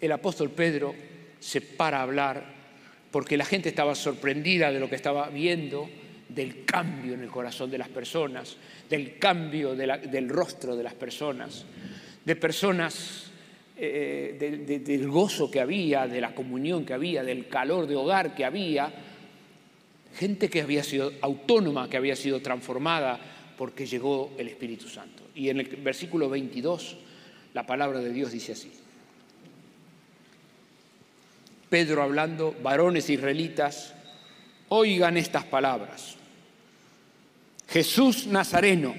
el 0.00 0.12
apóstol 0.12 0.50
Pedro 0.50 0.94
se 1.40 1.60
para 1.60 1.98
a 1.98 2.02
hablar 2.02 2.55
porque 3.16 3.38
la 3.38 3.46
gente 3.46 3.70
estaba 3.70 3.94
sorprendida 3.94 4.70
de 4.70 4.78
lo 4.78 4.90
que 4.90 4.96
estaba 4.96 5.30
viendo, 5.30 5.88
del 6.28 6.66
cambio 6.66 7.14
en 7.14 7.22
el 7.22 7.30
corazón 7.30 7.70
de 7.70 7.78
las 7.78 7.88
personas, 7.88 8.58
del 8.90 9.16
cambio 9.16 9.74
del 9.74 10.28
rostro 10.28 10.76
de 10.76 10.82
las 10.82 10.92
personas, 10.92 11.64
de 12.22 12.36
personas, 12.36 13.30
eh, 13.74 14.82
del 14.84 15.08
gozo 15.08 15.50
que 15.50 15.60
había, 15.60 16.06
de 16.06 16.20
la 16.20 16.34
comunión 16.34 16.84
que 16.84 16.92
había, 16.92 17.24
del 17.24 17.48
calor 17.48 17.86
de 17.86 17.96
hogar 17.96 18.34
que 18.34 18.44
había, 18.44 18.92
gente 20.18 20.50
que 20.50 20.60
había 20.60 20.84
sido 20.84 21.10
autónoma, 21.22 21.88
que 21.88 21.96
había 21.96 22.16
sido 22.16 22.42
transformada 22.42 23.18
porque 23.56 23.86
llegó 23.86 24.34
el 24.36 24.48
Espíritu 24.48 24.88
Santo. 24.88 25.22
Y 25.34 25.48
en 25.48 25.60
el 25.60 25.68
versículo 25.76 26.28
22, 26.28 26.98
la 27.54 27.64
palabra 27.64 28.00
de 28.00 28.12
Dios 28.12 28.30
dice 28.30 28.52
así. 28.52 28.70
Pedro 31.68 32.02
hablando, 32.02 32.54
varones 32.62 33.10
israelitas, 33.10 33.94
oigan 34.68 35.16
estas 35.16 35.44
palabras. 35.44 36.16
Jesús 37.68 38.26
Nazareno, 38.26 38.94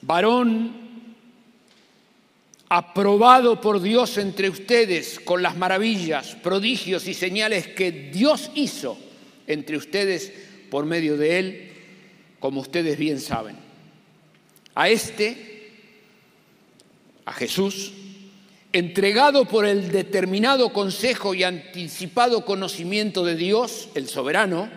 varón 0.00 0.82
aprobado 2.68 3.60
por 3.60 3.82
Dios 3.82 4.16
entre 4.16 4.48
ustedes 4.48 5.20
con 5.20 5.42
las 5.42 5.58
maravillas, 5.58 6.36
prodigios 6.36 7.06
y 7.06 7.12
señales 7.12 7.66
que 7.68 7.92
Dios 7.92 8.50
hizo 8.54 8.98
entre 9.46 9.76
ustedes 9.76 10.32
por 10.70 10.86
medio 10.86 11.18
de 11.18 11.38
él, 11.38 11.72
como 12.40 12.62
ustedes 12.62 12.96
bien 12.96 13.20
saben. 13.20 13.56
A 14.74 14.88
este, 14.88 15.70
a 17.26 17.32
Jesús, 17.34 17.92
entregado 18.72 19.44
por 19.44 19.66
el 19.66 19.92
determinado 19.92 20.72
consejo 20.72 21.34
y 21.34 21.44
anticipado 21.44 22.44
conocimiento 22.44 23.24
de 23.24 23.36
Dios, 23.36 23.90
el 23.94 24.08
soberano, 24.08 24.68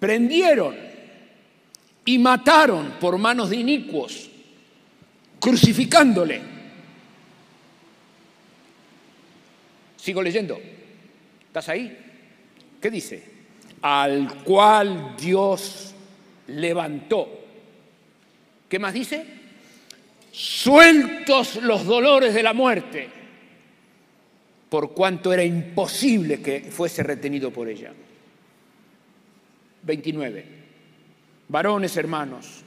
prendieron 0.00 0.76
y 2.04 2.18
mataron 2.18 2.94
por 3.00 3.18
manos 3.18 3.50
de 3.50 3.56
inicuos, 3.56 4.28
crucificándole. 5.38 6.42
Sigo 9.96 10.20
leyendo. 10.20 10.60
¿Estás 11.46 11.68
ahí? 11.68 11.96
¿Qué 12.80 12.90
dice? 12.90 13.24
Al 13.80 14.42
cual 14.42 15.14
Dios 15.16 15.94
levantó. 16.48 17.40
¿Qué 18.68 18.78
más 18.78 18.92
dice? 18.92 19.43
Sueltos 20.34 21.62
los 21.62 21.84
dolores 21.86 22.34
de 22.34 22.42
la 22.42 22.52
muerte. 22.52 23.08
por 24.68 24.92
cuanto 24.92 25.32
era 25.32 25.44
imposible 25.44 26.42
que 26.42 26.62
fuese 26.62 27.04
retenido 27.04 27.52
por 27.52 27.68
ella. 27.68 27.92
29. 29.84 30.44
Varones 31.46 31.96
hermanos, 31.96 32.64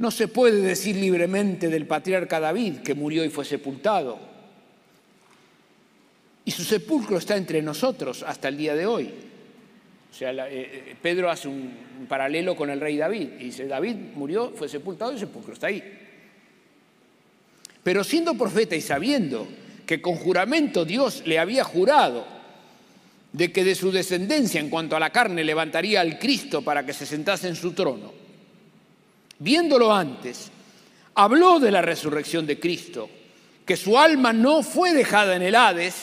no 0.00 0.10
se 0.10 0.26
puede 0.26 0.60
decir 0.60 0.96
libremente 0.96 1.68
del 1.68 1.86
patriarca 1.86 2.40
David 2.40 2.78
que 2.78 2.96
murió 2.96 3.24
y 3.24 3.28
fue 3.28 3.44
sepultado. 3.44 4.18
Y 6.44 6.50
su 6.50 6.64
sepulcro 6.64 7.18
está 7.18 7.36
entre 7.36 7.62
nosotros 7.62 8.24
hasta 8.26 8.48
el 8.48 8.56
día 8.56 8.74
de 8.74 8.86
hoy. 8.86 9.29
O 10.10 10.14
sea, 10.14 10.32
eh, 10.32 10.48
eh, 10.50 10.96
Pedro 11.00 11.30
hace 11.30 11.48
un, 11.48 11.90
paralelo 12.08 12.56
con 12.56 12.70
el 12.70 12.80
rey 12.80 12.96
David. 12.96 13.28
Y 13.38 13.44
dice, 13.44 13.66
David 13.66 13.96
murió, 14.14 14.52
fue 14.56 14.68
sepultado 14.68 15.12
y 15.12 15.14
el 15.14 15.20
sepulcro 15.20 15.52
está 15.52 15.68
ahí. 15.68 15.82
Pero 17.82 18.04
siendo 18.04 18.34
profeta 18.34 18.74
y 18.74 18.80
sabiendo 18.80 19.46
que 19.86 20.00
con 20.00 20.16
juramento 20.16 20.84
Dios 20.84 21.22
le 21.26 21.38
había 21.38 21.64
jurado 21.64 22.26
de 23.32 23.52
que 23.52 23.64
de 23.64 23.74
su 23.74 23.92
descendencia 23.92 24.60
en 24.60 24.68
cuanto 24.68 24.96
a 24.96 25.00
la 25.00 25.10
carne 25.10 25.44
levantaría 25.44 26.00
al 26.00 26.18
Cristo 26.18 26.62
para 26.62 26.84
que 26.84 26.92
se 26.92 27.06
sentase 27.06 27.48
en 27.48 27.56
su 27.56 27.72
trono, 27.72 28.12
viéndolo 29.38 29.94
antes, 29.94 30.50
habló 31.14 31.60
de 31.60 31.70
la 31.70 31.82
resurrección 31.82 32.46
de 32.46 32.58
Cristo, 32.58 33.08
que 33.64 33.76
su 33.76 33.98
alma 33.98 34.32
no 34.32 34.62
fue 34.62 34.92
dejada 34.92 35.36
en 35.36 35.42
el 35.42 35.54
Hades, 35.54 35.94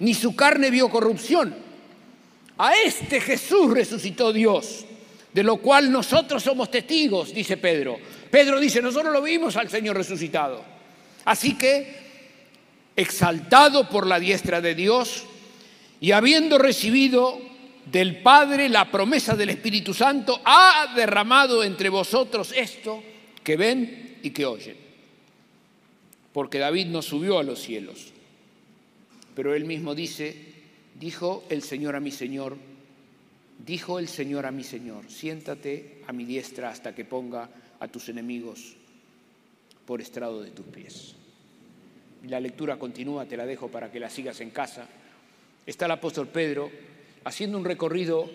ni 0.00 0.14
su 0.14 0.34
carne 0.34 0.70
vio 0.70 0.88
corrupción. 0.88 1.67
A 2.58 2.74
este 2.74 3.20
Jesús 3.20 3.72
resucitó 3.72 4.32
Dios, 4.32 4.84
de 5.32 5.42
lo 5.44 5.58
cual 5.58 5.92
nosotros 5.92 6.42
somos 6.42 6.70
testigos, 6.70 7.32
dice 7.32 7.56
Pedro. 7.56 7.98
Pedro 8.30 8.58
dice, 8.58 8.82
nosotros 8.82 9.12
lo 9.12 9.22
vimos 9.22 9.56
al 9.56 9.70
Señor 9.70 9.96
resucitado. 9.96 10.64
Así 11.24 11.56
que, 11.56 12.08
exaltado 12.96 13.88
por 13.88 14.06
la 14.06 14.18
diestra 14.18 14.60
de 14.60 14.74
Dios 14.74 15.24
y 16.00 16.10
habiendo 16.10 16.58
recibido 16.58 17.40
del 17.86 18.22
Padre 18.22 18.68
la 18.68 18.90
promesa 18.90 19.36
del 19.36 19.50
Espíritu 19.50 19.94
Santo, 19.94 20.40
ha 20.44 20.92
derramado 20.96 21.62
entre 21.62 21.88
vosotros 21.88 22.52
esto 22.56 23.02
que 23.44 23.56
ven 23.56 24.18
y 24.22 24.30
que 24.30 24.46
oyen. 24.46 24.76
Porque 26.32 26.58
David 26.58 26.86
no 26.86 27.02
subió 27.02 27.38
a 27.38 27.44
los 27.44 27.60
cielos, 27.60 28.12
pero 29.34 29.54
él 29.54 29.64
mismo 29.64 29.94
dice, 29.94 30.47
dijo 30.98 31.44
el 31.48 31.62
Señor 31.62 31.96
a 31.96 32.00
mi 32.00 32.10
Señor, 32.10 32.56
dijo 33.64 33.98
el 33.98 34.08
Señor 34.08 34.46
a 34.46 34.50
mi 34.50 34.64
Señor, 34.64 35.10
siéntate 35.10 36.02
a 36.06 36.12
mi 36.12 36.24
diestra 36.24 36.70
hasta 36.70 36.94
que 36.94 37.04
ponga 37.04 37.48
a 37.80 37.88
tus 37.88 38.08
enemigos 38.08 38.76
por 39.86 40.00
estrado 40.00 40.42
de 40.42 40.50
tus 40.50 40.66
pies. 40.66 41.14
La 42.26 42.40
lectura 42.40 42.78
continúa, 42.78 43.26
te 43.26 43.36
la 43.36 43.46
dejo 43.46 43.68
para 43.68 43.90
que 43.90 44.00
la 44.00 44.10
sigas 44.10 44.40
en 44.40 44.50
casa. 44.50 44.88
Está 45.64 45.86
el 45.86 45.92
apóstol 45.92 46.28
Pedro 46.28 46.70
haciendo 47.24 47.58
un 47.58 47.64
recorrido 47.64 48.28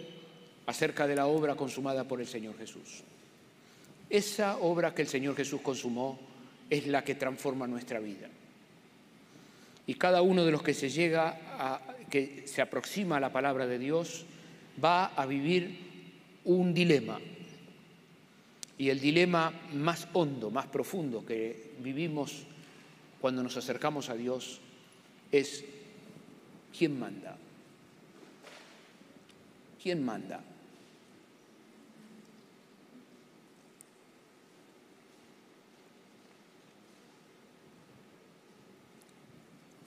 acerca 0.66 1.08
de 1.08 1.16
la 1.16 1.28
obra 1.28 1.56
consumada 1.56 2.08
por 2.08 2.22
el 2.22 2.28
Señor 2.28 2.58
Jesús. 2.58 3.04
Esa 4.10 4.58
obra 4.58 4.94
que 4.94 5.02
el 5.02 5.08
Señor 5.08 5.36
Jesús 5.36 5.62
consumó 5.62 6.20
es 6.70 6.88
la 6.88 7.04
que 7.04 7.16
transforma 7.16 7.68
nuestra 7.68 8.00
vida. 8.00 8.30
Y 9.86 9.96
cada 9.96 10.22
uno 10.22 10.46
de 10.46 10.52
los 10.52 10.64
que 10.64 10.74
se 10.74 10.90
llega 10.90 11.38
a, 11.58 11.82
que 12.14 12.46
se 12.46 12.62
aproxima 12.62 13.18
a 13.18 13.20
la 13.20 13.34
palabra 13.34 13.66
de 13.66 13.80
Dios 13.80 14.24
va 14.78 15.06
a 15.18 15.26
vivir 15.26 15.80
un 16.46 16.72
dilema. 16.72 17.18
Y 18.78 18.90
el 18.92 19.00
dilema 19.00 19.52
más 19.74 20.08
hondo, 20.14 20.52
más 20.52 20.68
profundo 20.68 21.26
que 21.26 21.74
vivimos 21.80 22.44
cuando 23.20 23.42
nos 23.42 23.58
acercamos 23.58 24.10
a 24.10 24.14
Dios 24.14 24.62
es 25.32 25.66
¿quién 26.78 27.00
manda? 27.00 27.36
¿Quién 29.82 30.06
manda? 30.06 30.44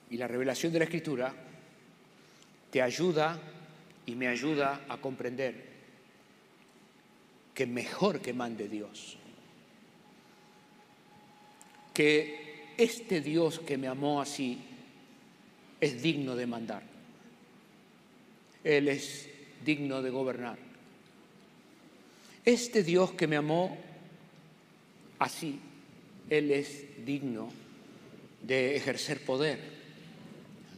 Y 0.09 0.17
la 0.17 0.27
revelación 0.27 0.73
de 0.73 0.79
la 0.79 0.85
Escritura 0.85 1.47
te 2.71 2.81
ayuda 2.81 3.39
y 4.05 4.15
me 4.15 4.27
ayuda 4.27 4.81
a 4.87 4.97
comprender 4.97 5.65
que 7.53 7.65
mejor 7.65 8.21
que 8.21 8.33
mande 8.33 8.67
Dios, 8.67 9.17
que 11.93 12.73
este 12.77 13.21
Dios 13.21 13.59
que 13.59 13.77
me 13.77 13.87
amó 13.87 14.21
así 14.21 14.59
es 15.81 16.01
digno 16.01 16.35
de 16.35 16.45
mandar. 16.45 16.83
Él 18.63 18.87
es 18.87 19.29
digno 19.65 20.01
de 20.01 20.09
gobernar. 20.09 20.57
Este 22.45 22.83
Dios 22.83 23.11
que 23.11 23.27
me 23.27 23.35
amó 23.35 23.77
así, 25.19 25.59
Él 26.29 26.51
es 26.51 26.85
digno 27.05 27.49
de 28.41 28.75
ejercer 28.75 29.25
poder, 29.25 29.59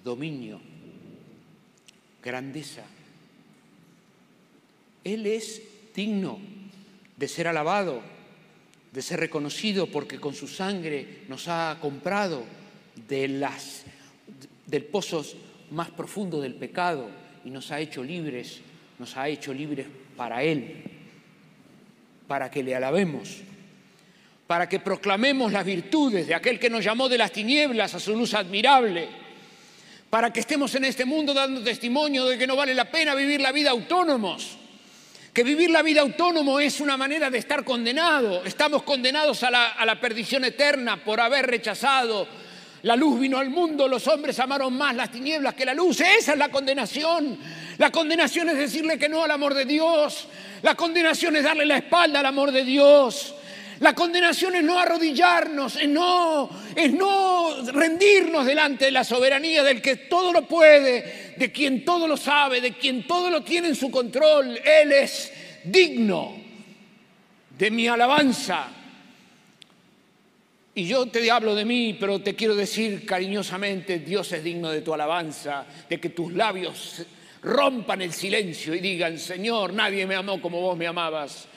dominio, 0.03 0.61
grandeza. 2.23 2.83
Él 5.03 5.25
es 5.25 5.61
digno 5.95 6.39
de 7.17 7.27
ser 7.27 7.47
alabado, 7.47 8.01
de 8.91 9.01
ser 9.01 9.19
reconocido 9.19 9.87
porque 9.87 10.19
con 10.19 10.33
su 10.33 10.47
sangre 10.47 11.23
nos 11.27 11.47
ha 11.47 11.77
comprado 11.81 12.43
de 13.07 13.27
las, 13.27 13.83
del 14.65 14.85
pozo 14.85 15.25
más 15.71 15.89
profundo 15.89 16.41
del 16.41 16.55
pecado 16.55 17.09
y 17.45 17.49
nos 17.49 17.71
ha 17.71 17.79
hecho 17.79 18.03
libres 18.03 18.61
nos 18.99 19.15
ha 19.15 19.29
hecho 19.29 19.53
libres 19.53 19.87
para 20.15 20.43
Él, 20.43 20.83
para 22.27 22.51
que 22.51 22.61
le 22.61 22.75
alabemos, 22.75 23.37
para 24.45 24.67
que 24.67 24.79
proclamemos 24.79 25.51
las 25.51 25.65
virtudes 25.65 26.27
de 26.27 26.35
aquel 26.35 26.59
que 26.59 26.69
nos 26.69 26.83
llamó 26.83 27.07
de 27.07 27.17
las 27.17 27.31
tinieblas 27.31 27.95
a 27.95 27.99
su 27.99 28.15
luz 28.15 28.33
admirable, 28.33 29.07
para 30.09 30.33
que 30.33 30.39
estemos 30.39 30.73
en 30.75 30.85
este 30.85 31.05
mundo 31.05 31.33
dando 31.33 31.61
testimonio 31.61 32.25
de 32.25 32.37
que 32.37 32.47
no 32.47 32.55
vale 32.55 32.73
la 32.73 32.89
pena 32.89 33.15
vivir 33.15 33.41
la 33.41 33.51
vida 33.51 33.69
autónomos, 33.71 34.57
que 35.33 35.43
vivir 35.43 35.69
la 35.69 35.83
vida 35.83 36.01
autónomo 36.01 36.59
es 36.59 36.79
una 36.79 36.97
manera 36.97 37.29
de 37.29 37.37
estar 37.37 37.63
condenado, 37.63 38.43
estamos 38.45 38.83
condenados 38.83 39.43
a 39.43 39.51
la, 39.51 39.67
a 39.69 39.85
la 39.85 39.99
perdición 39.99 40.45
eterna 40.45 41.03
por 41.03 41.19
haber 41.19 41.45
rechazado 41.45 42.27
la 42.83 42.95
luz 42.95 43.19
vino 43.19 43.37
al 43.37 43.49
mundo, 43.49 43.87
los 43.87 44.07
hombres 44.07 44.39
amaron 44.39 44.73
más 44.73 44.95
las 44.95 45.11
tinieblas 45.11 45.53
que 45.53 45.65
la 45.65 45.73
luz. 45.73 45.99
Esa 45.99 46.33
es 46.33 46.37
la 46.37 46.49
condenación. 46.49 47.37
La 47.77 47.91
condenación 47.91 48.49
es 48.49 48.57
decirle 48.57 48.97
que 48.97 49.09
no 49.09 49.23
al 49.23 49.31
amor 49.31 49.53
de 49.53 49.65
Dios. 49.65 50.27
La 50.61 50.75
condenación 50.75 51.35
es 51.35 51.43
darle 51.43 51.65
la 51.65 51.77
espalda 51.77 52.21
al 52.21 52.25
amor 52.25 52.51
de 52.51 52.63
Dios. 52.63 53.35
La 53.79 53.95
condenación 53.95 54.55
es 54.55 54.63
no 54.63 54.77
arrodillarnos, 54.77 55.77
es 55.77 55.87
no, 55.87 56.49
es 56.75 56.91
no 56.91 57.61
rendirnos 57.71 58.45
delante 58.45 58.85
de 58.85 58.91
la 58.91 59.05
soberanía 59.05 59.63
del 59.63 59.81
que 59.81 59.95
todo 59.95 60.33
lo 60.33 60.45
puede, 60.47 61.35
de 61.37 61.51
quien 61.51 61.85
todo 61.85 62.05
lo 62.07 62.17
sabe, 62.17 62.59
de 62.59 62.73
quien 62.73 63.07
todo 63.07 63.29
lo 63.29 63.41
tiene 63.41 63.69
en 63.69 63.75
su 63.75 63.89
control. 63.89 64.57
Él 64.57 64.91
es 64.91 65.31
digno 65.63 66.35
de 67.57 67.71
mi 67.71 67.87
alabanza, 67.87 68.67
y 70.79 70.85
yo 70.85 71.07
te 71.07 71.29
hablo 71.29 71.55
de 71.55 71.65
mí, 71.65 71.97
pero 71.99 72.21
te 72.21 72.35
quiero 72.35 72.55
decir 72.55 73.05
cariñosamente, 73.05 73.99
Dios 73.99 74.31
es 74.31 74.41
digno 74.41 74.69
de 74.71 74.81
tu 74.81 74.93
alabanza, 74.93 75.65
de 75.89 75.99
que 75.99 76.09
tus 76.09 76.31
labios 76.31 77.01
rompan 77.43 78.01
el 78.01 78.13
silencio 78.13 78.73
y 78.73 78.79
digan, 78.79 79.17
Señor, 79.17 79.73
nadie 79.73 80.07
me 80.07 80.15
amó 80.15 80.41
como 80.41 80.61
vos 80.61 80.77
me 80.77 80.87
amabas. 80.87 81.49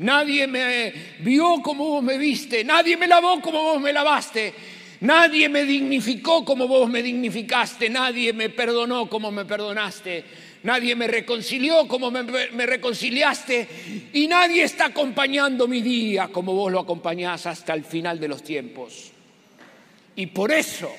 Nadie 0.00 0.46
me 0.46 0.92
vio 1.20 1.60
como 1.62 1.86
vos 1.86 2.02
me 2.02 2.16
viste, 2.16 2.64
nadie 2.64 2.96
me 2.96 3.06
lavó 3.06 3.40
como 3.40 3.62
vos 3.62 3.80
me 3.80 3.92
lavaste, 3.92 4.54
nadie 5.00 5.48
me 5.48 5.64
dignificó 5.64 6.42
como 6.42 6.66
vos 6.66 6.88
me 6.88 7.02
dignificaste, 7.02 7.90
nadie 7.90 8.32
me 8.32 8.48
perdonó 8.48 9.08
como 9.08 9.30
me 9.30 9.44
perdonaste. 9.44 10.24
Nadie 10.62 10.94
me 10.94 11.06
reconcilió 11.06 11.88
como 11.88 12.10
me, 12.10 12.22
reconciliaste 12.66 13.66
y 14.12 14.26
nadie 14.26 14.64
está 14.64 14.86
acompañando 14.86 15.66
mi 15.66 15.80
día 15.80 16.28
como 16.28 16.52
vos 16.52 16.70
lo 16.70 16.80
acompañás 16.80 17.46
hasta 17.46 17.72
el 17.72 17.82
final 17.82 18.20
de 18.20 18.28
los 18.28 18.42
tiempos. 18.42 19.10
Y 20.16 20.26
por 20.26 20.52
eso, 20.52 20.92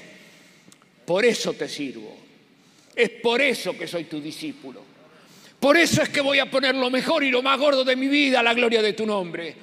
por 1.06 1.26
eso 1.26 1.54
te 1.54 1.70
sirvo. 1.70 2.18
Es 2.96 3.10
por 3.10 3.40
eso 3.40 3.78
que 3.78 3.88
soy 3.88 4.06
tu 4.06 4.20
discípulo. 4.20 4.91
Por 5.62 5.78
eso 5.78 6.02
es 6.02 6.10
que 6.10 6.20
voy 6.20 6.40
a 6.40 6.52
poner 6.52 6.76
lo 6.76 6.90
mejor 6.90 7.24
y 7.24 7.32
lo 7.32 7.42
más 7.42 7.58
gordo 7.58 7.86
de 7.86 7.96
mi 7.96 8.10
vida 8.10 8.42
a 8.42 8.44
la 8.44 8.54
gloria 8.54 8.82
de 8.82 8.92
tu 8.92 9.06
nombre. 9.06 9.56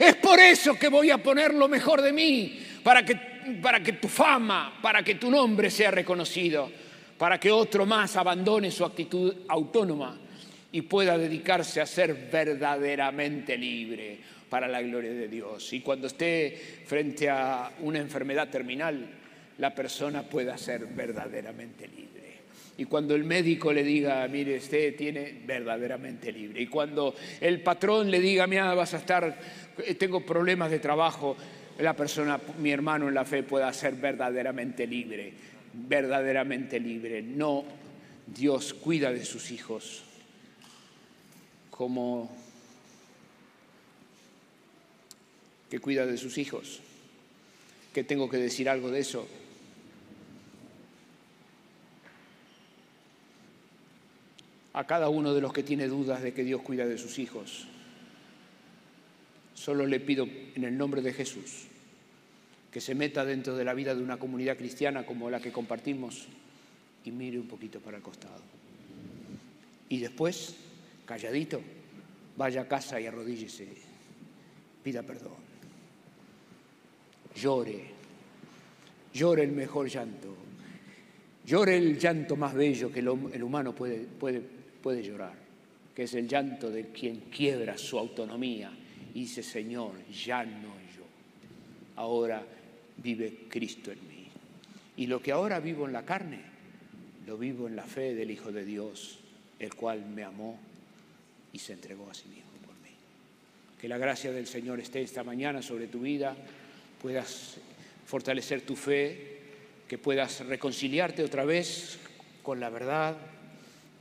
Es 0.00 0.16
por 0.16 0.40
eso 0.40 0.74
que 0.74 0.88
voy 0.88 1.10
a 1.10 1.18
poner 1.18 1.54
lo 1.54 1.68
mejor 1.68 2.02
de 2.02 2.12
mí 2.12 2.58
para 2.82 3.04
que, 3.04 3.14
para 3.62 3.80
que 3.80 3.92
tu 3.92 4.08
fama, 4.08 4.80
para 4.82 5.04
que 5.04 5.14
tu 5.14 5.30
nombre 5.30 5.70
sea 5.70 5.92
reconocido 5.92 6.82
para 7.22 7.38
que 7.38 7.52
otro 7.52 7.86
más 7.86 8.16
abandone 8.16 8.68
su 8.72 8.84
actitud 8.84 9.32
autónoma 9.46 10.18
y 10.72 10.82
pueda 10.82 11.16
dedicarse 11.16 11.80
a 11.80 11.86
ser 11.86 12.28
verdaderamente 12.32 13.56
libre 13.56 14.18
para 14.50 14.66
la 14.66 14.82
gloria 14.82 15.12
de 15.12 15.28
Dios. 15.28 15.72
Y 15.72 15.82
cuando 15.82 16.08
esté 16.08 16.82
frente 16.84 17.30
a 17.30 17.74
una 17.78 18.00
enfermedad 18.00 18.48
terminal, 18.48 19.08
la 19.58 19.72
persona 19.72 20.24
pueda 20.24 20.58
ser 20.58 20.86
verdaderamente 20.86 21.86
libre. 21.86 22.11
Y 22.82 22.86
cuando 22.86 23.14
el 23.14 23.22
médico 23.22 23.72
le 23.72 23.84
diga, 23.84 24.26
mire, 24.26 24.56
usted 24.56 24.96
tiene 24.96 25.40
verdaderamente 25.46 26.32
libre. 26.32 26.62
Y 26.62 26.66
cuando 26.66 27.14
el 27.40 27.62
patrón 27.62 28.10
le 28.10 28.18
diga, 28.18 28.48
mira, 28.48 28.74
vas 28.74 28.92
a 28.94 28.96
estar, 28.96 29.38
eh, 29.78 29.94
tengo 29.94 30.26
problemas 30.26 30.68
de 30.68 30.80
trabajo, 30.80 31.36
la 31.78 31.94
persona, 31.94 32.40
mi 32.58 32.72
hermano 32.72 33.06
en 33.06 33.14
la 33.14 33.24
fe, 33.24 33.44
pueda 33.44 33.72
ser 33.72 33.94
verdaderamente 33.94 34.84
libre, 34.88 35.32
verdaderamente 35.72 36.80
libre. 36.80 37.22
No, 37.22 37.62
Dios 38.26 38.74
cuida 38.74 39.12
de 39.12 39.24
sus 39.24 39.52
hijos 39.52 40.02
como 41.70 42.36
que 45.70 45.78
cuida 45.78 46.04
de 46.04 46.18
sus 46.18 46.36
hijos. 46.36 46.80
¿Qué 47.94 48.02
tengo 48.02 48.28
que 48.28 48.38
decir 48.38 48.68
algo 48.68 48.90
de 48.90 48.98
eso? 48.98 49.28
A 54.74 54.86
cada 54.86 55.08
uno 55.08 55.34
de 55.34 55.40
los 55.40 55.52
que 55.52 55.62
tiene 55.62 55.86
dudas 55.86 56.22
de 56.22 56.32
que 56.32 56.44
Dios 56.44 56.62
cuida 56.62 56.86
de 56.86 56.98
sus 56.98 57.18
hijos. 57.18 57.66
Solo 59.54 59.86
le 59.86 60.00
pido 60.00 60.26
en 60.54 60.64
el 60.64 60.76
nombre 60.76 61.02
de 61.02 61.12
Jesús 61.12 61.66
que 62.72 62.80
se 62.80 62.94
meta 62.94 63.24
dentro 63.24 63.54
de 63.54 63.64
la 63.64 63.74
vida 63.74 63.94
de 63.94 64.02
una 64.02 64.16
comunidad 64.16 64.56
cristiana 64.56 65.04
como 65.04 65.28
la 65.28 65.40
que 65.40 65.52
compartimos 65.52 66.26
y 67.04 67.10
mire 67.10 67.38
un 67.38 67.46
poquito 67.46 67.80
para 67.80 67.98
el 67.98 68.02
costado. 68.02 68.40
Y 69.90 69.98
después, 69.98 70.56
calladito, 71.04 71.60
vaya 72.38 72.62
a 72.62 72.68
casa 72.68 72.98
y 72.98 73.06
arrodíllese, 73.06 73.68
pida 74.82 75.02
perdón, 75.02 75.36
llore, 77.36 77.84
llore 79.12 79.42
el 79.42 79.52
mejor 79.52 79.88
llanto, 79.88 80.34
llore 81.44 81.76
el 81.76 81.98
llanto 81.98 82.36
más 82.36 82.54
bello 82.54 82.90
que 82.90 83.00
el 83.00 83.42
humano 83.42 83.74
puede, 83.74 83.98
puede 83.98 84.61
puede 84.82 85.02
llorar, 85.02 85.34
que 85.94 86.02
es 86.02 86.14
el 86.14 86.28
llanto 86.28 86.70
de 86.70 86.88
quien 86.88 87.20
quiebra 87.30 87.78
su 87.78 87.98
autonomía 87.98 88.70
y 89.14 89.20
dice, 89.20 89.42
Señor, 89.42 89.92
ya 90.08 90.44
no 90.44 90.74
yo, 90.96 91.04
ahora 91.96 92.44
vive 92.98 93.46
Cristo 93.48 93.92
en 93.92 94.08
mí. 94.08 94.26
Y 94.96 95.06
lo 95.06 95.22
que 95.22 95.32
ahora 95.32 95.60
vivo 95.60 95.86
en 95.86 95.92
la 95.92 96.04
carne, 96.04 96.40
lo 97.26 97.38
vivo 97.38 97.66
en 97.66 97.76
la 97.76 97.84
fe 97.84 98.14
del 98.14 98.30
Hijo 98.30 98.52
de 98.52 98.64
Dios, 98.64 99.18
el 99.58 99.74
cual 99.74 100.04
me 100.04 100.24
amó 100.24 100.58
y 101.52 101.58
se 101.58 101.72
entregó 101.72 102.10
a 102.10 102.14
sí 102.14 102.28
mismo 102.28 102.50
por 102.66 102.74
mí. 102.76 102.94
Que 103.80 103.88
la 103.88 103.98
gracia 103.98 104.32
del 104.32 104.46
Señor 104.46 104.80
esté 104.80 105.02
esta 105.02 105.22
mañana 105.22 105.62
sobre 105.62 105.86
tu 105.86 106.00
vida, 106.00 106.36
puedas 107.00 107.56
fortalecer 108.06 108.62
tu 108.62 108.76
fe, 108.76 109.38
que 109.88 109.98
puedas 109.98 110.44
reconciliarte 110.46 111.22
otra 111.22 111.44
vez 111.44 111.98
con 112.42 112.60
la 112.60 112.70
verdad 112.70 113.16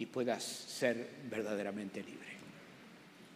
y 0.01 0.07
puedas 0.07 0.43
ser 0.43 1.07
verdaderamente 1.29 2.01
libre. 2.01 2.20